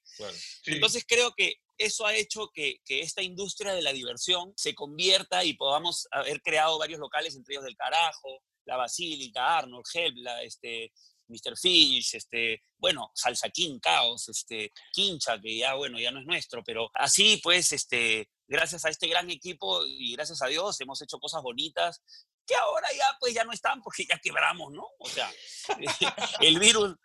entonces 0.64 1.04
creo 1.06 1.32
que 1.36 1.56
eso 1.76 2.06
ha 2.06 2.16
hecho 2.16 2.50
que, 2.52 2.80
esta 2.86 3.22
industria 3.22 3.74
de 3.74 3.82
la 3.82 3.92
diversión 3.92 4.52
se 4.56 4.74
convierta 4.74 5.44
y 5.44 5.52
podamos 5.52 6.08
haber 6.10 6.40
creado 6.40 6.78
varios 6.78 6.98
locales, 6.98 7.36
entre 7.36 7.54
ellos 7.54 7.64
del 7.64 7.76
Carajo, 7.76 8.42
la 8.64 8.78
Basílica, 8.78 9.58
Arnold, 9.58 9.84
Help, 9.92 10.16
la, 10.16 10.42
este, 10.42 10.92
Mr. 11.32 11.56
Fish, 11.56 12.14
este, 12.14 12.62
bueno, 12.78 13.10
Salsa 13.14 13.48
King, 13.50 13.78
Caos, 13.80 14.28
este, 14.28 14.70
Quincha, 14.92 15.40
que 15.40 15.56
ya, 15.56 15.74
bueno, 15.74 15.98
ya 15.98 16.10
no 16.10 16.20
es 16.20 16.26
nuestro, 16.26 16.62
pero 16.62 16.90
así 16.94 17.40
pues, 17.42 17.72
este, 17.72 18.28
gracias 18.46 18.84
a 18.84 18.90
este 18.90 19.08
gran 19.08 19.30
equipo 19.30 19.84
y 19.86 20.12
gracias 20.12 20.42
a 20.42 20.46
Dios 20.46 20.80
hemos 20.80 21.00
hecho 21.02 21.18
cosas 21.18 21.42
bonitas 21.42 22.02
que 22.46 22.54
ahora 22.56 22.88
ya 22.96 23.16
pues 23.20 23.34
ya 23.34 23.44
no 23.44 23.52
están 23.52 23.80
porque 23.82 24.04
ya 24.08 24.18
quebramos, 24.18 24.72
¿no? 24.72 24.84
O 24.98 25.08
sea, 25.08 25.30
el 26.40 26.58
virus, 26.58 26.96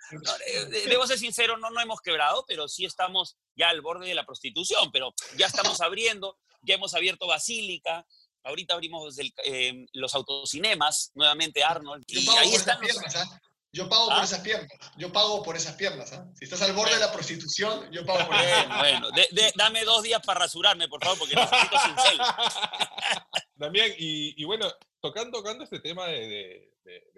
debo 0.86 1.06
ser 1.06 1.20
sincero, 1.20 1.58
no, 1.58 1.70
no 1.70 1.80
hemos 1.80 2.02
quebrado, 2.02 2.44
pero 2.48 2.68
sí 2.68 2.86
estamos 2.86 3.38
ya 3.56 3.70
al 3.70 3.82
borde 3.82 4.08
de 4.08 4.16
la 4.16 4.26
prostitución, 4.26 4.92
pero 4.92 5.14
ya 5.38 5.48
estamos 5.48 5.80
abriendo, 5.82 6.38
ya 6.62 6.76
hemos 6.76 6.94
abierto 6.96 7.28
Basílica, 7.28 8.06
ahorita 8.44 8.74
abrimos 8.74 9.18
eh, 9.20 9.86
los 9.94 10.16
autocinemas, 10.16 11.12
nuevamente 11.14 11.64
Arnold, 11.64 12.04
y 12.08 12.28
ahí 12.30 12.56
están 12.56 12.80
¿ah? 13.16 13.42
Yo 13.72 13.90
pago 13.90 14.08
por 14.08 14.20
¿Ah? 14.20 14.24
esas 14.24 14.40
piernas. 14.40 14.72
Yo 14.98 15.12
pago 15.12 15.44
por 15.44 15.56
esas 15.56 15.76
piernas. 15.76 16.14
¿ah? 16.14 16.26
Si 16.36 16.46
estás 16.46 16.62
al 16.62 16.74
borde 16.74 16.94
de 16.94 17.00
la 17.00 17.12
prostitución, 17.12 17.90
yo 17.92 18.06
pago 18.06 18.26
por 18.28 18.36
eso. 18.36 18.70
Bueno, 18.80 19.10
dame 19.56 19.84
dos 19.84 20.04
días 20.04 20.22
para 20.26 20.42
rasurarme, 20.42 20.88
por 20.88 21.04
favor, 21.04 21.20
porque 21.20 21.36
necesito 21.36 21.78
cincel. 21.80 22.18
También, 23.58 23.94
y, 23.98 24.44
bueno, 24.46 24.68
tocando, 25.02 25.40
tocando 25.40 25.64
este 25.64 25.80
tema 25.80 26.08
de, 26.08 26.72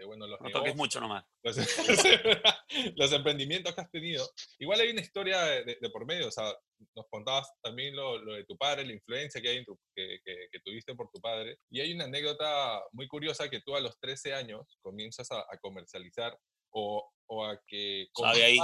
bueno, 0.06 0.28
los 0.28 0.39
No 0.41 0.49
toques 0.49 0.75
mucho 0.75 0.99
nomás. 0.99 1.25
Los, 2.95 3.12
emprendimientos 3.12 3.73
que 3.73 3.82
has 3.82 3.91
tenido. 3.91 4.30
Igual 4.60 4.80
hay 4.82 4.91
una 4.91 5.02
historia 5.02 5.41
de, 5.43 5.78
por 5.91 6.06
medio, 6.06 6.28
o 6.28 6.32
sea, 6.32 6.54
nos 6.95 7.08
contabas 7.10 7.52
también 7.62 7.95
lo, 7.95 8.19
de 8.19 8.45
tu 8.45 8.58
padre, 8.58 8.86
la 8.86 8.93
influencia 8.93 9.41
que, 9.41 9.49
hay 9.49 9.65
que, 9.95 10.19
que, 10.23 10.60
tuviste 10.63 10.95
por 10.95 11.10
tu 11.12 11.19
padre. 11.19 11.60
Y 11.69 11.82
hay 11.82 11.93
una 11.93 12.06
anécdota 12.06 12.82
muy 12.91 13.08
curiosa 13.08 13.49
que 13.49 13.62
tú 13.62 13.75
a 13.75 13.82
los 13.82 13.99
13 13.99 14.34
años 14.34 14.78
comienzas 14.82 15.30
a, 15.32 15.45
comercializar 15.62 16.38
o, 16.71 17.12
o, 17.28 17.45
a 17.45 17.60
que 17.67 18.08
con 18.13 18.30
ahí. 18.30 18.58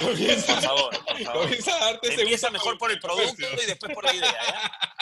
Comienza, 0.00 0.54
por 0.54 0.62
favor, 0.62 1.04
por 1.04 1.18
favor. 1.22 1.42
Comienza 1.42 1.76
a 1.76 1.84
darte 1.92 2.14
Empieza 2.14 2.50
mejor 2.50 2.78
por 2.78 2.90
el 2.90 3.00
producto 3.00 3.46
y 3.62 3.66
después 3.66 3.94
por 3.94 4.04
la 4.04 4.14
idea. 4.14 4.32
¿ya? 4.32 4.93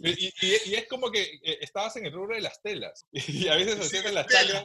Y, 0.00 0.32
y, 0.40 0.74
es 0.74 0.86
como 0.88 1.10
que 1.10 1.22
eh, 1.22 1.58
estabas 1.60 1.96
en 1.96 2.06
el 2.06 2.12
rubro 2.12 2.34
de 2.34 2.42
las 2.42 2.60
telas. 2.62 3.06
Y 3.12 3.48
a 3.48 3.56
veces 3.56 3.78
hacías 3.78 4.06
en 4.06 4.14
las 4.14 4.26
telas 4.26 4.64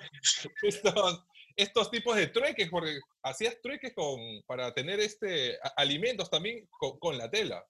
estos, 0.61 1.25
estos, 1.55 1.91
tipos 1.91 2.15
de 2.15 2.27
trueques, 2.27 2.69
porque 2.69 2.99
hacías 3.23 3.61
trueques 3.61 3.93
con, 3.93 4.19
para 4.45 4.73
tener 4.73 4.99
este, 4.99 5.57
alimentos 5.75 6.29
también 6.29 6.67
con, 6.99 7.17
la 7.17 7.29
tela. 7.29 7.65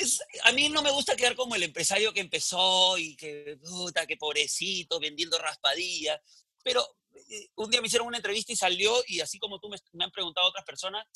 Es, 0.00 0.20
a 0.44 0.52
mí 0.52 0.68
no 0.68 0.82
me 0.82 0.90
gusta 0.90 1.16
quedar 1.16 1.34
como 1.34 1.54
el 1.54 1.62
empresario 1.62 2.12
que 2.12 2.20
empezó 2.20 2.98
y 2.98 3.16
que, 3.16 3.58
puta, 3.62 4.06
que 4.06 4.16
pobrecito, 4.16 5.00
vendiendo 5.00 5.38
raspadillas. 5.38 6.20
Pero 6.62 6.86
eh, 7.30 7.48
un 7.56 7.70
día 7.70 7.80
me 7.80 7.86
hicieron 7.86 8.08
una 8.08 8.18
entrevista 8.18 8.52
y 8.52 8.56
salió, 8.56 8.94
y 9.06 9.20
así 9.20 9.38
como 9.38 9.58
tú 9.58 9.68
me, 9.68 9.78
me 9.92 10.04
han 10.04 10.10
preguntado 10.10 10.48
otras 10.48 10.64
personas, 10.64 11.06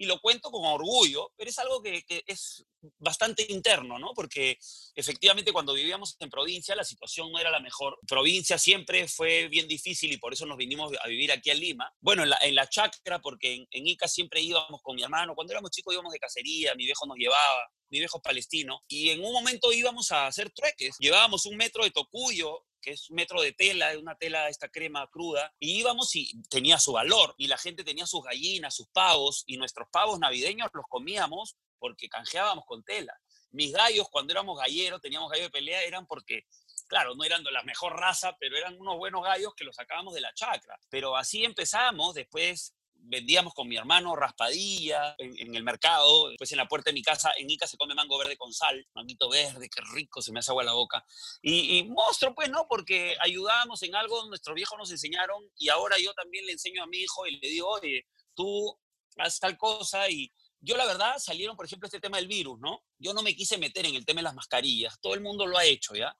y 0.00 0.06
lo 0.06 0.18
cuento 0.18 0.50
con 0.50 0.64
orgullo, 0.64 1.30
pero 1.36 1.50
es 1.50 1.58
algo 1.58 1.82
que, 1.82 2.02
es 2.26 2.64
bastante 2.98 3.44
interno, 3.50 3.98
¿no? 3.98 4.14
Porque 4.14 4.56
efectivamente 4.94 5.52
cuando 5.52 5.74
vivíamos 5.74 6.16
en 6.20 6.30
provincia 6.30 6.74
la 6.74 6.84
situación 6.84 7.30
no 7.30 7.38
era 7.38 7.50
la 7.50 7.60
mejor. 7.60 7.98
Provincia 8.08 8.56
siempre 8.56 9.06
fue 9.08 9.48
bien 9.48 9.68
difícil 9.68 10.10
y 10.10 10.16
por 10.16 10.32
eso 10.32 10.46
nos 10.46 10.56
vinimos 10.56 10.90
a 11.04 11.06
vivir 11.06 11.30
aquí 11.32 11.50
a 11.50 11.54
Lima. 11.54 11.92
Bueno, 12.00 12.22
en 12.22 12.30
la, 12.30 12.38
en 12.40 12.54
la 12.54 12.66
chacra, 12.66 13.20
porque 13.20 13.66
en, 13.70 13.86
Ica 13.86 14.08
siempre 14.08 14.40
íbamos 14.40 14.80
con 14.80 14.96
mi 14.96 15.02
hermano. 15.02 15.34
Cuando 15.34 15.52
éramos 15.52 15.70
chicos 15.70 15.92
íbamos 15.92 16.14
de 16.14 16.18
cacería, 16.18 16.74
mi 16.76 16.86
viejo 16.86 17.04
nos 17.04 17.18
llevaba 17.18 17.70
mi 17.90 17.98
viejo 17.98 18.22
palestino, 18.22 18.80
y 18.86 19.10
en 19.10 19.22
un 19.22 19.32
momento 19.32 19.72
íbamos 19.72 20.12
a 20.12 20.28
hacer 20.28 20.50
trueques. 20.50 20.96
Llevábamos 20.98 21.44
un 21.44 21.56
metro 21.56 21.84
de 21.84 21.90
tocuyo, 21.90 22.64
que 22.80 22.92
es 22.92 23.10
un 23.10 23.16
metro 23.16 23.40
de 23.40 23.52
tela, 23.52 23.96
una 23.98 24.16
tela, 24.16 24.48
esta 24.48 24.68
crema 24.68 25.08
cruda, 25.08 25.54
y 25.58 25.78
íbamos 25.78 26.14
y 26.16 26.42
tenía 26.48 26.78
su 26.78 26.92
valor, 26.92 27.34
y 27.38 27.46
la 27.46 27.58
gente 27.58 27.84
tenía 27.84 28.06
sus 28.06 28.22
gallinas, 28.22 28.74
sus 28.74 28.88
pavos, 28.88 29.44
y 29.46 29.56
nuestros 29.56 29.88
pavos 29.90 30.18
navideños 30.18 30.70
los 30.72 30.84
comíamos 30.88 31.56
porque 31.78 32.08
canjeábamos 32.08 32.64
con 32.66 32.82
tela. 32.84 33.18
Mis 33.52 33.72
gallos, 33.72 34.08
cuando 34.10 34.32
éramos 34.32 34.58
galleros, 34.58 35.00
teníamos 35.00 35.30
gallos 35.30 35.46
de 35.46 35.50
pelea, 35.50 35.82
eran 35.82 36.06
porque, 36.06 36.46
claro, 36.86 37.14
no 37.14 37.24
eran 37.24 37.42
de 37.42 37.50
la 37.50 37.62
mejor 37.64 37.98
raza, 37.98 38.36
pero 38.38 38.56
eran 38.56 38.78
unos 38.78 38.96
buenos 38.96 39.24
gallos 39.24 39.54
que 39.54 39.64
los 39.64 39.74
sacábamos 39.76 40.14
de 40.14 40.20
la 40.20 40.32
chacra. 40.34 40.78
Pero 40.88 41.16
así 41.16 41.44
empezamos, 41.44 42.14
después 42.14 42.74
vendíamos 43.02 43.54
con 43.54 43.68
mi 43.68 43.76
hermano 43.76 44.14
raspadilla 44.14 45.14
en, 45.18 45.54
el 45.54 45.62
mercado, 45.62 46.28
después 46.28 46.50
en 46.52 46.58
la 46.58 46.68
puerta 46.68 46.90
de 46.90 46.94
mi 46.94 47.02
casa, 47.02 47.32
en 47.36 47.50
Ica 47.50 47.66
se 47.66 47.76
come 47.76 47.94
mango 47.94 48.18
verde 48.18 48.36
con 48.36 48.52
sal, 48.52 48.86
manguito 48.94 49.28
verde, 49.28 49.68
qué 49.68 49.82
rico, 49.94 50.22
se 50.22 50.32
me 50.32 50.40
hace 50.40 50.50
agua 50.50 50.64
la 50.64 50.72
boca. 50.72 51.04
Y, 51.42 51.78
y 51.78 51.84
monstruo, 51.84 52.34
pues, 52.34 52.50
¿no? 52.50 52.66
Porque 52.68 53.16
ayudábamos 53.20 53.82
en 53.82 53.94
algo, 53.94 54.24
nuestros 54.26 54.54
viejos 54.54 54.78
nos 54.78 54.90
enseñaron 54.90 55.42
y 55.56 55.68
ahora 55.68 55.96
yo 55.98 56.12
también 56.14 56.46
le 56.46 56.52
enseño 56.52 56.82
a 56.82 56.86
mi 56.86 56.98
hijo 56.98 57.26
y 57.26 57.38
le 57.38 57.48
digo, 57.48 57.68
oye, 57.68 58.06
tú 58.34 58.78
haz 59.16 59.38
tal 59.38 59.56
cosa 59.56 60.08
y 60.08 60.32
yo 60.60 60.76
la 60.76 60.86
verdad 60.86 61.18
salieron, 61.18 61.56
por 61.56 61.66
ejemplo, 61.66 61.86
este 61.86 62.00
tema 62.00 62.18
del 62.18 62.28
virus, 62.28 62.58
¿no? 62.60 62.84
Yo 62.98 63.14
no 63.14 63.22
me 63.22 63.34
quise 63.34 63.56
meter 63.56 63.86
en 63.86 63.94
el 63.94 64.04
tema 64.04 64.18
de 64.18 64.24
las 64.24 64.34
mascarillas, 64.34 65.00
todo 65.00 65.14
el 65.14 65.20
mundo 65.20 65.46
lo 65.46 65.56
ha 65.56 65.64
hecho, 65.64 65.94
¿ya? 65.94 66.14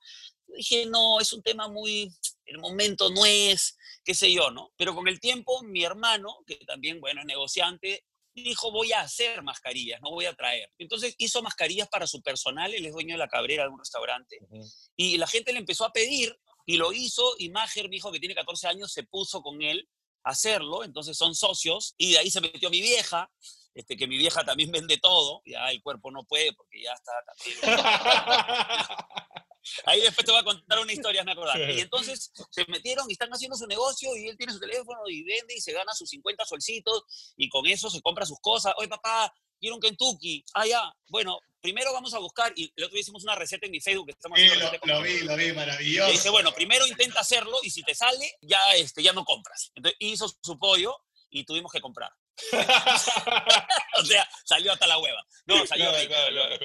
Dije, 0.57 0.87
no, 0.87 1.21
es 1.21 1.33
un 1.33 1.43
tema 1.43 1.69
muy, 1.69 2.13
el 2.47 2.59
momento 2.59 3.11
no 3.11 3.25
es, 3.27 3.77
qué 4.05 4.15
sé 4.15 4.33
yo, 4.33 4.51
¿no? 4.51 4.73
Pero 4.77 4.95
con 4.95 5.09
el 5.09 5.21
tiempo, 5.21 5.63
mi 5.63 5.85
hermano, 5.85 6.39
que 6.47 6.57
también, 6.67 7.01
bueno, 7.01 7.21
es 7.21 7.27
negociante, 7.27 8.05
dijo, 8.35 8.71
voy 8.71 8.93
a 8.93 9.01
hacer 9.01 9.43
mascarillas, 9.43 10.01
no 10.03 10.11
voy 10.11 10.27
a 10.27 10.35
traer. 10.35 10.71
Entonces 10.79 11.15
hizo 11.19 11.43
mascarillas 11.43 11.89
para 11.89 12.07
su 12.07 12.23
personal, 12.23 12.73
él 12.73 12.87
es 12.87 12.93
dueño 12.93 13.15
de 13.15 13.19
la 13.19 13.29
cabrera 13.29 13.65
de 13.65 13.71
un 13.71 13.79
restaurante, 13.79 14.39
y 14.97 15.19
la 15.19 15.27
gente 15.27 15.53
le 15.53 15.59
empezó 15.59 15.85
a 15.85 15.93
pedir, 15.93 16.37
y 16.67 16.77
lo 16.77 16.93
hizo, 16.93 17.35
y 17.39 17.51
Mager, 17.51 17.89
mi 17.89 17.97
hijo 17.97 18.13
que 18.13 18.21
tiene 18.21 18.35
14 18.35 18.69
años, 18.69 18.93
se 18.93 19.03
puso 19.05 19.43
con 19.43 19.63
él 19.63 19.89
a 20.25 20.31
hacerlo, 20.31 20.85
entonces 20.85 21.17
son 21.17 21.35
socios, 21.35 21.95
y 21.99 22.13
de 22.13 22.19
ahí 22.19 22.31
se 22.31 22.41
metió 22.41 22.71
mi 22.71 22.81
vieja, 22.81 23.31
este, 23.75 23.97
que 23.97 24.07
mi 24.07 24.19
vieja 24.19 24.45
también 24.45 24.71
vende 24.71 24.99
todo, 24.99 25.43
ya 25.45 25.71
el 25.71 25.83
cuerpo 25.83 26.11
no 26.11 26.25
puede 26.25 26.53
porque 26.53 26.83
ya 26.83 26.93
está 26.93 27.13
Ahí 29.85 30.01
después 30.01 30.25
te 30.25 30.33
voy 30.33 30.41
a 30.41 30.45
contar 30.45 30.79
una 30.79 30.93
historia, 30.93 31.25
me 31.25 31.33
acordás. 31.33 31.57
Y 31.59 31.81
entonces 31.81 32.33
se 32.51 32.65
metieron 32.69 33.09
y 33.09 33.13
están 33.13 33.31
haciendo 33.31 33.57
su 33.57 33.67
negocio 33.67 34.17
y 34.17 34.29
él 34.29 34.37
tiene 34.37 34.53
su 34.53 34.61
teléfono 34.61 35.01
y 35.09 35.23
vende 35.23 35.55
y 35.55 35.61
se 35.61 35.73
gana 35.73 35.93
sus 35.95 36.09
50 36.11 36.45
solcitos 36.45 37.05
y 37.37 37.49
con 37.49 37.67
eso 37.67 37.91
se 37.91 38.01
compra 38.01 38.27
sus 38.27 38.41
cosas. 38.41 38.75
Oye, 38.79 38.89
papá, 38.89 39.33
quiero 39.61 39.77
un 39.77 39.81
Kentucky. 39.81 40.45
Ah, 40.55 40.67
ya. 40.67 40.93
Bueno, 41.09 41.39
primero 41.61 41.93
vamos 41.93 42.15
a 42.15 42.19
buscar, 42.19 42.53
y 42.57 42.73
el 42.77 42.85
otro 42.85 42.95
día 42.95 43.03
hicimos 43.03 43.23
una 43.23 43.35
receta 43.35 43.67
en 43.67 43.73
mi 43.73 43.81
Facebook 43.81 44.07
que 44.07 44.13
estamos 44.13 44.39
sí, 44.39 44.47
lo, 44.47 44.95
lo, 44.95 45.03
vi, 45.03 45.21
lo 45.21 45.37
vi, 45.37 45.53
maravilloso. 45.53 46.09
Y 46.09 46.13
dice, 46.13 46.31
bueno, 46.31 46.53
primero 46.53 46.87
intenta 46.87 47.21
hacerlo 47.21 47.59
y 47.63 47.71
si 47.71 47.83
te 47.83 47.95
sale, 47.95 48.39
ya, 48.41 48.75
este, 48.77 49.03
ya 49.03 49.13
no 49.13 49.25
compras. 49.25 49.71
Entonces 49.75 49.97
hizo 50.01 50.29
su 50.43 50.59
pollo 50.59 50.97
y 51.29 51.45
tuvimos 51.45 51.71
que 51.71 51.81
comprar. 51.81 52.11
o 54.01 54.05
sea, 54.05 54.29
salió 54.45 54.73
hasta 54.73 54.87
la 54.87 54.99
hueva. 54.99 55.25
No, 55.47 55.67
salió 55.67 55.91
claro, 55.91 56.09
claro, 56.09 56.59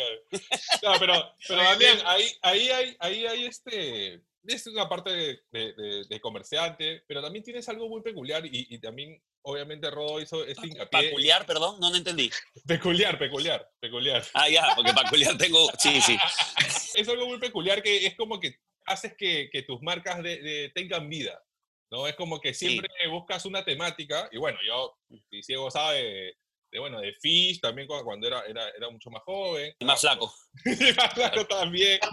claro, 0.79 0.99
pero, 0.99 1.33
pero 1.47 1.63
también 1.63 1.97
ahí, 2.05 2.27
ahí, 2.41 2.69
hay, 2.69 2.97
ahí 2.99 3.25
hay 3.25 3.45
este... 3.45 4.21
Es 4.47 4.67
una 4.67 4.87
parte 4.87 5.09
de, 5.09 6.05
de, 6.07 6.21
comerciante, 6.21 7.03
pero 7.07 7.19
también 7.19 7.43
tienes 7.43 7.67
algo 7.67 7.89
muy 7.89 8.03
peculiar 8.03 8.45
y, 8.45 8.67
y 8.69 8.77
también, 8.77 9.19
obviamente, 9.41 9.89
Rodo 9.89 10.21
hizo 10.21 10.45
este 10.45 10.67
hincapié. 10.67 11.09
¿Peculiar, 11.09 11.47
perdón? 11.47 11.79
No 11.79 11.89
lo 11.89 11.95
entendí. 11.95 12.29
Peculiar, 12.67 13.17
peculiar, 13.17 13.67
peculiar. 13.79 14.23
Ah, 14.35 14.47
ya, 14.47 14.67
porque 14.75 14.93
peculiar 14.93 15.35
tengo... 15.35 15.67
Sí, 15.79 15.99
sí. 15.99 16.15
es 16.95 17.09
algo 17.09 17.25
muy 17.25 17.39
peculiar 17.39 17.81
que 17.81 18.05
es 18.05 18.15
como 18.15 18.39
que 18.39 18.59
haces 18.85 19.15
que, 19.17 19.49
que 19.51 19.63
tus 19.63 19.81
marcas 19.81 20.21
de, 20.23 20.71
tengan 20.73 21.09
vida. 21.09 21.41
¿No? 21.91 22.07
Es 22.07 22.15
como 22.15 22.39
que 22.39 22.53
siempre 22.53 22.89
buscas 23.09 23.45
una 23.45 23.63
temática, 23.63 24.27
y 24.31 24.37
bueno, 24.37 24.57
yo, 24.65 24.97
si 25.29 25.43
ciego 25.43 25.71
sabe, 25.71 26.37
de, 26.71 26.79
bueno, 26.79 26.99
de 26.99 27.13
Fish 27.13 27.61
también 27.61 27.87
cuando 27.87 28.27
era, 28.27 28.43
era, 28.45 28.69
era 28.69 28.89
mucho 28.89 29.09
más 29.09 29.23
joven. 29.23 29.73
Y 29.79 29.85
más 29.85 30.01
flaco. 30.01 30.33
y 30.65 30.93
más 30.93 31.13
flaco 31.13 31.45
también. 31.45 31.99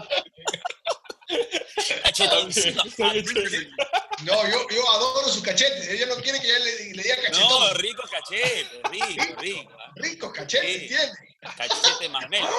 No, 4.23 4.49
yo, 4.49 4.69
yo 4.69 4.89
adoro 4.91 5.27
sus 5.27 5.41
cachetes. 5.41 5.89
Ella 5.89 6.05
no 6.05 6.15
quiere 6.15 6.39
que 6.39 6.47
ya 6.47 6.57
le, 6.59 6.93
le 6.93 7.03
diga 7.03 7.17
cachetón. 7.17 7.49
No, 7.49 7.73
rico 7.73 8.03
cachete, 8.09 8.81
rico, 8.91 9.41
rico. 9.41 9.71
Rico 9.95 10.31
cachete, 10.31 10.65
sí. 10.65 10.73
¿entiendes? 10.83 11.17
Cachete 11.57 12.07
más 12.09 12.29
menos. 12.29 12.49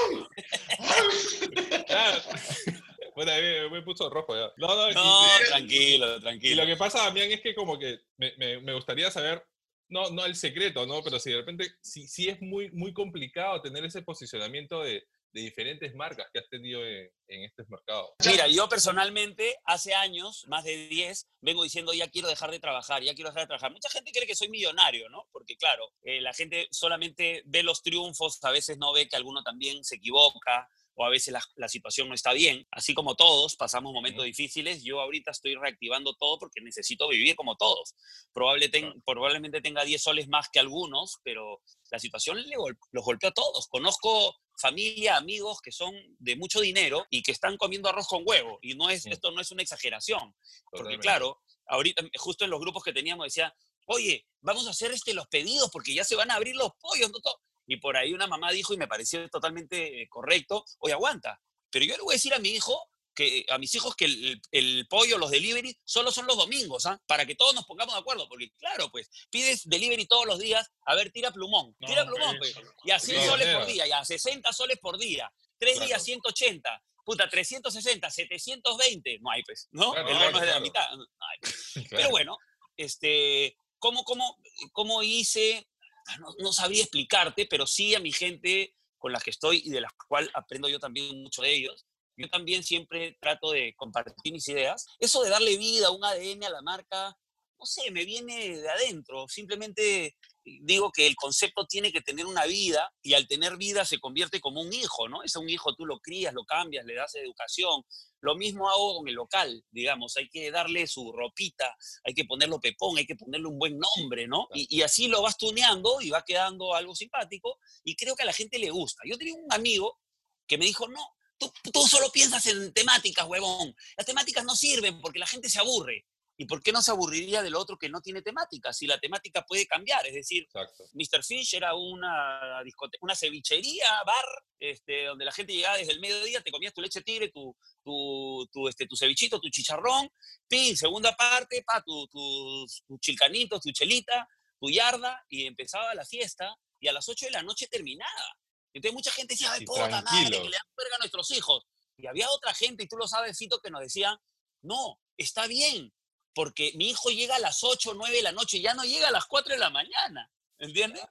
Bueno, 3.14 3.32
me, 3.32 3.70
me 3.70 3.82
puso 3.82 4.10
rojo 4.10 4.34
ya. 4.34 4.52
No, 4.56 4.68
no, 4.74 4.90
no 4.90 5.26
tranquilo, 5.48 6.20
tranquilo. 6.20 6.52
Y 6.52 6.56
lo 6.56 6.66
que 6.66 6.76
pasa, 6.76 7.04
Damián, 7.04 7.30
es 7.30 7.40
que 7.40 7.54
como 7.54 7.78
que 7.78 8.00
me, 8.16 8.32
me, 8.36 8.60
me, 8.60 8.74
gustaría 8.74 9.10
saber, 9.10 9.46
no, 9.88 10.10
no 10.10 10.24
el 10.24 10.36
secreto, 10.36 10.86
¿no? 10.86 11.02
Pero 11.02 11.18
si 11.18 11.30
de 11.30 11.36
repente, 11.36 11.68
sí, 11.80 12.08
sí 12.08 12.28
es 12.28 12.40
muy, 12.40 12.70
muy 12.72 12.92
complicado 12.92 13.60
tener 13.62 13.84
ese 13.84 14.02
posicionamiento 14.02 14.82
de, 14.82 15.06
de 15.34 15.40
diferentes 15.40 15.94
marcas 15.96 16.28
que 16.32 16.38
has 16.38 16.48
tenido 16.48 16.86
en, 16.86 17.10
en 17.26 17.44
estos 17.44 17.68
mercados. 17.68 18.10
Mira, 18.24 18.46
yo 18.46 18.68
personalmente 18.68 19.56
hace 19.64 19.92
años, 19.92 20.44
más 20.46 20.62
de 20.62 20.86
10, 20.88 21.28
vengo 21.40 21.64
diciendo 21.64 21.92
ya 21.92 22.08
quiero 22.08 22.28
dejar 22.28 22.52
de 22.52 22.60
trabajar, 22.60 23.02
ya 23.02 23.14
quiero 23.14 23.30
dejar 23.30 23.42
de 23.42 23.48
trabajar. 23.48 23.72
Mucha 23.72 23.90
gente 23.90 24.12
cree 24.12 24.28
que 24.28 24.36
soy 24.36 24.48
millonario, 24.48 25.08
¿no? 25.08 25.28
Porque 25.32 25.56
claro, 25.56 25.92
eh, 26.02 26.20
la 26.20 26.32
gente 26.32 26.68
solamente 26.70 27.42
ve 27.46 27.64
los 27.64 27.82
triunfos, 27.82 28.42
a 28.44 28.52
veces 28.52 28.78
no 28.78 28.92
ve 28.92 29.08
que 29.08 29.16
alguno 29.16 29.42
también 29.42 29.84
se 29.84 29.96
equivoca, 29.96 30.68
o 30.96 31.04
a 31.04 31.10
veces 31.10 31.32
la, 31.32 31.42
la, 31.56 31.68
situación 31.68 32.08
no 32.08 32.14
está 32.14 32.32
bien. 32.32 32.66
Así 32.70 32.94
como 32.94 33.16
todos 33.16 33.56
pasamos 33.56 33.92
momentos 33.92 34.24
difíciles, 34.24 34.82
yo 34.84 35.00
ahorita 35.00 35.30
estoy 35.32 35.54
reactivando 35.56 36.14
todo 36.14 36.38
porque 36.38 36.60
necesito 36.60 37.08
vivir 37.08 37.34
como 37.34 37.56
todos. 37.56 37.94
Probable 38.32 38.68
ten, 38.68 39.02
probablemente 39.04 39.60
tenga 39.60 39.84
10 39.84 40.02
soles 40.02 40.28
más 40.28 40.48
que 40.52 40.60
algunos, 40.60 41.18
pero 41.24 41.60
la 41.90 41.98
situación 41.98 42.40
le, 42.40 42.56
los 42.92 43.04
golpeó 43.04 43.30
a 43.30 43.32
todos. 43.32 43.66
Conozco 43.68 44.36
familia, 44.56 45.16
amigos 45.16 45.60
que 45.60 45.72
son 45.72 45.94
de 46.18 46.36
mucho 46.36 46.60
dinero 46.60 47.06
y 47.10 47.22
que 47.22 47.32
están 47.32 47.56
comiendo 47.56 47.88
arroz 47.88 48.06
con 48.06 48.22
huevo. 48.24 48.58
Y 48.62 48.74
no 48.74 48.90
es, 48.90 49.06
esto 49.06 49.30
no 49.32 49.40
es 49.40 49.50
una 49.50 49.62
exageración. 49.62 50.34
Porque 50.70 50.98
claro, 50.98 51.40
ahorita 51.66 52.04
justo 52.16 52.44
en 52.44 52.50
los 52.50 52.60
grupos 52.60 52.84
que 52.84 52.92
teníamos 52.92 53.26
decía, 53.26 53.54
oye, 53.86 54.26
vamos 54.40 54.66
a 54.66 54.70
hacer 54.70 54.92
este, 54.92 55.14
los 55.14 55.26
pedidos 55.28 55.70
porque 55.72 55.94
ya 55.94 56.04
se 56.04 56.16
van 56.16 56.30
a 56.30 56.34
abrir 56.34 56.54
los 56.56 56.70
pollos. 56.80 57.10
¿no? 57.10 57.18
Y 57.66 57.76
por 57.76 57.96
ahí 57.96 58.12
una 58.12 58.26
mamá 58.26 58.50
dijo, 58.52 58.74
y 58.74 58.76
me 58.76 58.88
pareció 58.88 59.28
totalmente 59.28 60.02
eh, 60.02 60.08
correcto, 60.08 60.64
oye, 60.78 60.92
aguanta, 60.92 61.40
pero 61.70 61.84
yo 61.84 61.96
le 61.96 62.02
voy 62.02 62.14
a 62.14 62.16
decir 62.16 62.34
a 62.34 62.38
mi 62.38 62.50
hijo, 62.50 62.88
que 63.14 63.46
a 63.48 63.58
mis 63.58 63.74
hijos 63.74 63.94
que 63.94 64.06
el, 64.06 64.42
el 64.50 64.86
pollo, 64.88 65.18
los 65.18 65.30
delivery, 65.30 65.78
solo 65.84 66.10
son 66.10 66.26
los 66.26 66.36
domingos, 66.36 66.84
¿ah? 66.86 67.00
Para 67.06 67.24
que 67.24 67.36
todos 67.36 67.54
nos 67.54 67.64
pongamos 67.64 67.94
de 67.94 68.00
acuerdo, 68.00 68.28
porque 68.28 68.50
claro, 68.58 68.90
pues, 68.90 69.08
pides 69.30 69.68
delivery 69.68 70.06
todos 70.06 70.26
los 70.26 70.38
días, 70.38 70.68
a 70.84 70.94
ver, 70.94 71.12
tira 71.12 71.30
plumón, 71.30 71.74
tira 71.78 72.04
plumón, 72.04 72.36
pues, 72.38 72.54
y 72.84 72.90
a 72.90 72.98
100 72.98 73.26
soles 73.26 73.56
por 73.56 73.66
día, 73.66 73.86
y 73.86 73.92
a 73.92 74.04
60 74.04 74.52
soles 74.52 74.78
por 74.78 74.98
día, 74.98 75.32
tres 75.58 75.80
días 75.80 76.02
180, 76.02 76.82
puta, 77.04 77.28
360, 77.28 78.10
720, 78.10 79.18
no 79.20 79.30
hay 79.30 79.42
pues, 79.44 79.68
¿no? 79.72 79.94
el 79.94 80.02
bono 80.04 80.38
es 80.38 80.40
de 80.40 80.46
la 80.46 80.60
mitad, 80.60 80.90
no 80.96 81.04
hay. 81.04 81.38
Pues. 81.40 81.72
Pero 81.90 82.10
bueno, 82.10 82.36
este, 82.76 83.56
¿cómo, 83.78 84.04
cómo, 84.04 84.36
cómo 84.72 85.02
hice? 85.02 85.66
Ah, 86.06 86.18
no, 86.18 86.34
no, 86.38 86.52
sabría 86.52 86.82
explicarte, 86.82 87.46
pero 87.46 87.66
sí 87.66 87.94
a 87.94 88.00
mi 88.00 88.12
gente 88.12 88.74
con 88.98 89.12
la 89.12 89.20
que 89.20 89.30
estoy 89.30 89.62
y 89.64 89.70
de 89.70 89.80
la 89.80 89.94
cual 90.08 90.30
aprendo 90.34 90.68
yo 90.68 90.78
también 90.78 91.22
mucho 91.22 91.42
de 91.42 91.54
ellos. 91.54 91.86
Yo 92.16 92.28
también 92.28 92.62
siempre 92.62 93.16
trato 93.20 93.50
de 93.50 93.74
compartir 93.76 94.32
mis 94.32 94.46
ideas. 94.48 94.86
Eso 94.98 95.22
de 95.22 95.30
darle 95.30 95.56
vida, 95.56 95.90
un 95.90 96.04
ADN 96.04 96.44
a 96.44 96.50
la 96.50 96.62
marca, 96.62 97.16
no 97.58 97.66
sé, 97.66 97.90
me 97.90 98.04
viene 98.04 98.60
de 98.60 98.68
adentro. 98.68 99.26
Simplemente 99.28 100.16
digo 100.44 100.92
que 100.92 101.06
el 101.06 101.16
concepto 101.16 101.66
tiene 101.66 101.90
que 101.90 102.02
tener 102.02 102.26
una 102.26 102.44
vida 102.44 102.92
y 103.02 103.14
al 103.14 103.26
tener 103.26 103.56
vida 103.56 103.84
se 103.84 103.98
convierte 103.98 104.40
como 104.40 104.60
un 104.60 104.72
hijo, 104.72 105.08
¿no? 105.08 105.22
Es 105.22 105.36
un 105.36 105.48
hijo, 105.48 105.74
tú 105.74 105.86
lo 105.86 105.98
crías, 106.00 106.34
lo 106.34 106.44
cambias, 106.44 106.84
le 106.84 106.94
das 106.94 107.14
educación. 107.14 107.82
Lo 108.20 108.36
mismo 108.36 108.68
hago 108.68 108.98
con 108.98 109.08
el 109.08 109.14
local, 109.14 109.64
digamos, 109.70 110.16
hay 110.16 110.28
que 110.28 110.50
darle 110.50 110.86
su 110.86 111.12
ropita, 111.12 111.76
hay 112.04 112.14
que 112.14 112.24
ponerlo 112.24 112.60
pepón, 112.60 112.96
hay 112.98 113.06
que 113.06 113.16
ponerle 113.16 113.48
un 113.48 113.58
buen 113.58 113.78
nombre, 113.78 114.26
¿no? 114.26 114.48
Y, 114.54 114.82
así 114.82 115.08
lo 115.08 115.22
vas 115.22 115.36
tuneando 115.36 116.00
y 116.00 116.10
va 116.10 116.24
quedando 116.24 116.74
algo 116.74 116.94
simpático 116.94 117.58
y 117.82 117.96
creo 117.96 118.16
que 118.16 118.22
a 118.22 118.26
la 118.26 118.32
gente 118.32 118.58
le 118.58 118.70
gusta. 118.70 119.02
Yo 119.06 119.18
tenía 119.18 119.34
un 119.34 119.52
amigo 119.52 119.98
que 120.46 120.58
me 120.58 120.66
dijo, 120.66 120.88
no, 120.88 121.06
tú, 121.38 121.52
tú 121.72 121.86
solo 121.86 122.10
piensas 122.10 122.46
en 122.46 122.72
temáticas, 122.72 123.26
huevón. 123.26 123.74
Las 123.96 124.06
temáticas 124.06 124.44
no 124.44 124.54
sirven 124.54 125.00
porque 125.00 125.18
la 125.18 125.26
gente 125.26 125.48
se 125.48 125.58
aburre. 125.58 126.06
¿Y 126.36 126.46
por 126.46 126.62
qué 126.62 126.72
no 126.72 126.82
se 126.82 126.90
aburriría 126.90 127.42
del 127.42 127.54
otro 127.54 127.78
que 127.78 127.88
no 127.88 128.00
tiene 128.00 128.20
temática? 128.20 128.72
Si 128.72 128.86
la 128.86 128.98
temática 128.98 129.42
puede 129.46 129.66
cambiar. 129.66 130.04
Es 130.06 130.14
decir, 130.14 130.48
Mr. 130.92 131.22
Fish 131.22 131.54
era 131.54 131.74
una, 131.74 132.60
una 133.00 133.14
cevichería, 133.14 133.86
bar, 134.04 134.44
este, 134.58 135.04
donde 135.04 135.24
la 135.24 135.32
gente 135.32 135.52
llegaba 135.52 135.76
desde 135.76 135.92
el 135.92 136.00
mediodía, 136.00 136.42
te 136.42 136.50
comías 136.50 136.74
tu 136.74 136.80
leche 136.80 137.02
tigre, 137.02 137.28
tu, 137.28 137.56
tu, 137.84 138.48
tu, 138.52 138.68
este, 138.68 138.86
tu 138.86 138.96
cevichito, 138.96 139.38
tu 139.38 139.48
chicharrón, 139.48 140.10
pin, 140.48 140.76
segunda 140.76 141.14
parte, 141.14 141.62
pa, 141.62 141.80
tu, 141.82 142.08
tus 142.08 142.82
tu 142.84 142.98
chilcanitos, 142.98 143.60
tu 143.60 143.70
chelita, 143.70 144.28
tu 144.58 144.70
yarda, 144.70 145.24
y 145.28 145.46
empezaba 145.46 145.94
la 145.94 146.04
fiesta, 146.04 146.52
y 146.80 146.88
a 146.88 146.92
las 146.92 147.08
8 147.08 147.26
de 147.26 147.32
la 147.32 147.42
noche 147.42 147.68
terminaba. 147.68 148.36
Entonces 148.72 148.94
mucha 148.94 149.12
gente 149.12 149.34
decía, 149.34 149.52
ay, 149.52 149.64
puta 149.64 149.88
madre, 149.88 150.24
que 150.24 150.30
le 150.30 150.50
dan 150.50 150.66
verga 150.76 150.96
a 150.96 150.98
nuestros 150.98 151.30
hijos. 151.30 151.64
Y 151.96 152.08
había 152.08 152.28
otra 152.30 152.52
gente, 152.54 152.82
y 152.82 152.88
tú 152.88 152.96
lo 152.96 153.06
sabes, 153.06 153.38
Fito, 153.38 153.60
que 153.60 153.70
nos 153.70 153.80
decía, 153.80 154.20
no, 154.62 154.98
está 155.16 155.46
bien, 155.46 155.92
porque 156.34 156.72
mi 156.76 156.90
hijo 156.90 157.10
llega 157.10 157.36
a 157.36 157.40
las 157.40 157.62
8 157.62 157.90
o 157.90 157.94
9 157.94 158.16
de 158.16 158.22
la 158.22 158.32
noche, 158.32 158.60
ya 158.60 158.74
no 158.74 158.84
llega 158.84 159.08
a 159.08 159.12
las 159.12 159.26
4 159.26 159.54
de 159.54 159.58
la 159.58 159.70
mañana. 159.70 160.30
¿Entiendes? 160.58 161.02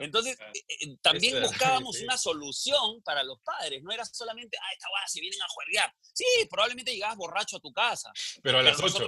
Entonces, 0.00 0.38
eh, 0.38 0.64
eh, 0.68 0.96
también 1.00 1.40
buscábamos 1.42 2.00
una 2.00 2.18
solución 2.18 3.02
para 3.02 3.22
los 3.22 3.40
padres. 3.40 3.82
No 3.82 3.92
era 3.92 4.04
solamente, 4.04 4.56
ah, 4.60 4.72
esta 4.72 4.88
guada 4.90 5.06
se 5.08 5.20
vienen 5.20 5.40
a 5.40 5.48
juerguear. 5.48 5.92
Sí, 6.12 6.24
probablemente 6.50 6.92
llegabas 6.92 7.16
borracho 7.16 7.56
a 7.56 7.60
tu 7.60 7.72
casa. 7.72 8.12
Pero 8.42 8.58
a 8.58 8.62
las 8.62 8.78
8. 8.78 9.06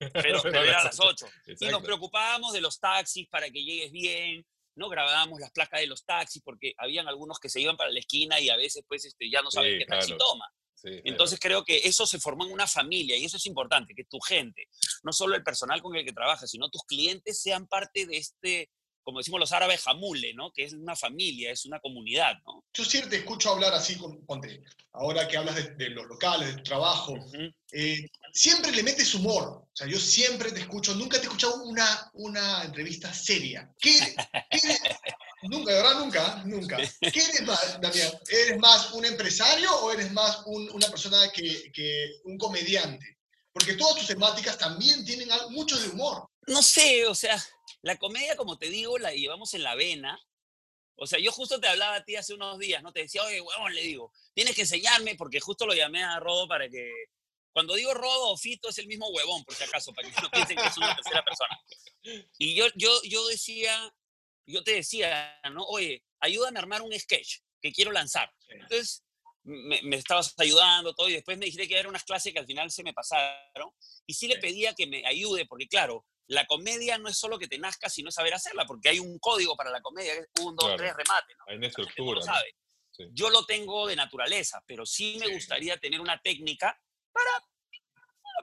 pero, 0.12 0.44
era 0.48 0.80
a 0.80 0.84
las 0.84 0.98
8. 0.98 1.26
Y 1.60 1.66
nos 1.66 1.82
preocupábamos 1.82 2.52
de 2.52 2.60
los 2.60 2.80
taxis 2.80 3.28
para 3.28 3.48
que 3.50 3.62
llegues 3.62 3.92
bien. 3.92 4.44
No 4.74 4.88
grabábamos 4.88 5.38
las 5.38 5.52
placas 5.52 5.80
de 5.80 5.86
los 5.86 6.04
taxis 6.04 6.42
porque 6.42 6.74
habían 6.78 7.06
algunos 7.06 7.38
que 7.38 7.48
se 7.48 7.60
iban 7.60 7.76
para 7.76 7.90
la 7.90 8.00
esquina 8.00 8.40
y 8.40 8.48
a 8.48 8.56
veces 8.56 8.84
pues 8.88 9.04
este, 9.04 9.30
ya 9.30 9.42
no 9.42 9.50
saben 9.50 9.78
qué 9.78 9.84
taxi 9.84 10.16
toma. 10.16 10.50
Entonces 10.84 11.38
creo 11.38 11.64
que 11.64 11.78
eso 11.84 12.06
se 12.06 12.18
formó 12.18 12.44
en 12.44 12.52
una 12.52 12.66
familia 12.66 13.16
y 13.16 13.24
eso 13.24 13.36
es 13.36 13.46
importante, 13.46 13.94
que 13.94 14.04
tu 14.04 14.18
gente, 14.20 14.68
no 15.02 15.12
solo 15.12 15.34
el 15.34 15.42
personal 15.42 15.82
con 15.82 15.96
el 15.96 16.04
que 16.04 16.12
trabajas, 16.12 16.50
sino 16.50 16.70
tus 16.70 16.84
clientes 16.84 17.40
sean 17.40 17.66
parte 17.66 18.06
de 18.06 18.16
este, 18.16 18.70
como 19.02 19.18
decimos 19.18 19.40
los 19.40 19.52
árabes, 19.52 19.82
jamule, 19.82 20.34
¿no? 20.34 20.52
Que 20.52 20.64
es 20.64 20.72
una 20.72 20.96
familia, 20.96 21.50
es 21.50 21.64
una 21.64 21.80
comunidad, 21.80 22.36
¿no? 22.46 22.64
Yo 22.72 22.84
siempre 22.84 23.10
te 23.10 23.16
escucho 23.18 23.50
hablar 23.50 23.74
así, 23.74 23.98
ponte, 24.26 24.62
ahora 24.92 25.26
que 25.26 25.36
hablas 25.36 25.76
de, 25.76 25.90
los 25.90 26.06
locales, 26.06 26.48
de 26.48 26.54
tu 26.54 26.62
trabajo, 26.62 27.14
eh, 27.72 28.08
siempre 28.32 28.72
le 28.72 28.82
metes 28.82 29.14
humor. 29.14 29.44
O 29.44 29.70
sea, 29.74 29.86
yo 29.86 29.98
siempre 29.98 30.52
te 30.52 30.60
escucho, 30.60 30.94
nunca 30.94 31.18
te 31.18 31.24
he 31.24 31.26
escuchado 31.26 31.62
una, 31.64 32.10
una 32.14 32.62
entrevista 32.64 33.12
seria. 33.12 33.72
¿Qué, 33.80 33.98
qué, 34.50 34.58
Nunca, 35.42 35.72
de 35.72 35.82
verdad, 35.82 35.98
nunca, 35.98 36.42
nunca. 36.44 36.76
¿Qué 37.00 37.20
eres 37.20 37.42
más, 37.42 37.80
Damián? 37.80 38.12
¿Eres 38.28 38.58
más 38.60 38.92
un 38.92 39.04
empresario 39.04 39.74
o 39.80 39.90
eres 39.90 40.12
más 40.12 40.42
una 40.46 40.86
persona 40.86 41.18
que, 41.34 41.72
que, 41.72 42.20
un 42.24 42.38
comediante? 42.38 43.18
Porque 43.52 43.74
todas 43.74 43.96
tus 43.96 44.06
temáticas 44.06 44.58
también 44.58 45.04
tienen 45.04 45.28
mucho 45.50 45.78
de 45.78 45.88
humor. 45.88 46.28
No 46.46 46.62
sé, 46.62 47.06
o 47.06 47.14
sea, 47.14 47.42
la 47.82 47.96
comedia, 47.96 48.36
como 48.36 48.58
te 48.58 48.70
digo, 48.70 48.98
la 48.98 49.12
llevamos 49.12 49.52
en 49.54 49.62
la 49.62 49.74
vena. 49.74 50.18
O 50.96 51.06
sea, 51.06 51.18
yo 51.18 51.32
justo 51.32 51.60
te 51.60 51.68
hablaba 51.68 51.96
a 51.96 52.04
ti 52.04 52.16
hace 52.16 52.34
unos 52.34 52.58
días, 52.58 52.82
¿no? 52.82 52.92
Te 52.92 53.00
decía, 53.00 53.22
oye, 53.24 53.40
huevón, 53.40 53.74
le 53.74 53.82
digo, 53.82 54.12
tienes 54.34 54.54
que 54.54 54.62
enseñarme, 54.62 55.16
porque 55.16 55.40
justo 55.40 55.66
lo 55.66 55.74
llamé 55.74 56.02
a 56.02 56.20
Rodo 56.20 56.48
para 56.48 56.68
que... 56.68 56.90
Cuando 57.52 57.74
digo 57.74 57.92
Rodo 57.92 58.30
o 58.30 58.36
Fito 58.38 58.70
es 58.70 58.78
el 58.78 58.86
mismo 58.86 59.08
huevón, 59.08 59.44
por 59.44 59.54
si 59.54 59.64
acaso, 59.64 59.92
para 59.92 60.10
que 60.10 60.22
no 60.22 60.30
piensen 60.30 60.56
que 60.56 60.66
es 60.66 60.76
una 60.78 60.94
tercera 60.94 61.22
persona. 61.22 61.60
Y 62.38 62.54
yo, 62.54 62.66
yo, 62.76 62.90
yo 63.04 63.26
decía, 63.28 63.92
yo 64.46 64.64
te 64.64 64.72
decía, 64.72 65.38
¿no? 65.52 65.64
Oye, 65.64 66.02
ayúdame 66.20 66.58
a 66.58 66.62
armar 66.62 66.80
un 66.80 66.98
sketch 66.98 67.40
que 67.60 67.72
quiero 67.72 67.92
lanzar. 67.92 68.32
Entonces, 68.48 69.02
me, 69.44 69.96
estabas 69.96 70.34
ayudando, 70.38 70.94
todo, 70.94 71.08
y 71.08 71.14
después 71.14 71.38
me 71.38 71.46
dijiste 71.46 71.68
que 71.68 71.78
eran 71.78 71.90
unas 71.90 72.04
clases 72.04 72.32
que 72.32 72.38
al 72.38 72.46
final 72.46 72.70
se 72.70 72.82
me 72.82 72.92
pasaron, 72.92 73.70
y 74.06 74.14
sí 74.14 74.28
le 74.28 74.38
pedía 74.38 74.74
que 74.74 74.86
me 74.86 75.06
ayude, 75.06 75.46
porque 75.46 75.68
claro, 75.68 76.06
la 76.28 76.46
comedia 76.46 76.98
no 76.98 77.08
es 77.08 77.18
solo 77.18 77.38
que 77.38 77.48
te 77.48 77.58
nazca, 77.58 77.88
sino 77.88 78.10
saber 78.10 78.34
hacerla, 78.34 78.64
porque 78.66 78.88
hay 78.88 78.98
un 78.98 79.18
código 79.18 79.56
para 79.56 79.70
la 79.70 79.80
comedia, 79.80 80.14
es 80.14 80.28
un, 80.40 80.54
dos, 80.56 80.76
tres, 80.76 80.94
remate, 80.94 81.34
Hay 81.48 81.56
una 81.56 81.66
estructura. 81.66 82.20
Yo 83.12 83.30
lo 83.30 83.44
tengo 83.46 83.86
de 83.86 83.96
naturaleza, 83.96 84.62
pero 84.66 84.84
sí 84.84 85.16
me 85.18 85.28
gustaría 85.28 85.78
tener 85.78 86.00
una 86.00 86.20
técnica 86.20 86.78
para 87.10 87.30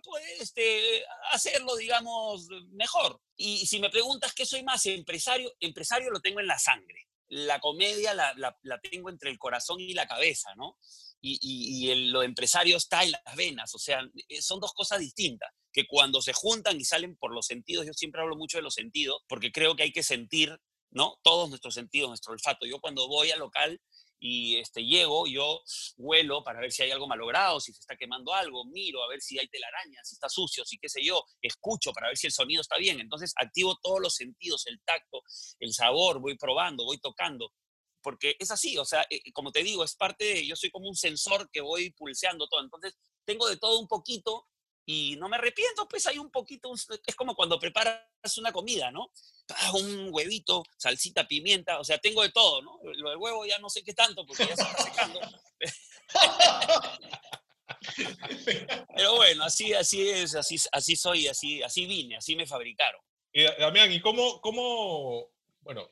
pues, 0.04 0.24
este, 0.42 1.04
hacerlo, 1.32 1.76
digamos, 1.76 2.48
mejor. 2.72 3.22
Y 3.36 3.66
si 3.68 3.80
me 3.80 3.90
preguntas 3.90 4.34
qué 4.34 4.46
soy 4.46 4.64
más, 4.64 4.86
empresario, 4.86 5.54
empresario 5.60 6.10
lo 6.10 6.20
tengo 6.20 6.40
en 6.40 6.48
la 6.48 6.58
sangre. 6.58 7.09
La 7.30 7.60
comedia 7.60 8.14
la, 8.14 8.34
la, 8.36 8.80
tengo 8.80 9.10
entre 9.10 9.30
el 9.30 9.38
corazón 9.38 9.80
y 9.80 9.94
la 9.94 10.08
cabeza, 10.08 10.54
¿no? 10.56 10.78
Y, 11.22 11.38
y, 11.42 11.92
y 11.92 12.10
lo 12.12 12.24
empresario 12.24 12.78
está 12.78 13.04
en 13.04 13.12
las 13.12 13.36
venas, 13.36 13.76
o 13.76 13.80
sea, 13.80 14.02
eh, 14.30 14.42
son 14.42 14.60
dos 14.60 14.74
cosas 14.74 15.00
distintas, 15.00 15.52
que 15.72 15.86
cuando 15.86 16.22
se 16.22 16.34
juntan 16.34 16.80
y 16.80 16.86
salen 16.86 17.18
por 17.18 17.34
los 17.34 17.46
sentidos, 17.46 17.86
yo 17.86 17.94
siempre 17.94 18.22
hablo 18.22 18.36
mucho 18.36 18.58
de 18.58 18.64
los 18.64 18.74
sentidos, 18.74 19.22
porque 19.28 19.52
creo 19.52 19.76
que 19.76 19.84
hay 19.84 19.92
que 19.92 20.04
sentir, 20.04 20.58
¿no? 20.92 21.20
Todos 21.22 21.50
nuestros 21.50 21.74
sentidos, 21.74 22.10
nuestro 22.10 22.34
olfato. 22.34 22.66
Yo 22.66 22.80
cuando 22.80 23.08
voy 23.08 23.32
al 23.32 23.40
local, 23.40 23.80
y 24.20 24.58
este, 24.58 24.84
llego, 24.84 25.28
yo 25.28 25.62
huelo 25.98 26.44
para 26.44 26.60
ver 26.60 26.72
si 26.72 26.84
hay 26.84 26.92
algo 26.92 27.08
malogrado, 27.08 27.60
si 27.60 27.74
se 27.74 27.80
está 27.80 27.96
quemando 27.96 28.34
algo, 28.34 28.66
miro 28.66 29.02
a 29.04 29.08
ver 29.08 29.22
si 29.22 29.40
hay 29.40 29.48
telarañas, 29.48 30.08
si 30.08 30.16
está 30.16 30.28
sucio, 30.28 30.66
si 30.66 30.78
qué 30.78 30.90
sé 30.90 31.04
yo, 31.04 31.24
escucho 31.42 31.94
para 31.94 32.08
ver 32.08 32.18
si 32.18 32.28
el 32.28 32.34
sonido 32.34 32.62
está 32.62 32.78
bien. 32.78 33.00
Entonces 33.00 33.34
activo 33.36 33.78
todos 33.82 34.02
los 34.02 34.16
sentidos, 34.16 34.68
el 34.68 34.82
tacto, 34.84 35.22
el 35.60 35.74
sabor, 35.74 36.20
voy 36.20 36.38
probando, 36.38 36.84
voy 36.84 37.00
tocando. 37.00 37.54
Porque 38.02 38.36
es 38.40 38.52
así, 38.52 38.78
o 38.78 38.86
sea, 38.86 39.06
eh, 39.10 39.22
como 39.34 39.52
te 39.52 39.64
digo, 39.64 39.84
es 39.84 39.96
parte 39.96 40.24
de, 40.26 40.48
yo 40.48 40.56
soy 40.56 40.70
como 40.70 40.88
un 40.88 40.96
sensor 40.96 41.50
que 41.52 41.62
voy 41.62 41.92
pulseando 41.92 42.48
todo. 42.48 42.62
Entonces, 42.62 42.98
tengo 43.26 43.48
de 43.48 43.58
todo 43.58 43.80
un 43.80 43.88
poquito 43.88 44.48
y 44.92 45.18
no 45.18 45.30
me 45.30 45.36
arrepiento, 45.36 45.88
pues 45.88 46.08
hay 46.08 46.18
un 46.18 46.32
poquito, 46.32 46.74
es 46.74 47.16
como 47.16 47.36
cuando 47.36 47.60
preparas 47.60 48.02
una 48.40 48.52
comida, 48.52 48.90
¿no? 48.90 49.12
Ah, 49.50 49.74
un 49.74 50.10
huevito, 50.12 50.64
salsita, 50.78 51.28
pimienta, 51.28 51.80
o 51.80 51.84
sea, 51.84 52.00
tengo 52.00 52.24
de 52.24 52.32
todo, 52.32 52.64
¿no? 52.64 52.80
Lo 52.96 53.12
del 53.12 53.20
huevo 53.20 53.46
ya 53.46 53.60
no 53.60 53.70
sé 53.70 53.84
qué 53.84 53.94
tanto 53.94 54.26
porque 54.26 54.48
ya 54.48 54.56
se 54.56 54.64
está 54.64 54.82
secando. 54.82 55.20
Pero 58.96 59.16
bueno, 59.16 59.44
así, 59.44 59.76
así 59.76 60.10
es, 60.10 60.34
así, 60.34 60.56
así 60.72 60.96
soy, 60.96 61.28
así, 61.28 61.62
así 61.62 61.86
vine, 61.86 62.18
así 62.18 62.36
me 62.36 62.48
fabricaron. 62.48 63.00
Y 63.32 63.44
Damián, 63.44 63.92
¿y 63.92 64.02
cómo, 64.02 64.42
cómo 64.42 65.30
bueno, 65.62 65.88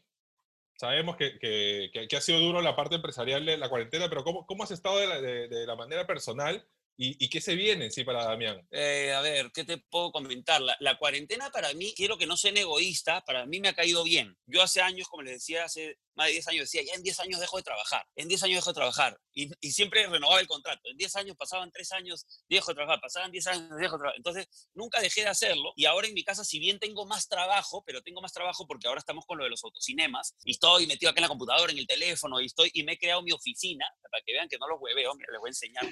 sabemos 0.76 1.18
que, 1.18 1.38
que, 1.38 2.08
que, 2.10 2.18
ha 2.18 2.22
sido 2.22 2.40
duro 2.40 2.64
la 2.64 2.76
parte 2.76 2.96
empresarial 2.96 3.46
de 3.46 3.58
la 3.58 3.70
cuarentena, 3.70 4.10
pero 4.10 4.24
¿cómo, 4.24 4.48
cómo 4.48 4.64
has 4.64 4.72
estado 4.72 4.98
de 4.98 5.06
la, 5.06 5.22
de, 5.22 5.50
de 5.50 5.68
la 5.68 5.76
manera 5.76 6.08
personal 6.08 6.68
¿Y, 7.00 7.30
qué 7.30 7.40
se 7.40 7.56
viene 7.56 7.92
sí 7.92 8.04
para 8.04 8.26
Damián? 8.26 8.68
Eh, 8.72 9.14
a 9.14 9.22
ver, 9.22 9.52
¿qué 9.54 9.64
te 9.64 9.78
puedo 9.78 10.12
comentar? 10.12 10.60
La, 10.80 10.98
cuarentena 10.98 11.52
para 11.52 11.72
mí, 11.74 11.94
quiero 11.96 12.18
que 12.18 12.26
no 12.26 12.36
sean 12.36 12.58
egoísta, 12.58 13.22
para 13.22 13.46
mí 13.46 13.60
me 13.60 13.68
ha 13.68 13.76
caído 13.76 14.04
bien. 14.04 14.36
Yo 14.48 14.64
hace 14.64 14.82
años, 14.82 15.08
como 15.08 15.22
les 15.22 15.34
decía, 15.34 15.64
hace 15.64 16.00
más 16.18 16.28
de 16.28 16.34
10 16.34 16.48
años 16.48 16.62
decía, 16.62 16.82
ya 16.84 16.94
en 16.96 17.04
10 17.04 17.20
años 17.20 17.40
dejo 17.40 17.58
de 17.58 17.64
trabajar, 17.64 18.06
en 18.16 18.28
10 18.28 18.44
años 18.44 18.56
dejo 18.58 18.72
de 18.72 18.74
trabajar. 18.74 19.20
Y, 19.34 19.52
y 19.62 19.72
siempre 19.72 20.08
renovaba 20.08 20.42
el 20.42 20.48
contrato. 20.48 20.82
En 20.90 20.98
10 20.98 21.16
años 21.16 21.38
pasaban 21.38 21.72
3 21.72 21.92
años, 21.92 22.26
dejo 22.50 22.72
de 22.72 22.76
trabajar, 22.76 23.00
pasaban 23.00 23.32
10 23.32 23.48
años, 23.48 23.70
dejo 23.78 23.98
de 23.98 24.00
trabajar. 24.00 24.18
Entonces, 24.18 24.48
nunca 24.74 25.00
dejé 25.00 25.22
de 25.22 25.28
hacerlo. 25.28 25.74
Y 25.76 25.86
ahora 25.86 26.08
en 26.08 26.16
mi 26.16 26.24
casa, 26.24 26.44
si 26.44 26.58
bien 26.60 26.80
tengo 26.80 27.06
más 27.06 27.28
trabajo, 27.30 27.84
pero 27.86 28.02
tengo 28.02 28.20
más 28.20 28.34
trabajo 28.34 28.66
porque 28.66 28.88
ahora 28.88 29.00
estamos 29.00 29.26
con 29.26 29.38
lo 29.38 29.44
de 29.44 29.52
los 29.52 29.64
autocinemas, 29.64 30.36
y 30.44 30.52
estoy 30.52 30.88
metido 30.88 31.12
acá 31.12 31.20
en 31.20 31.24
la 31.24 31.30
computadora, 31.30 31.72
en 31.72 31.78
el 31.78 31.88
teléfono, 31.88 32.42
y 32.42 32.48
estoy 32.48 32.72
y 32.74 32.84
me 32.84 32.94
he 32.94 32.98
creado 32.98 33.22
mi 33.22 33.32
oficina, 33.32 33.86
para 34.12 34.24
que 34.26 34.34
vean 34.34 34.50
que 34.50 34.58
no 34.58 34.68
los 34.68 34.80
hueveo, 34.82 35.14
les 35.16 35.40
voy 35.40 35.50
a 35.50 35.52
enseñar 35.52 35.86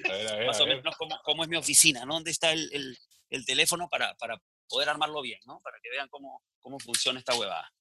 más 0.45 0.59
o 0.59 0.65
menos 0.65 0.95
cómo, 0.97 1.19
cómo, 1.23 1.43
es 1.43 1.49
mi 1.49 1.57
oficina, 1.57 2.03
¿no? 2.03 2.15
¿Dónde 2.15 2.31
está 2.31 2.51
el, 2.51 2.67
el, 2.73 2.97
el 3.29 3.45
teléfono 3.45 3.87
para, 3.89 4.15
para 4.15 4.41
poder 4.67 4.89
armarlo 4.89 5.21
bien, 5.21 5.39
¿no? 5.45 5.61
Para 5.61 5.77
que 5.81 5.89
vean 5.89 6.07
cómo, 6.09 6.43
cómo 6.61 6.79
funciona 6.79 7.19
esta 7.19 7.35
huevada. 7.35 7.71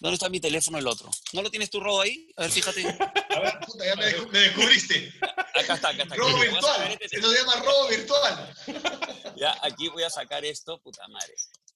¿Dónde 0.00 0.14
está 0.14 0.30
mi 0.30 0.40
teléfono 0.40 0.78
el 0.78 0.86
otro? 0.86 1.10
¿No 1.34 1.42
lo 1.42 1.50
tienes 1.50 1.68
tu 1.68 1.78
rodo 1.78 2.00
ahí? 2.00 2.26
A 2.36 2.42
ver, 2.42 2.50
fíjate. 2.50 2.80
A 3.36 3.40
ver, 3.40 3.60
puta, 3.66 3.84
ya 3.84 3.94
me, 3.96 4.06
descubriste. 4.06 5.12
acá 5.20 5.74
está, 5.74 5.90
acá 5.90 6.02
está. 6.02 6.14
Robo 6.14 6.38
virtual. 6.38 6.92
Este 6.92 7.08
se 7.08 7.20
lo 7.20 7.32
llama 7.32 7.54
robo 7.56 7.88
virtual. 7.88 8.54
Ya, 9.36 9.56
aquí 9.62 9.88
voy 9.88 10.02
a 10.02 10.10
sacar 10.10 10.44
esto, 10.44 10.80
puta 10.80 11.06
madre. 11.08 11.34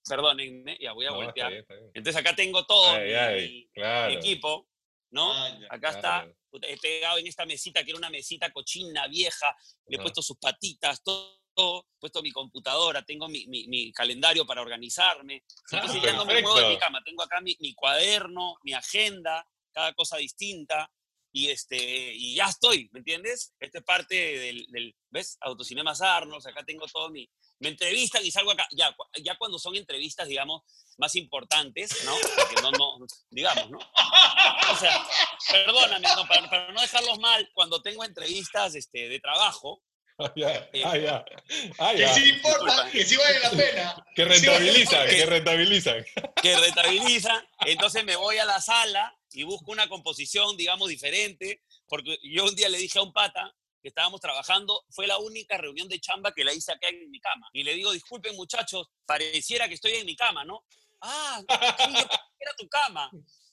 Perdónenme, 0.09 0.79
ya 0.81 0.93
voy 0.93 1.07
a 1.07 1.13
voltear. 1.13 1.53
Entonces 1.93 2.17
acá 2.17 2.35
tengo 2.35 2.65
todo 2.65 2.99
mi, 2.99 3.69
equipo, 4.11 4.69
¿no? 5.11 5.33
Ah, 5.33 5.59
acá 5.71 5.91
está, 5.91 6.29
he 6.63 6.77
pegado 6.79 7.19
en 7.19 7.27
esta 7.27 7.45
mesita 7.45 7.85
que 7.85 7.91
era 7.91 7.99
una 7.99 8.11
mesita 8.11 8.51
cochina, 8.53 9.07
vieja, 9.07 9.55
le 9.87 9.97
he 9.97 10.01
puesto 10.01 10.23
sus 10.23 10.39
patitas, 10.39 11.03
todo 11.03 11.44
puesto 11.55 12.23
mi 12.23 12.33
computadora, 12.33 13.05
tengo 13.05 13.29
mi, 13.29 13.47
mi, 13.47 13.93
calendario 13.93 14.47
para 14.47 14.63
organizarme. 14.63 15.45
Entonces 15.71 16.03
ya 16.03 16.13
no 16.13 16.25
me 16.25 16.43
muevo 16.43 16.59
de 16.59 16.69
mi 16.69 16.79
cama, 16.79 17.03
tengo 17.05 17.23
acá 17.23 17.41
mi, 17.41 17.57
mi, 17.61 17.75
cuaderno, 17.75 18.57
mi 18.63 18.73
agenda, 18.73 19.47
cada 19.73 19.93
cosa 19.95 20.17
distinta, 20.17 20.91
y, 21.33 21.51
este, 21.51 21.77
y 22.15 22.37
ya 22.37 22.47
estoy, 22.47 22.89
¿me 22.93 23.01
entiendes? 23.01 23.55
Esta 23.59 23.79
es 23.79 23.85
parte 23.85 24.15
del, 24.15 24.67
del 24.69 24.95
¿ves? 25.11 25.37
Autocinemas 25.41 26.01
Arnos, 26.01 26.47
acá 26.47 26.63
tengo 26.65 26.87
todo 26.87 27.11
mi, 27.11 27.29
me 27.59 27.71
entrevistan 27.71 28.25
y 28.25 28.31
salgo 28.31 28.53
acá, 28.53 28.67
ya, 28.71 28.95
ya 29.23 29.37
cuando 29.37 29.59
son 29.59 29.75
entrevistas, 29.75 30.29
digamos, 30.29 30.63
más 30.99 31.17
importantes, 31.17 32.05
¿no? 32.05 32.15
Porque 32.37 32.63
no, 32.63 32.71
no, 32.73 33.07
digamos, 33.31 33.71
¿no? 33.71 33.79
O 33.79 34.77
sea, 34.77 35.07
perdóname, 35.51 36.07
para, 36.29 36.73
no 36.73 36.81
dejarlos 36.81 37.19
mal, 37.19 37.51
cuando 37.55 37.83
tengo 37.83 38.05
entrevistas 38.05 38.75
este, 38.75 39.09
de 39.09 39.21
trabajo, 39.21 39.83
Ah, 40.17 40.33
ya, 40.37 40.71
eh, 40.73 41.09
ah. 41.09 41.25
Ah, 41.79 41.93
que 41.97 42.09
sí 42.09 42.29
importa, 42.29 42.89
que 42.91 43.05
sí 43.05 43.17
vale 43.17 43.41
la 43.41 43.51
pena. 43.51 44.07
Que 44.15 44.25
rentabilizan, 44.25 45.09
que, 45.09 45.27
rentabilizan. 45.27 46.05
Que 46.41 46.57
rentabilizan. 46.57 47.49
Entonces 47.67 48.05
me 48.05 48.15
voy 48.15 48.39
a 48.39 48.45
la 48.45 48.61
sala 48.61 49.13
y 49.33 49.43
busco 49.43 49.73
una 49.73 49.89
composición, 49.89 50.57
digamos, 50.57 50.89
diferente, 50.89 51.63
porque 51.89 52.17
yo 52.23 52.45
un 52.45 52.55
día 52.55 52.69
le 52.69 52.79
dije 52.79 53.01
a 53.01 53.03
un 53.03 53.13
pata, 53.13 53.53
que 53.83 53.89
estábamos 53.89 54.21
trabajando, 54.21 54.85
fue 54.89 55.07
la 55.07 55.19
única 55.19 55.59
reunión 55.59 55.89
de 55.89 56.01
chamba 56.01 56.33
que 56.33 56.45
la 56.45 56.55
hice 56.55 56.73
acá 56.73 56.89
en 56.89 57.11
mi 57.11 57.21
cama. 57.21 57.51
Y 57.53 57.65
le 57.65 57.75
digo, 57.75 57.93
disculpen 57.93 58.37
muchachos, 58.37 58.89
pareciera 59.05 59.69
que 59.69 59.75
estoy 59.75 59.93
en 59.95 60.07
mi 60.07 60.17
cama, 60.17 60.45
¿no? 60.45 60.65
Ah, 61.03 61.43
era 62.39 62.53
tu 62.57 62.69
cama. 62.69 63.11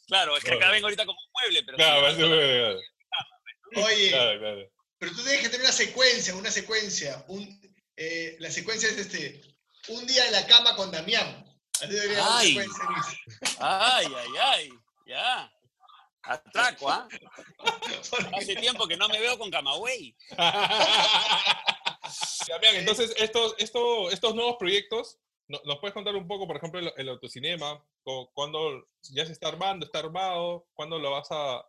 Claro, 0.08 0.38
es 0.38 0.44
que 0.44 0.54
acá 0.54 0.70
vengo 0.70 0.88
ahorita 0.88 1.06
como 1.06 1.20
un 1.20 1.32
mueble, 1.34 1.64
pero... 1.64 1.78
Claro, 1.78 2.08
Oye, 3.74 4.12
pero 5.02 5.14
tú 5.16 5.24
tienes 5.24 5.42
que 5.42 5.50
tener 5.50 5.66
una 5.66 5.74
secuencia, 5.74 6.36
una 6.36 6.52
secuencia. 6.52 7.26
Un, 7.28 7.60
eh, 7.98 8.38
la 8.40 8.52
secuencia 8.52 8.88
es 8.88 9.00
este, 9.00 9.42
un 9.88 10.06
día 10.06 10.28
en 10.28 10.32
la 10.32 10.46
cama 10.46 10.76
con 10.76 10.92
Damián. 10.92 11.44
Así 11.82 11.92
debería 11.92 12.24
ay, 12.24 12.60
ay, 13.58 14.08
ay, 14.16 14.30
ay, 14.40 14.70
ya. 15.08 15.52
Atraco, 16.22 16.88
¿ah? 16.88 17.08
Hace 18.38 18.56
tiempo 18.58 18.88
que 18.88 18.96
no 18.96 19.10
me 19.10 19.20
veo 19.20 19.40
con 19.40 19.50
Camagüey. 19.50 20.16
entonces 22.76 23.12
estos, 23.18 23.56
estos, 23.58 24.14
estos 24.14 24.36
nuevos 24.36 24.58
proyectos, 24.60 25.18
¿nos 25.66 25.80
puedes 25.80 25.94
contar 25.94 26.16
un 26.16 26.28
poco, 26.28 26.48
por 26.48 26.58
ejemplo, 26.58 26.80
el, 26.96 27.10
autocinema? 27.10 27.86
¿Cuándo 28.34 28.88
ya 29.14 29.26
se 29.26 29.34
está 29.34 29.50
armando, 29.50 29.86
está 29.86 30.00
armado? 30.00 30.68
¿Cuándo 30.74 30.98
lo 31.00 31.12
vas 31.12 31.28
a, 31.32 31.62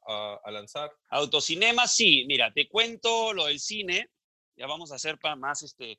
a, 0.44 0.50
lanzar? 0.50 0.90
Autocinema, 1.08 1.86
sí. 1.86 2.24
Mira, 2.26 2.52
te 2.52 2.68
cuento 2.68 3.32
lo 3.32 3.46
del 3.46 3.60
cine. 3.60 4.10
Ya 4.56 4.66
vamos 4.66 4.92
a 4.92 4.96
hacer 4.96 5.18
para 5.18 5.36
más 5.36 5.62
este. 5.62 5.96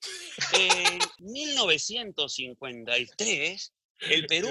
En 0.53 0.99
1953, 1.19 3.73
el 4.09 4.27
Perú 4.27 4.49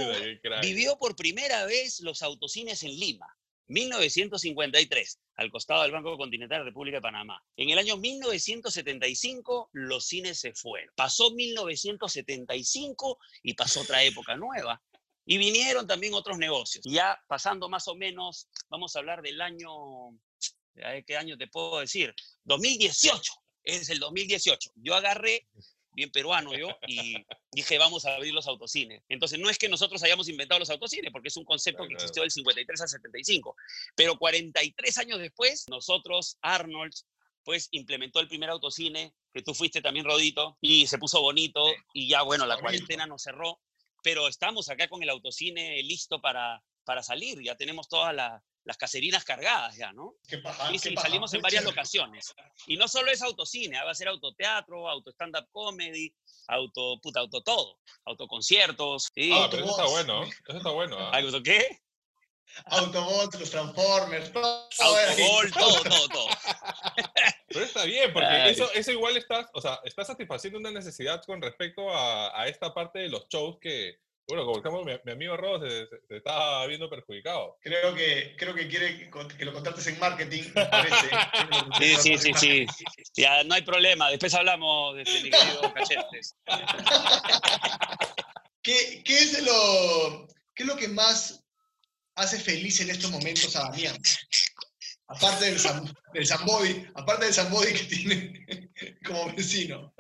vivió 0.63 0.99
por 0.99 1.15
primera 1.17 1.67
vez 1.67 2.01
los 2.01 2.23
autocines 2.23 2.83
en 2.83 2.99
Lima. 2.99 3.27
1953, 3.73 5.19
al 5.37 5.51
costado 5.51 5.83
del 5.83 5.93
Banco 5.93 6.17
Continental 6.19 6.61
de 6.61 6.65
República 6.67 6.99
de 6.99 7.03
Panamá. 7.03 7.43
En 7.57 7.71
el 7.71 7.79
año 7.79 7.97
1975, 7.97 9.71
los 9.73 10.07
cines 10.07 10.39
se 10.39 10.53
fueron. 10.53 10.93
Pasó 10.95 11.31
1975 11.31 13.19
y 13.43 13.55
pasó 13.55 13.81
otra 13.81 14.05
época 14.05 14.37
nueva. 14.37 14.83
Y 15.25 15.39
vinieron 15.39 15.87
también 15.87 16.13
otros 16.15 16.37
negocios. 16.37 16.85
Ya 16.87 17.19
pasando 17.27 17.69
más 17.71 17.89
o 17.89 17.95
menos, 17.95 18.49
vamos 18.69 18.95
a 18.95 18.99
hablar 18.99 19.23
del 19.23 19.41
año, 19.41 19.71
¿qué 21.07 21.17
año 21.17 21.39
te 21.39 21.47
puedo 21.47 21.81
decir? 21.81 22.15
2018, 22.45 23.33
es 23.65 23.89
el 23.89 24.01
2018. 24.01 24.73
Yo 24.77 24.95
agarré 24.95 25.49
bien 25.93 26.11
peruano 26.11 26.55
yo, 26.55 26.69
y 26.87 27.15
dije, 27.51 27.79
vamos 27.79 28.05
a 28.05 28.15
abrir 28.15 28.33
los 28.33 28.47
autocines. 28.47 29.03
Entonces, 29.09 29.39
no 29.39 29.51
es 29.51 29.59
que 29.59 29.69
nosotros 29.69 30.03
hayamos 30.03 30.29
inventado 30.29 30.59
los 30.59 30.71
autocines, 30.71 31.11
porque 31.13 31.29
es 31.29 31.37
un 31.37 31.45
concepto 31.45 31.87
que 31.87 31.95
existió 31.95 32.23
del 32.23 32.31
53 32.31 32.81
al 32.81 32.89
75, 32.89 33.57
pero 33.95 34.19
43 34.19 34.99
años 34.99 35.19
después, 35.19 35.67
nosotros, 35.69 36.39
Arnold, 36.41 36.95
pues 37.45 37.69
implementó 37.73 38.21
el 38.21 38.29
primer 38.29 38.51
autocine, 38.51 39.15
que 39.33 39.43
tú 39.43 39.55
fuiste 39.55 39.81
también, 39.81 40.05
Rodito, 40.05 40.59
y 40.61 40.87
se 40.87 40.99
puso 40.99 41.21
bonito, 41.21 41.65
y 41.93 42.09
ya, 42.09 42.23
bueno, 42.23 42.47
la 42.47 42.59
cuarentena 42.59 43.07
nos 43.07 43.23
cerró, 43.23 43.61
pero 44.03 44.29
estamos 44.29 44.69
acá 44.69 44.89
con 44.89 45.03
el 45.03 45.11
autocine 45.11 45.83
listo 45.83 46.21
para, 46.21 46.63
para 46.85 47.03
salir, 47.03 47.43
ya 47.43 47.57
tenemos 47.57 47.89
toda 47.89 48.13
la, 48.13 48.43
las 48.65 48.77
caserinas 48.77 49.25
cargadas 49.25 49.77
ya, 49.77 49.93
¿no? 49.93 50.15
y 50.73 50.79
sí, 50.79 50.95
salimos 50.97 51.35
en 51.35 51.43
varias 51.43 51.65
locaciones. 51.65 52.33
Y 52.67 52.77
no 52.77 52.89
solo 52.89 53.11
es 53.11 53.23
autocine, 53.23 53.77
ah, 53.77 53.85
va 53.85 53.91
a 53.91 53.95
ser 53.95 54.09
autoteatro, 54.09 54.89
auto 54.89 55.11
stand-up 55.11 55.49
comedy, 55.51 56.13
auto, 56.49 56.99
puta, 57.01 57.21
auto 57.21 57.43
todo, 57.43 57.79
autoconciertos. 58.05 59.09
Sí. 59.15 59.31
Ah, 59.33 59.49
pero 59.51 59.65
eso 59.65 59.73
está 59.73 59.87
bueno, 59.87 60.25
eso 60.25 60.57
está 60.57 60.71
bueno. 60.71 60.97
¿ah? 60.99 61.19
¿Auto 61.19 61.43
qué? 61.43 61.81
Autobots, 62.67 63.41
los 63.41 63.51
Transformers, 63.51 64.33
todo. 64.33 64.69
Autobot, 64.79 65.53
todo, 65.59 65.83
todo, 65.83 66.09
todo. 66.09 66.29
Pero 67.49 67.65
está 67.65 67.85
bien, 67.85 68.13
porque 68.13 68.51
eso, 68.51 68.71
eso 68.75 68.93
igual 68.93 69.17
está, 69.17 69.49
o 69.55 69.61
sea, 69.61 69.81
está 69.85 70.05
satisfaciendo 70.05 70.59
una 70.59 70.71
necesidad 70.71 71.23
con 71.25 71.41
respecto 71.41 71.91
a, 71.91 72.41
a 72.41 72.49
esta 72.49 72.75
parte 72.75 72.99
de 72.99 73.09
los 73.09 73.27
shows 73.29 73.59
que, 73.61 73.99
bueno, 74.33 74.47
como 74.47 74.57
estamos, 74.57 74.87
mi, 75.05 75.13
amigo 75.13 75.37
Rodo 75.37 75.69
se, 75.69 76.17
está 76.17 76.65
viendo 76.65 76.89
perjudicado. 76.89 77.59
Creo 77.61 77.95
que, 77.95 78.35
creo 78.39 78.55
que 78.55 78.67
quiere 78.67 79.11
que, 79.11 79.45
lo 79.45 79.53
contrates 79.53 79.87
en 79.89 79.99
marketing, 79.99 80.45
parece. 80.55 81.11
sí, 81.79 82.17
sí, 82.17 82.17
sí, 82.17 82.33
sí. 82.39 82.67
Ya 83.15 83.45
no 83.45 83.53
hay 83.53 83.61
problema. 83.61 84.09
Después 84.09 84.33
hablamos 84.33 84.97
de 84.97 85.03
este, 85.03 85.21
mi 85.25 85.31
querido 85.31 85.61
Cachetes. 85.75 86.35
¿Qué, 88.63 89.03
qué, 89.05 89.19
es 89.19 89.43
lo, 89.43 90.27
¿Qué 90.55 90.63
es 90.63 90.67
lo 90.67 90.77
que 90.77 90.89
más 90.89 91.45
hace 92.15 92.41
feliz 92.41 92.81
en 92.81 92.89
estos 92.89 93.11
momentos 93.11 93.55
a 93.55 93.65
Damián? 93.65 93.99
Aparte 95.09 95.45
del, 95.45 95.61
del 96.15 96.27
Zambodi, 96.27 96.87
aparte 96.95 97.27
del 97.27 97.35
Zambodi 97.35 97.75
que 97.75 97.85
tiene 97.85 98.71
como 99.05 99.31
vecino. 99.35 99.93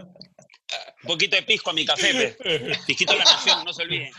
Un 1.02 1.08
poquito 1.08 1.36
de 1.36 1.42
pisco 1.42 1.70
a 1.70 1.72
mi 1.72 1.84
café, 1.84 2.36
Pisquito 2.86 3.14
la 3.14 3.24
Nación, 3.24 3.64
no 3.64 3.72
se 3.72 3.82
olviden. 3.82 4.12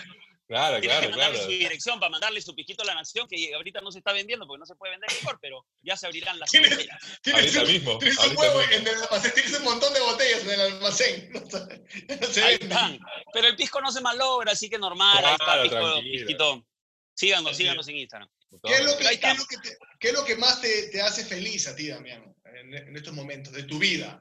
Claro, 0.47 0.81
claro, 0.81 1.09
claro. 1.11 1.41
su 1.41 1.49
dirección 1.49 1.99
para 1.99 2.09
mandarle 2.09 2.41
su 2.41 2.53
pisquito 2.53 2.83
a 2.83 2.85
la 2.85 2.95
nación, 2.95 3.27
que 3.27 3.53
ahorita 3.55 3.79
no 3.81 3.91
se 3.91 3.99
está 3.99 4.11
vendiendo 4.11 4.45
porque 4.45 4.59
no 4.59 4.65
se 4.65 4.75
puede 4.75 4.91
vender 4.91 5.09
mejor, 5.11 5.39
pero 5.41 5.65
ya 5.81 5.95
se 5.95 6.05
abrirán 6.05 6.37
las 6.37 6.51
¿Tienes, 6.51 6.77
¿tienes 7.21 7.55
ahorita 7.55 7.71
mismo. 7.71 7.97
Tienes 7.97 8.17
un 8.19 8.37
huevo 8.37 8.61
en 8.61 8.87
el 8.87 8.95
almacén, 8.95 9.33
tienes 9.33 9.57
un 9.57 9.63
montón 9.63 9.93
de 9.93 10.01
botellas 10.01 10.43
en 10.43 10.51
el 10.51 10.61
almacén. 10.61 11.31
ahí 12.43 12.57
están. 12.59 12.99
Pero 13.31 13.47
el 13.47 13.55
pisco 13.55 13.81
no 13.81 13.91
se 13.91 14.01
malogra, 14.01 14.51
así 14.51 14.69
que 14.69 14.77
normal, 14.77 15.25
ahí 15.25 15.33
está, 15.33 15.63
pisco, 15.63 16.01
pisquito. 16.01 16.67
Síganos, 17.15 17.55
síganos 17.55 17.87
en 17.87 17.97
Instagram. 17.97 18.29
¿Qué 18.63 18.73
es, 18.73 18.83
lo 18.83 18.97
que, 18.97 19.05
¿qué, 19.05 19.31
es 19.31 19.37
lo 19.39 19.45
que 19.45 19.57
te, 19.57 19.77
¿Qué 19.99 20.07
es 20.09 20.13
lo 20.13 20.25
que 20.25 20.35
más 20.35 20.61
te, 20.61 20.89
te 20.89 21.01
hace 21.01 21.25
feliz 21.25 21.67
a 21.67 21.75
ti, 21.75 21.87
Damián, 21.87 22.35
en, 22.45 22.73
en 22.75 22.95
estos 22.95 23.13
momentos 23.13 23.53
de 23.53 23.63
tu 23.63 23.79
vida? 23.79 24.19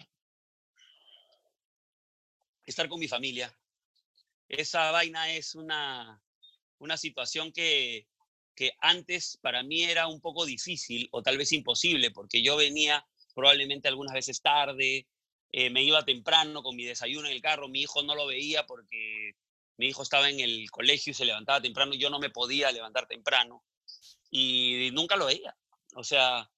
Estar 2.73 2.89
con 2.89 3.01
mi 3.01 3.09
familia. 3.09 3.57
Esa 4.49 4.91
vaina 4.91 5.33
es 5.33 5.55
una, 5.55 6.21
una 6.79 6.97
situación 6.97 7.53
que, 7.53 8.07
que 8.55 8.73
antes 8.81 9.39
para 9.41 9.63
mí 9.63 9.85
era 9.85 10.07
un 10.09 10.21
poco 10.21 10.45
difícil 10.45 11.09
o 11.13 11.23
tal 11.23 11.39
vez 11.39 11.53
imposible, 11.53 12.11
porque 12.11 12.43
yo 12.43 12.57
venía 12.57 13.07
probablemente 13.35 13.89
algunas 13.89 14.15
veces 14.15 14.43
tarde, 14.43 15.07
eh, 15.53 15.71
me 15.71 15.83
iba 15.83 16.05
temprano 16.05 16.63
con 16.63 16.77
mi 16.77 16.85
desayuno 16.85 17.29
en 17.29 17.35
el 17.35 17.43
carro, 17.43 17.69
mi 17.69 17.83
hijo 17.83 18.03
no 18.03 18.15
lo 18.15 18.27
veía 18.27 18.67
porque 18.67 19.33
mi 19.77 19.89
hijo 19.89 20.03
estaba 20.03 20.29
en 20.29 20.41
el 20.41 20.71
colegio 20.71 21.11
y 21.13 21.15
se 21.15 21.25
levantaba 21.25 21.61
temprano, 21.61 21.95
yo 21.95 22.11
no 22.11 22.19
me 22.19 22.31
podía 22.31 22.71
levantar 22.73 23.07
temprano 23.07 23.65
y 24.31 24.91
nunca 24.93 25.17
lo 25.17 25.27
veía. 25.27 25.55
O 25.95 26.05
sea, 26.05 26.51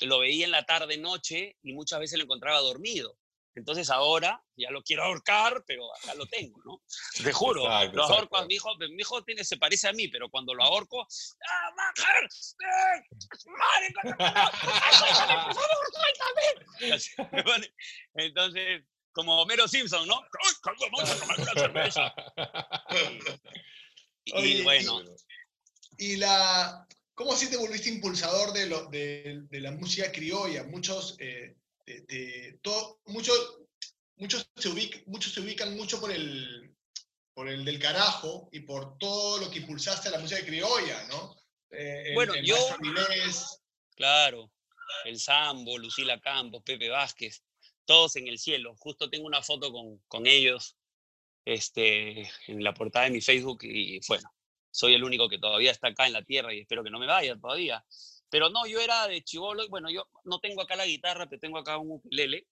lo 0.00 0.18
veía 0.20 0.46
en 0.46 0.50
la 0.50 0.64
tarde, 0.64 0.96
noche 0.96 1.56
y 1.62 1.72
muchas 1.72 2.00
veces 2.00 2.18
lo 2.18 2.24
encontraba 2.24 2.60
dormido. 2.60 3.18
Entonces 3.54 3.90
ahora 3.90 4.42
ya 4.56 4.70
lo 4.70 4.82
quiero 4.82 5.04
ahorcar, 5.04 5.62
pero 5.66 5.94
acá 5.96 6.14
lo 6.14 6.24
tengo, 6.26 6.58
¿no? 6.64 6.80
Te 7.22 7.30
juro, 7.32 7.64
lo 7.64 8.04
ahorco 8.04 8.38
a 8.38 8.46
mi 8.46 8.54
hijo, 8.54 8.70
mi 8.78 9.00
hijo 9.00 9.22
tiene, 9.24 9.44
se 9.44 9.58
parece 9.58 9.88
a 9.88 9.92
mí, 9.92 10.08
pero 10.08 10.30
cuando 10.30 10.54
lo 10.54 10.64
ahorco, 10.64 11.02
¡ah, 11.02 11.70
mujer! 11.96 12.30
Entonces, 18.14 18.84
como 19.12 19.42
Homero 19.42 19.68
Simpson, 19.68 20.08
¿no? 20.08 20.22
Y, 24.24 24.62
bueno. 24.62 25.02
Y, 25.98 26.16
la, 26.16 26.88
¿Cómo 27.14 27.34
así 27.34 27.50
te 27.50 27.58
volviste 27.58 27.90
impulsador 27.90 28.52
de, 28.52 28.66
lo, 28.66 28.88
de, 28.88 29.42
de 29.50 29.60
la 29.60 29.72
música 29.72 30.10
criolla? 30.10 30.64
Muchos... 30.64 31.16
Eh, 31.18 31.54
todo, 32.62 33.00
muchos, 33.06 33.60
muchos, 34.16 34.48
se 34.56 34.68
ubican, 34.68 35.02
muchos 35.06 35.32
se 35.32 35.40
ubican 35.40 35.76
mucho 35.76 36.00
por 36.00 36.10
el, 36.10 36.74
por 37.34 37.48
el 37.48 37.64
del 37.64 37.78
carajo 37.78 38.48
y 38.52 38.60
por 38.60 38.98
todo 38.98 39.38
lo 39.38 39.50
que 39.50 39.58
impulsaste 39.58 40.08
a 40.08 40.12
la 40.12 40.18
música 40.18 40.44
criolla, 40.44 41.06
¿no? 41.08 41.36
Eh, 41.70 42.12
bueno, 42.14 42.34
yo... 42.42 42.56
Claro, 43.94 44.50
el 45.04 45.18
Sambo, 45.18 45.78
Lucila 45.78 46.20
Campos, 46.20 46.62
Pepe 46.64 46.88
Vázquez, 46.88 47.42
todos 47.84 48.16
en 48.16 48.28
el 48.28 48.38
cielo. 48.38 48.74
Justo 48.78 49.10
tengo 49.10 49.26
una 49.26 49.42
foto 49.42 49.72
con, 49.72 49.98
con 50.08 50.26
ellos 50.26 50.76
este, 51.44 52.30
en 52.46 52.62
la 52.62 52.74
portada 52.74 53.06
de 53.06 53.10
mi 53.12 53.20
Facebook 53.20 53.60
y 53.64 54.00
bueno, 54.06 54.28
soy 54.70 54.94
el 54.94 55.04
único 55.04 55.28
que 55.28 55.38
todavía 55.38 55.70
está 55.70 55.88
acá 55.88 56.06
en 56.06 56.14
la 56.14 56.22
tierra 56.22 56.54
y 56.54 56.60
espero 56.60 56.82
que 56.82 56.90
no 56.90 56.98
me 56.98 57.06
vaya 57.06 57.36
todavía. 57.36 57.84
Pero 58.32 58.48
no, 58.48 58.66
yo 58.66 58.80
era 58.80 59.06
de 59.08 59.22
chivolo, 59.22 59.68
bueno, 59.68 59.90
yo 59.90 60.08
no 60.24 60.40
tengo 60.40 60.62
acá 60.62 60.74
la 60.74 60.86
guitarra, 60.86 61.28
pero 61.28 61.38
tengo 61.38 61.58
acá 61.58 61.76
un 61.76 61.90
ukulele. 61.90 62.46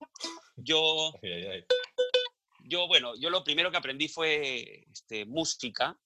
Yo, 0.56 1.10
yo 2.64 2.86
bueno, 2.86 3.14
yo 3.18 3.30
lo 3.30 3.42
primero 3.42 3.70
que 3.70 3.78
aprendí 3.78 4.06
fue 4.06 4.84
este, 4.92 5.24
música 5.24 5.98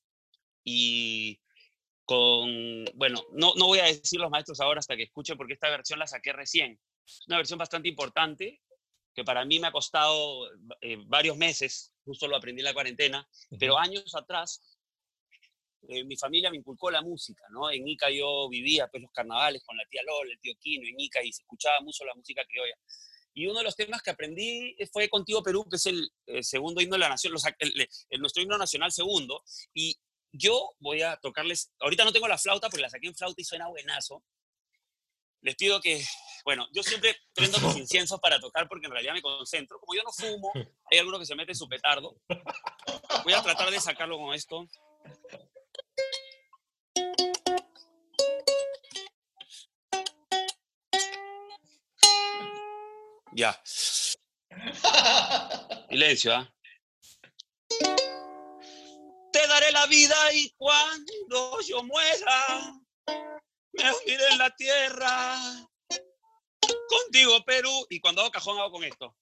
y 0.63 1.41
con, 2.05 2.85
bueno, 2.95 3.25
no, 3.33 3.55
no 3.57 3.67
voy 3.67 3.81
a 3.81 3.87
decir 3.87 4.21
los 4.21 4.31
maestros 4.31 4.61
ahora 4.61 4.79
hasta 4.79 4.97
que 4.97 5.03
escuche 5.03 5.35
porque 5.35 5.55
esta 5.55 5.69
versión 5.71 5.99
la 5.99 6.07
saqué 6.07 6.33
recién. 6.33 6.79
Es 7.05 7.25
una 7.27 7.39
versión 7.39 7.59
bastante 7.59 7.89
importante 7.89 8.63
que 9.13 9.25
para 9.25 9.45
mí 9.45 9.59
me 9.59 9.67
ha 9.67 9.73
costado 9.73 10.53
eh, 10.83 10.99
varios 11.07 11.37
meses, 11.37 11.93
justo 12.05 12.29
lo 12.29 12.37
aprendí 12.37 12.61
en 12.61 12.67
la 12.67 12.75
cuarentena, 12.75 13.29
pero 13.59 13.77
años 13.77 14.15
atrás 14.15 14.74
eh, 15.89 16.05
mi 16.05 16.17
familia 16.17 16.51
me 16.51 16.57
inculcó 16.57 16.91
la 16.91 17.03
música, 17.03 17.45
¿no? 17.51 17.71
En 17.71 17.87
Ica 17.87 18.11
yo 18.11 18.49
vivía 18.49 18.87
pues 18.89 19.03
los 19.03 19.13
carnavales 19.13 19.63
con 19.65 19.77
la 19.77 19.85
tía 19.87 20.03
Lola, 20.03 20.33
el 20.33 20.41
tío 20.41 20.55
Quino, 20.59 20.87
en 20.89 20.99
Ica 20.99 21.23
y 21.23 21.33
se 21.33 21.43
escuchaba 21.43 21.81
mucho 21.81 22.05
la 22.05 22.15
música 22.15 22.45
criolla. 22.47 22.75
Y 23.35 23.47
uno 23.47 23.59
de 23.59 23.65
los 23.65 23.75
temas 23.75 24.01
que 24.01 24.11
aprendí 24.11 24.77
fue 24.93 25.09
Contigo 25.09 25.43
Perú, 25.43 25.67
que 25.69 25.77
es 25.77 25.87
el, 25.87 26.09
segundo 26.43 26.81
himno 26.81 26.95
de 26.95 27.01
la 27.01 27.09
nación, 27.09 27.33
nuestro 27.33 28.43
himno 28.43 28.57
nacional 28.57 28.93
segundo. 28.93 29.43
Y 29.75 29.99
yo 30.33 30.75
voy 30.79 31.03
a 31.03 31.17
tocarles, 31.17 31.73
ahorita 31.81 32.05
no 32.05 32.13
tengo 32.13 32.29
la 32.29 32.39
flauta 32.39 32.69
porque 32.69 32.83
la 32.83 32.91
saqué 32.91 33.09
en 33.09 33.17
flauta 33.17 33.41
y 33.41 33.45
suena 33.45 33.69
buenazo. 33.69 34.23
Les 35.41 35.57
pido 35.57 35.81
que, 35.81 36.03
bueno, 36.45 36.67
yo 36.73 36.83
siempre 36.83 37.17
prendo 37.35 37.59
mis 37.61 37.77
inciensos 37.77 38.21
para 38.21 38.39
tocar 38.39 38.69
porque 38.69 38.87
en 38.87 38.93
realidad 38.93 39.15
me 39.15 39.21
concentro. 39.21 39.79
Como 39.81 39.95
yo 39.95 40.03
no 40.05 40.13
fumo, 40.13 40.53
hay 40.91 40.99
alguno 40.99 41.19
que 41.19 41.27
se 41.27 41.35
mete 41.35 41.55
su 41.55 41.69
petardo. 41.69 42.17
Voy 43.25 43.33
a 43.33 43.43
tratar 43.43 43.71
de 43.71 43.81
sacarlo 43.81 44.17
con 44.17 44.33
esto. 44.33 44.67
Ya. 53.35 53.61
Silencio, 55.91 56.35
¿ah? 56.35 56.55
Te 59.33 59.47
daré 59.49 59.73
la 59.73 59.87
vida 59.87 60.15
y 60.33 60.51
cuando 60.51 61.61
yo 61.63 61.83
muera, 61.83 62.73
me 63.73 63.93
uniré 63.93 64.29
en 64.31 64.39
la 64.39 64.55
tierra. 64.55 65.37
Contigo, 66.89 67.45
Perú. 67.45 67.87
Y 67.91 67.99
cuando 68.01 68.23
hago 68.23 68.31
cajón, 68.31 68.59
hago 68.61 68.71
con 68.71 68.85
esto. 68.85 69.17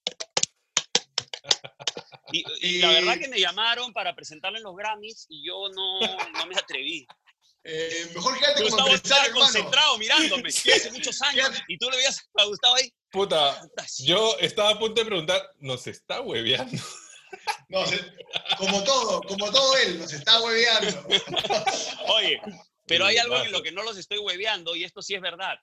Y, 2.32 2.80
la 2.80 2.88
verdad 2.88 3.18
que 3.18 3.28
me 3.28 3.40
llamaron 3.40 3.92
para 3.92 4.14
presentarle 4.14 4.58
en 4.58 4.64
los 4.64 4.76
Grammys 4.76 5.26
y 5.28 5.46
yo 5.46 5.68
no, 5.70 6.00
no 6.00 6.46
me 6.46 6.54
atreví. 6.54 7.06
Eh, 7.64 8.10
mejor 8.14 8.36
quédate 8.38 8.68
como 8.68 8.88
estaba 8.88 9.30
concentrado 9.30 9.96
mirándome 9.96 10.48
hace 10.48 10.90
muchos 10.90 11.22
años 11.22 11.50
y 11.68 11.78
tú 11.78 11.88
le 11.90 11.96
veías 11.96 12.20
a 12.36 12.44
Gustavo 12.44 12.74
ahí. 12.74 12.92
Puta, 13.10 13.68
yo 13.98 14.36
estaba 14.40 14.70
a 14.70 14.78
punto 14.78 15.00
de 15.00 15.06
preguntar, 15.06 15.48
¿nos 15.58 15.86
está 15.86 16.20
hueveando? 16.20 16.82
No, 17.68 17.82
como 18.58 18.84
todo, 18.84 19.22
como 19.22 19.50
todo 19.50 19.76
él, 19.78 19.98
nos 19.98 20.12
está 20.12 20.40
hueveando. 20.42 21.08
Oye, 22.08 22.40
pero 22.86 23.06
hay 23.06 23.16
algo 23.16 23.36
en 23.36 23.52
lo 23.52 23.62
que 23.62 23.72
no 23.72 23.82
los 23.82 23.96
estoy 23.96 24.18
hueveando 24.18 24.76
y 24.76 24.84
esto 24.84 25.00
sí 25.00 25.14
es 25.14 25.20
verdad. 25.20 25.56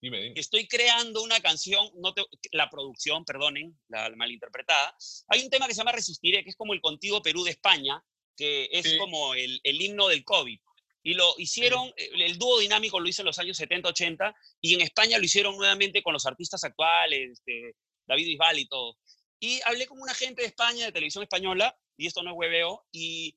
Dime, 0.00 0.20
dime. 0.20 0.40
Estoy 0.40 0.66
creando 0.66 1.22
una 1.22 1.40
canción, 1.40 1.90
no 1.96 2.14
la 2.52 2.70
producción, 2.70 3.24
perdonen, 3.24 3.78
la, 3.88 4.10
malinterpretada. 4.16 4.96
Hay 5.28 5.42
un 5.44 5.50
tema 5.50 5.66
que 5.66 5.74
se 5.74 5.78
llama 5.78 5.92
Resistiré, 5.92 6.42
que 6.42 6.50
es 6.50 6.56
como 6.56 6.72
el 6.72 6.80
Contigo 6.80 7.22
Perú 7.22 7.44
de 7.44 7.50
España, 7.50 8.02
que 8.36 8.68
es 8.72 8.96
como 8.98 9.34
el, 9.34 9.60
el 9.62 9.80
himno 9.80 10.08
del 10.08 10.24
COVID. 10.24 10.58
Y 11.02 11.14
lo 11.14 11.34
hicieron, 11.38 11.88
eh, 11.96 12.10
el 12.14 12.38
dúo 12.38 12.60
dinámico 12.60 13.00
lo 13.00 13.08
hizo 13.08 13.22
en 13.22 13.26
los 13.26 13.38
años 13.38 13.56
70, 13.56 13.88
80, 13.88 14.34
y 14.60 14.74
en 14.74 14.82
España 14.82 15.18
lo 15.18 15.24
hicieron 15.24 15.56
nuevamente 15.56 16.02
con 16.02 16.12
los 16.12 16.26
artistas 16.26 16.62
actuales, 16.64 17.32
este, 17.32 17.76
David 18.06 18.26
Bisbal 18.26 18.58
y 18.58 18.68
todo. 18.68 18.96
Y 19.40 19.60
hablé 19.64 19.86
con 19.86 20.00
una 20.00 20.14
gente 20.14 20.42
de 20.42 20.48
España, 20.48 20.86
de 20.86 20.92
televisión 20.92 21.24
española, 21.24 21.76
y 21.96 22.06
esto 22.06 22.22
no 22.22 22.30
es 22.30 22.36
hueveo, 22.36 22.86
y 22.92 23.36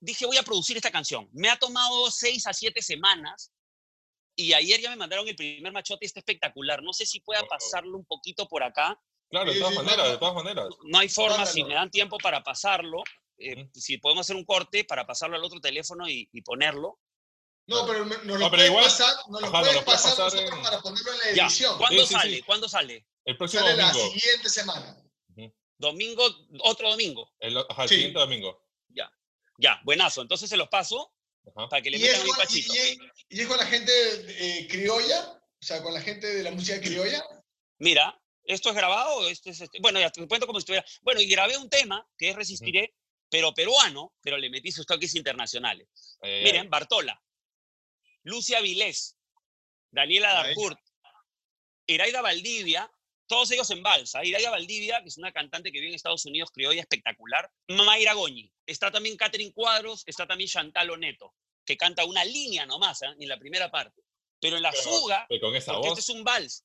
dije, 0.00 0.24
voy 0.24 0.38
a 0.38 0.42
producir 0.42 0.76
esta 0.76 0.90
canción. 0.90 1.28
Me 1.32 1.50
ha 1.50 1.58
tomado 1.58 2.10
seis 2.10 2.46
a 2.46 2.54
siete 2.54 2.80
semanas, 2.80 3.52
y 4.34 4.54
ayer 4.54 4.80
ya 4.80 4.88
me 4.90 4.96
mandaron 4.96 5.28
el 5.28 5.36
primer 5.36 5.72
machote, 5.72 6.06
está 6.06 6.20
espectacular. 6.20 6.82
No 6.82 6.94
sé 6.94 7.04
si 7.04 7.20
pueda 7.20 7.42
pasarlo 7.42 7.98
un 7.98 8.06
poquito 8.06 8.48
por 8.48 8.62
acá. 8.62 8.98
Claro, 9.28 9.52
de 9.52 9.58
todas 9.58 9.74
maneras, 9.74 10.10
de 10.10 10.16
todas 10.16 10.34
maneras. 10.34 10.66
No 10.84 10.98
hay 10.98 11.08
forma, 11.10 11.44
si 11.44 11.62
me 11.62 11.74
dan 11.74 11.90
tiempo 11.90 12.16
para 12.16 12.42
pasarlo, 12.42 13.02
eh, 13.40 13.70
si 13.74 13.98
podemos 13.98 14.26
hacer 14.26 14.36
un 14.36 14.44
corte 14.44 14.84
para 14.84 15.06
pasarlo 15.06 15.36
al 15.36 15.44
otro 15.44 15.60
teléfono 15.60 16.08
y, 16.08 16.26
ponerlo. 16.42 16.98
No, 17.66 17.86
pero 17.86 18.04
nos 18.04 18.24
lo 18.24 18.38
no, 18.38 18.50
puede 18.50 18.70
pasar, 18.72 19.14
nos 19.28 19.42
lo 19.42 19.50
puede 19.50 19.82
pasar, 19.82 20.32
para 20.62 20.80
ponerlo 20.80 21.12
en 21.12 21.18
la 21.18 21.44
edición. 21.44 21.78
¿Cuándo 21.78 22.06
sale? 22.06 22.42
¿Cuándo 22.42 22.68
sale? 22.68 23.06
El 23.24 23.36
próximo 23.36 23.62
sale 23.62 23.76
domingo. 23.76 23.98
la 23.98 24.20
siguiente 24.20 24.48
semana. 24.48 24.96
Domingo, 25.78 26.24
otro 26.64 26.90
domingo. 26.90 27.32
El, 27.38 27.56
siguiente 27.88 28.18
domingo. 28.18 28.66
Ya, 28.88 29.10
ya, 29.58 29.80
buenazo. 29.84 30.20
Entonces 30.20 30.50
se 30.50 30.56
los 30.56 30.68
paso 30.68 31.14
para 31.70 31.80
que 31.80 31.90
le 31.90 31.98
metan 31.98 32.28
un 32.28 32.36
pachito. 32.36 32.74
Y, 33.28 33.40
es 33.40 33.46
con 33.46 33.56
la 33.56 33.66
gente 33.66 33.92
eh, 34.28 34.68
criolla? 34.68 35.40
O 35.62 35.64
sea, 35.64 35.82
con 35.82 35.94
la 35.94 36.00
gente 36.00 36.26
de 36.26 36.42
la 36.42 36.50
música 36.50 36.80
criolla. 36.80 37.24
Mira, 37.78 38.20
esto 38.44 38.70
es 38.70 38.74
grabado, 38.74 39.28
este 39.28 39.50
es 39.50 39.60
este, 39.60 39.78
bueno, 39.80 40.00
ya 40.00 40.10
te 40.10 40.26
cuento 40.26 40.46
como 40.46 40.58
si 40.58 40.62
estuviera. 40.62 40.84
Bueno, 41.02 41.20
y 41.20 41.28
grabé 41.28 41.56
un 41.56 41.70
tema 41.70 42.06
que 42.18 42.30
es 42.30 42.36
Resistiré, 42.36 42.94
pero 43.30 43.54
peruano, 43.54 44.12
pero 44.20 44.36
le 44.36 44.50
metí 44.50 44.72
sus 44.72 44.84
toques 44.84 45.14
internacionales. 45.14 45.88
Miren, 46.22 46.68
Bartola, 46.68 47.22
Lucia 48.24 48.60
Vilés, 48.60 49.16
Daniela 49.90 50.32
Darcourt, 50.34 50.78
Iraida 51.86 52.20
Valdivia, 52.20 52.90
todos 53.26 53.50
ellos 53.52 53.70
en 53.70 53.82
balsa. 53.82 54.24
Iraida 54.24 54.50
Valdivia, 54.50 55.00
que 55.02 55.08
es 55.08 55.16
una 55.16 55.32
cantante 55.32 55.70
que 55.70 55.78
vive 55.78 55.90
en 55.90 55.94
Estados 55.94 56.24
Unidos, 56.26 56.50
criolla 56.52 56.80
espectacular. 56.80 57.50
Mayra 57.68 58.14
Goñi. 58.14 58.52
Está 58.66 58.90
también 58.90 59.16
Catherine 59.16 59.52
Cuadros, 59.52 60.02
está 60.06 60.26
también 60.26 60.48
Chantal 60.48 60.90
Oneto, 60.90 61.34
que 61.64 61.76
canta 61.76 62.04
una 62.04 62.24
línea 62.24 62.66
nomás 62.66 63.02
¿eh? 63.02 63.06
en 63.18 63.28
la 63.28 63.38
primera 63.38 63.70
parte. 63.70 64.02
Pero 64.40 64.56
en 64.56 64.62
la 64.62 64.72
fuga, 64.72 65.28
con 65.40 65.54
esa 65.54 65.74
voz. 65.76 65.86
este 65.86 66.00
es 66.00 66.08
un 66.08 66.24
vals. 66.24 66.64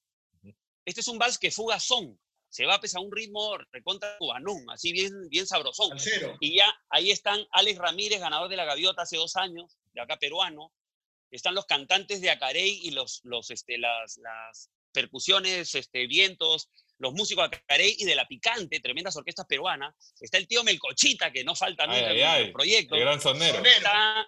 Este 0.85 1.01
es 1.01 1.07
un 1.07 1.19
vals 1.19 1.37
que 1.37 1.51
fuga 1.51 1.79
son 1.79 2.19
se 2.55 2.65
va 2.65 2.75
a 2.75 2.99
un 3.01 3.11
ritmo 3.11 3.57
recontra 3.73 4.17
cubanón, 4.17 4.65
así 4.69 4.93
bien, 4.93 5.27
bien 5.27 5.45
sabrosón. 5.45 5.97
Y 6.39 6.55
ya 6.55 6.73
ahí 6.89 7.11
están 7.11 7.45
Alex 7.51 7.77
Ramírez, 7.77 8.21
ganador 8.21 8.47
de 8.47 8.55
la 8.55 8.63
Gaviota 8.63 9.01
hace 9.01 9.17
dos 9.17 9.35
años, 9.35 9.77
de 9.91 10.01
acá 10.01 10.15
peruano. 10.15 10.71
Están 11.31 11.53
los 11.53 11.65
cantantes 11.65 12.21
de 12.21 12.29
Acarey 12.29 12.79
y 12.83 12.91
los, 12.91 13.19
los, 13.25 13.49
este, 13.51 13.77
las, 13.77 14.17
las 14.19 14.69
percusiones, 14.93 15.75
este, 15.75 16.07
vientos, 16.07 16.69
los 16.97 17.11
músicos 17.11 17.51
de 17.51 17.57
Acarey 17.57 17.93
y 17.99 18.05
de 18.05 18.15
La 18.15 18.25
Picante, 18.25 18.79
tremendas 18.79 19.17
orquestas 19.17 19.47
peruanas. 19.47 19.93
Está 20.21 20.37
el 20.37 20.47
tío 20.47 20.63
Melcochita, 20.63 21.33
que 21.33 21.43
no 21.43 21.55
falta 21.55 21.85
nunca 21.85 22.09
en 22.09 22.45
el 22.45 22.53
proyecto. 22.53 22.95
El 22.95 23.01
gran 23.01 23.19
sonero. 23.19 23.65
Está, 23.65 24.25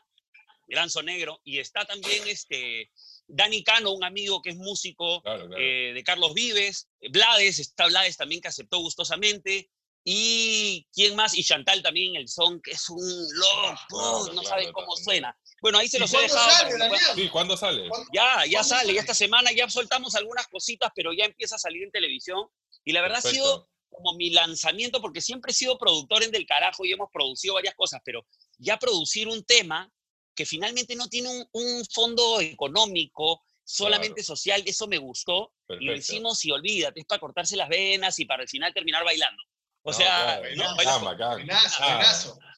gran 0.68 0.90
sonegro. 0.90 1.40
Y 1.46 1.60
está 1.60 1.86
también 1.86 2.28
este, 2.28 2.92
Dani 3.28 3.64
Cano, 3.64 3.92
un 3.92 4.04
amigo 4.04 4.42
que 4.42 4.52
es 4.52 4.56
músico 4.56 5.22
eh, 5.58 5.92
de 5.94 6.04
Carlos 6.04 6.34
Vives, 6.34 6.88
Blades, 7.12 7.60
está 7.60 7.88
Blades 7.88 8.18
también 8.18 8.42
que 8.42 8.48
aceptó 8.48 8.80
gustosamente, 8.80 9.70
y 10.10 10.88
quién 10.94 11.18
más, 11.18 11.38
y 11.38 11.44
Chantal 11.44 11.82
también, 11.84 12.16
el 12.16 12.30
son, 12.30 12.62
que 12.62 12.72
es 12.72 12.90
un 12.90 13.28
loco, 13.36 14.32
no 14.34 14.42
sabe 14.42 14.72
cómo 14.72 14.96
suena. 14.96 15.38
Bueno, 15.62 15.80
ahí 15.80 15.90
se 15.90 16.00
los 16.00 16.14
he 16.14 16.20
dejado. 16.20 16.50
Sale, 16.50 16.98
sí, 17.14 17.28
¿cuándo 17.28 17.58
sale? 17.58 17.90
Ya, 18.14 18.46
ya 18.46 18.64
sale, 18.64 18.94
ya 18.94 19.02
esta 19.02 19.14
semana 19.14 19.52
ya 19.52 19.70
soltamos 19.70 20.16
algunas 20.16 20.48
cositas, 20.48 20.92
pero 20.96 21.12
ya 21.12 21.26
empieza 21.26 21.56
a 21.56 21.60
salir 21.60 21.84
en 21.84 21.92
televisión, 21.92 22.48
y 22.86 22.94
la 22.94 23.02
verdad 23.02 23.18
ha 23.18 23.30
sido 23.30 23.70
como 23.90 24.14
mi 24.14 24.30
lanzamiento, 24.30 25.02
porque 25.02 25.20
siempre 25.20 25.52
he 25.52 25.56
sido 25.56 25.78
productor 25.78 26.24
en 26.24 26.32
Del 26.32 26.46
Carajo 26.46 26.86
y 26.86 26.94
hemos 26.94 27.10
producido 27.12 27.56
varias 27.56 27.76
cosas, 27.76 28.00
pero 28.06 28.26
ya 28.60 28.78
producir 28.78 29.28
un 29.28 29.44
tema 29.44 29.92
que 30.38 30.46
finalmente 30.46 30.96
no 30.96 31.10
tiene 31.10 31.30
un, 31.52 31.86
fondo 31.92 32.40
económico, 32.40 33.44
solamente 33.64 34.24
social, 34.24 34.62
eso 34.66 34.88
me 34.88 35.00
gustó. 35.00 35.52
Y 35.80 35.86
lo 35.86 35.96
hicimos 35.96 36.46
y 36.46 36.52
olvídate, 36.52 37.02
es 37.02 37.06
para 37.08 37.20
cortarse 37.20 37.58
las 37.58 37.68
venas 37.68 38.18
y 38.20 38.26
para 38.26 38.44
al 38.44 38.48
final 38.48 38.74
terminar 38.74 39.04
bailando. 39.04 39.42
O 39.82 39.92
sea, 39.92 40.40
no, 40.56 40.76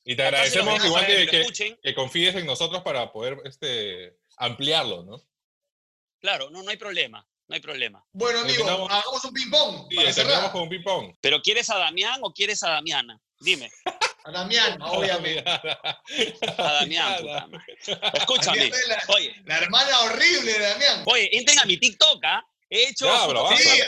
Y 0.03 0.15
te 0.15 0.23
agradecemos 0.23 0.83
igual 0.83 1.05
que, 1.07 1.77
que, 1.81 1.95
confíes 1.95 2.35
en 2.35 2.45
nosotros 2.45 2.83
para 2.83 3.11
poder 3.13 3.37
este, 3.45 4.17
ampliarlo, 4.37 5.03
¿no? 5.03 5.23
Claro, 6.19 6.49
no, 6.49 6.61
no 6.61 6.69
hay 6.69 6.77
problema. 6.77 7.25
no 7.47 7.55
hay 7.55 7.61
problema. 7.61 8.05
Bueno, 8.11 8.39
amigo, 8.39 8.65
hagamos 8.89 9.23
un 9.23 9.33
ping-pong. 9.33 9.87
Sí, 9.89 10.13
cerramos 10.13 10.51
con 10.51 10.63
un 10.63 10.69
ping-pong. 10.69 11.15
¿Pero 11.21 11.41
quieres 11.41 11.69
a 11.69 11.77
Damián 11.77 12.19
o 12.23 12.33
quieres 12.33 12.61
a 12.63 12.71
Damiana? 12.71 13.21
Dime. 13.39 13.71
A 14.25 14.31
Damián, 14.31 14.79
obviamente. 14.81 15.43
A 15.49 16.73
Damián, 16.73 17.23
puta 17.23 18.11
Escúchame. 18.13 18.69
La, 18.87 19.01
oye. 19.07 19.33
La 19.45 19.57
hermana 19.57 20.01
horrible 20.01 20.51
de 20.51 20.59
Damián. 20.59 21.03
Oye, 21.05 21.29
entren 21.31 21.57
a 21.57 21.65
mi 21.65 21.77
TikTok, 21.77 22.23
¿ah? 22.25 22.43
He 22.69 22.89
hecho. 22.89 23.07
sí, 23.57 23.81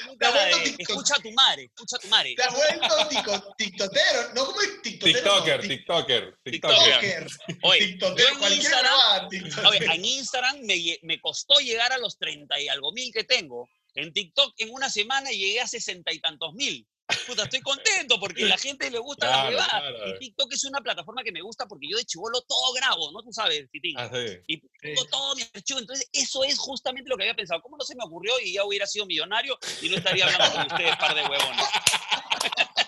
escucha 0.79 1.15
a 1.15 1.19
tu 1.19 1.31
madre, 1.33 1.65
escucha 1.65 1.97
a 1.97 1.99
tu 1.99 2.07
madre. 2.07 2.33
Te 2.35 2.43
has 2.43 2.55
vuelto 2.55 3.09
tiktotero, 3.55 4.33
¿no? 4.33 4.45
¿Cómo 4.47 4.61
es 4.61 4.81
tiktotero? 4.81 5.19
TikToker, 5.19 5.61
TikToker, 5.61 6.37
TikToker. 6.43 7.27
Oye, 7.61 7.79
tiktotero, 7.79 8.47
en 8.47 8.53
Instagram, 8.53 9.29
oye, 9.67 9.85
en 9.85 10.05
Instagram 10.05 10.61
me, 10.61 10.97
me 11.03 11.21
costó 11.21 11.59
llegar 11.59 11.93
a 11.93 11.99
los 11.99 12.17
30 12.17 12.59
y 12.59 12.69
algo 12.69 12.91
mil 12.91 13.13
que 13.13 13.23
tengo. 13.23 13.69
En 13.93 14.11
TikTok 14.13 14.55
en 14.57 14.71
una 14.71 14.89
semana 14.89 15.29
llegué 15.29 15.61
a 15.61 15.67
sesenta 15.67 16.11
y 16.11 16.19
tantos 16.19 16.53
mil. 16.53 16.87
Puta, 17.27 17.43
estoy 17.43 17.61
contento 17.61 18.19
porque 18.19 18.43
a 18.43 18.47
la 18.47 18.57
gente 18.57 18.89
le 18.89 18.99
gusta 18.99 19.29
la 19.29 19.49
huevada. 19.49 20.07
Y 20.07 20.19
TikTok 20.19 20.53
es 20.53 20.63
una 20.65 20.81
plataforma 20.81 21.23
que 21.23 21.31
me 21.31 21.41
gusta 21.41 21.65
porque 21.67 21.87
yo 21.89 21.97
de 21.97 22.05
chivolo 22.05 22.41
todo 22.41 22.73
grabo, 22.73 23.11
¿no? 23.11 23.21
Tú 23.21 23.31
sabes, 23.31 23.69
Titín. 23.71 23.95
Ah, 23.97 24.09
y 24.47 24.57
pongo 24.57 25.05
todo 25.09 25.35
mi 25.35 25.43
archivo. 25.53 25.79
Entonces, 25.79 26.07
eso 26.11 26.43
es 26.43 26.57
justamente 26.57 27.09
lo 27.09 27.17
que 27.17 27.23
había 27.23 27.35
pensado. 27.35 27.61
¿Cómo 27.61 27.77
no 27.77 27.83
se 27.83 27.95
me 27.95 28.03
ocurrió 28.03 28.39
y 28.39 28.53
ya 28.53 28.65
hubiera 28.65 28.85
sido 28.87 29.05
millonario 29.05 29.57
y 29.81 29.89
no 29.89 29.97
estaría 29.97 30.25
hablando 30.25 30.55
con 30.55 30.67
ustedes, 30.67 30.95
par 30.97 31.15
de 31.15 31.21
huevones? 31.21 31.65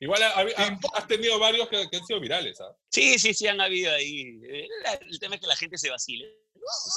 Igual 0.00 0.20
has 0.24 1.06
tenido 1.06 1.38
varios 1.38 1.68
que, 1.68 1.76
han 1.76 2.06
sido 2.06 2.18
virales, 2.18 2.60
¿ah? 2.60 2.76
Sí, 2.90 3.20
sí, 3.20 3.32
sí, 3.34 3.46
han 3.46 3.60
habido 3.60 3.92
ahí. 3.92 4.40
El 5.08 5.20
tema 5.20 5.36
es 5.36 5.40
que 5.40 5.46
la 5.46 5.54
gente 5.54 5.78
se 5.78 5.90
vacile. 5.90 6.42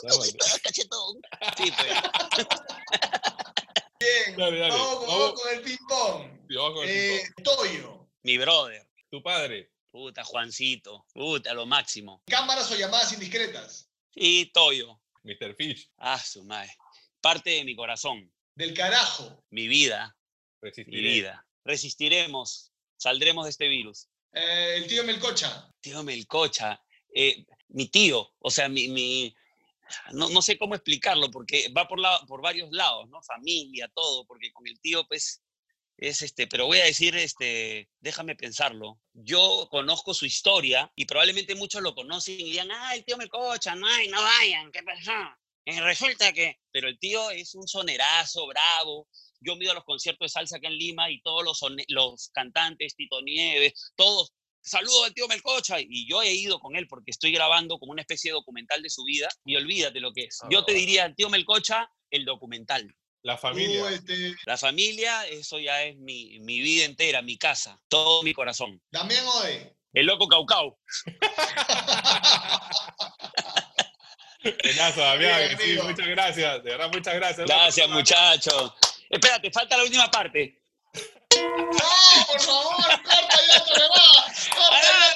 No, 0.03 0.15
cachetón. 0.63 1.21
Sí, 1.57 1.71
pues. 1.77 2.47
Bien, 3.99 4.35
Vamos, 4.37 5.41
con 5.41 5.53
el 5.53 5.61
ping-pong. 5.61 6.35
Eh, 6.85 7.23
Toyo. 7.43 8.07
Mi 8.23 8.37
brother. 8.37 8.87
Tu 9.09 9.21
padre. 9.23 9.71
Puta, 9.89 10.23
Juancito. 10.23 11.05
Puta, 11.13 11.53
lo 11.53 11.65
máximo. 11.65 12.21
¿Cámaras 12.27 12.69
o 12.71 12.75
llamadas 12.75 13.13
indiscretas? 13.13 13.89
Sí, 14.13 14.51
Toyo. 14.53 14.99
Mr. 15.23 15.55
Fish. 15.55 15.89
Ah, 15.97 16.19
su 16.19 16.43
madre. 16.43 16.75
Parte 17.21 17.51
de 17.51 17.63
mi 17.63 17.75
corazón. 17.75 18.31
Del 18.55 18.73
carajo. 18.73 19.43
Mi 19.49 19.67
vida. 19.67 20.15
Mi 20.61 21.01
vida. 21.01 21.47
Resistiremos. 21.63 22.71
Saldremos 22.97 23.45
de 23.45 23.51
este 23.51 23.67
virus. 23.67 24.07
Eh, 24.33 24.75
el 24.77 24.87
tío 24.87 25.03
Melcocha. 25.03 25.71
Tío 25.81 26.03
Melcocha. 26.03 26.81
Eh, 27.13 27.45
mi 27.69 27.87
tío, 27.87 28.33
o 28.39 28.51
sea, 28.51 28.67
mi, 28.67 28.89
mi, 28.89 29.35
no, 30.13 30.29
no, 30.29 30.41
sé 30.41 30.57
cómo 30.57 30.75
explicarlo, 30.75 31.29
porque 31.31 31.69
va 31.75 31.88
por, 31.88 31.99
la, 31.99 32.19
por 32.27 32.41
varios 32.41 32.69
lados, 32.71 33.09
¿no? 33.09 33.21
Familia, 33.23 33.89
todo, 33.93 34.25
porque 34.25 34.51
con 34.51 34.67
el 34.67 34.79
tío, 34.79 35.05
pues, 35.07 35.41
es 35.97 36.21
este, 36.21 36.47
pero 36.47 36.65
voy 36.65 36.79
a 36.79 36.86
decir, 36.86 37.15
este, 37.15 37.89
déjame 37.99 38.36
pensarlo. 38.36 38.99
Yo 39.13 39.67
conozco 39.71 40.13
su 40.13 40.25
historia 40.25 40.91
y 40.95 41.05
probablemente 41.05 41.55
muchos 41.55 41.81
lo 41.81 41.95
conocen 41.95 42.39
y 42.39 42.51
digan, 42.51 42.71
ah, 42.71 42.95
el 42.95 43.05
tío 43.05 43.17
me 43.17 43.29
cocha, 43.29 43.75
no, 43.75 43.88
no 44.09 44.21
vayan, 44.21 44.71
¿qué 44.71 44.83
pasó? 44.83 45.13
Y 45.65 45.79
resulta 45.79 46.31
que, 46.31 46.59
pero 46.71 46.88
el 46.88 46.99
tío 46.99 47.31
es 47.31 47.55
un 47.55 47.67
sonerazo, 47.67 48.45
bravo. 48.45 49.07
Yo 49.39 49.55
mido 49.55 49.71
a 49.71 49.75
los 49.75 49.83
conciertos 49.83 50.25
de 50.25 50.29
salsa 50.29 50.57
acá 50.57 50.67
en 50.67 50.77
Lima 50.77 51.09
y 51.09 51.21
todos 51.21 51.43
los, 51.43 51.59
los 51.88 52.29
cantantes, 52.29 52.95
Tito 52.95 53.21
Nieves, 53.21 53.93
todos 53.95 54.33
saludo 54.66 55.05
al 55.05 55.13
tío 55.13 55.28
Melcocha, 55.28 55.80
y 55.80 56.07
yo 56.09 56.22
he 56.22 56.34
ido 56.34 56.59
con 56.59 56.76
él 56.76 56.88
porque 56.88 57.11
estoy 57.11 57.32
grabando 57.32 57.78
como 57.80 57.91
una 57.91 58.01
especie 58.01 58.32
de 58.32 58.36
documental 58.36 58.82
de 58.82 58.89
su 58.89 59.03
vida, 59.03 59.30
y 59.45 59.55
olvídate 59.55 59.99
lo 59.99 60.11
que 60.11 60.26
es. 60.26 60.39
Yo 60.49 60.66
te 60.66 60.74
ah. 60.74 60.76
diría, 60.76 61.13
tío 61.13 61.30
Melcocha, 61.30 61.89
el 62.09 62.26
documental. 62.26 62.93
La 63.22 63.38
familia. 63.38 63.84
Uh, 63.84 63.88
este 63.88 64.36
La 64.45 64.57
familia, 64.57 65.26
eso 65.28 65.59
ya 65.59 65.84
es 65.84 65.97
mi, 65.97 66.39
mi, 66.41 66.59
vida 66.59 66.86
entera, 66.86 67.22
mi 67.24 67.38
casa, 67.38 67.82
todo 67.88 68.22
mi 68.22 68.34
corazón. 68.34 68.82
Damián 68.91 69.26
Ode. 69.26 69.76
El 69.93 70.05
loco 70.05 70.28
Caucau. 70.28 70.78
Buenazo, 74.43 75.01
Damián. 75.01 75.57
Sí, 75.59 75.76
muchas 75.82 76.07
gracias. 76.07 76.63
De 76.63 76.70
verdad, 76.70 76.91
muchas 76.93 77.16
gracias. 77.16 77.47
Gracias, 77.47 77.89
muchachos. 77.89 78.74
Espérate, 79.09 79.49
falta 79.51 79.78
la 79.78 79.84
última 79.84 80.11
parte. 80.11 80.61
¡No, 82.26 82.34
por 82.34 82.41
favor! 82.41 82.86
¡Corta 83.03 83.38
ya 83.47 83.61
otra 83.61 83.88
vez! 83.88 84.49
¡Corta 84.49 84.82
ya 84.82 85.15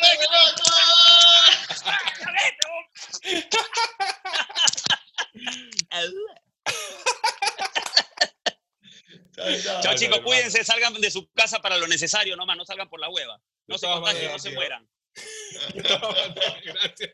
Chao 9.81 9.95
chicos, 9.95 10.19
cuídense, 10.19 10.63
salgan 10.63 10.93
de 10.93 11.09
su 11.09 11.31
casa 11.31 11.61
para 11.61 11.77
lo 11.77 11.87
necesario 11.87 12.35
nomás, 12.35 12.57
no 12.57 12.65
salgan 12.65 12.89
por 12.89 12.99
la 12.99 13.09
hueva. 13.09 13.41
No 13.67 13.77
se 13.77 13.87
contagien, 13.87 14.31
no 14.31 14.39
se 14.39 14.51
mueran. 14.51 14.87
Gracias. 16.63 17.11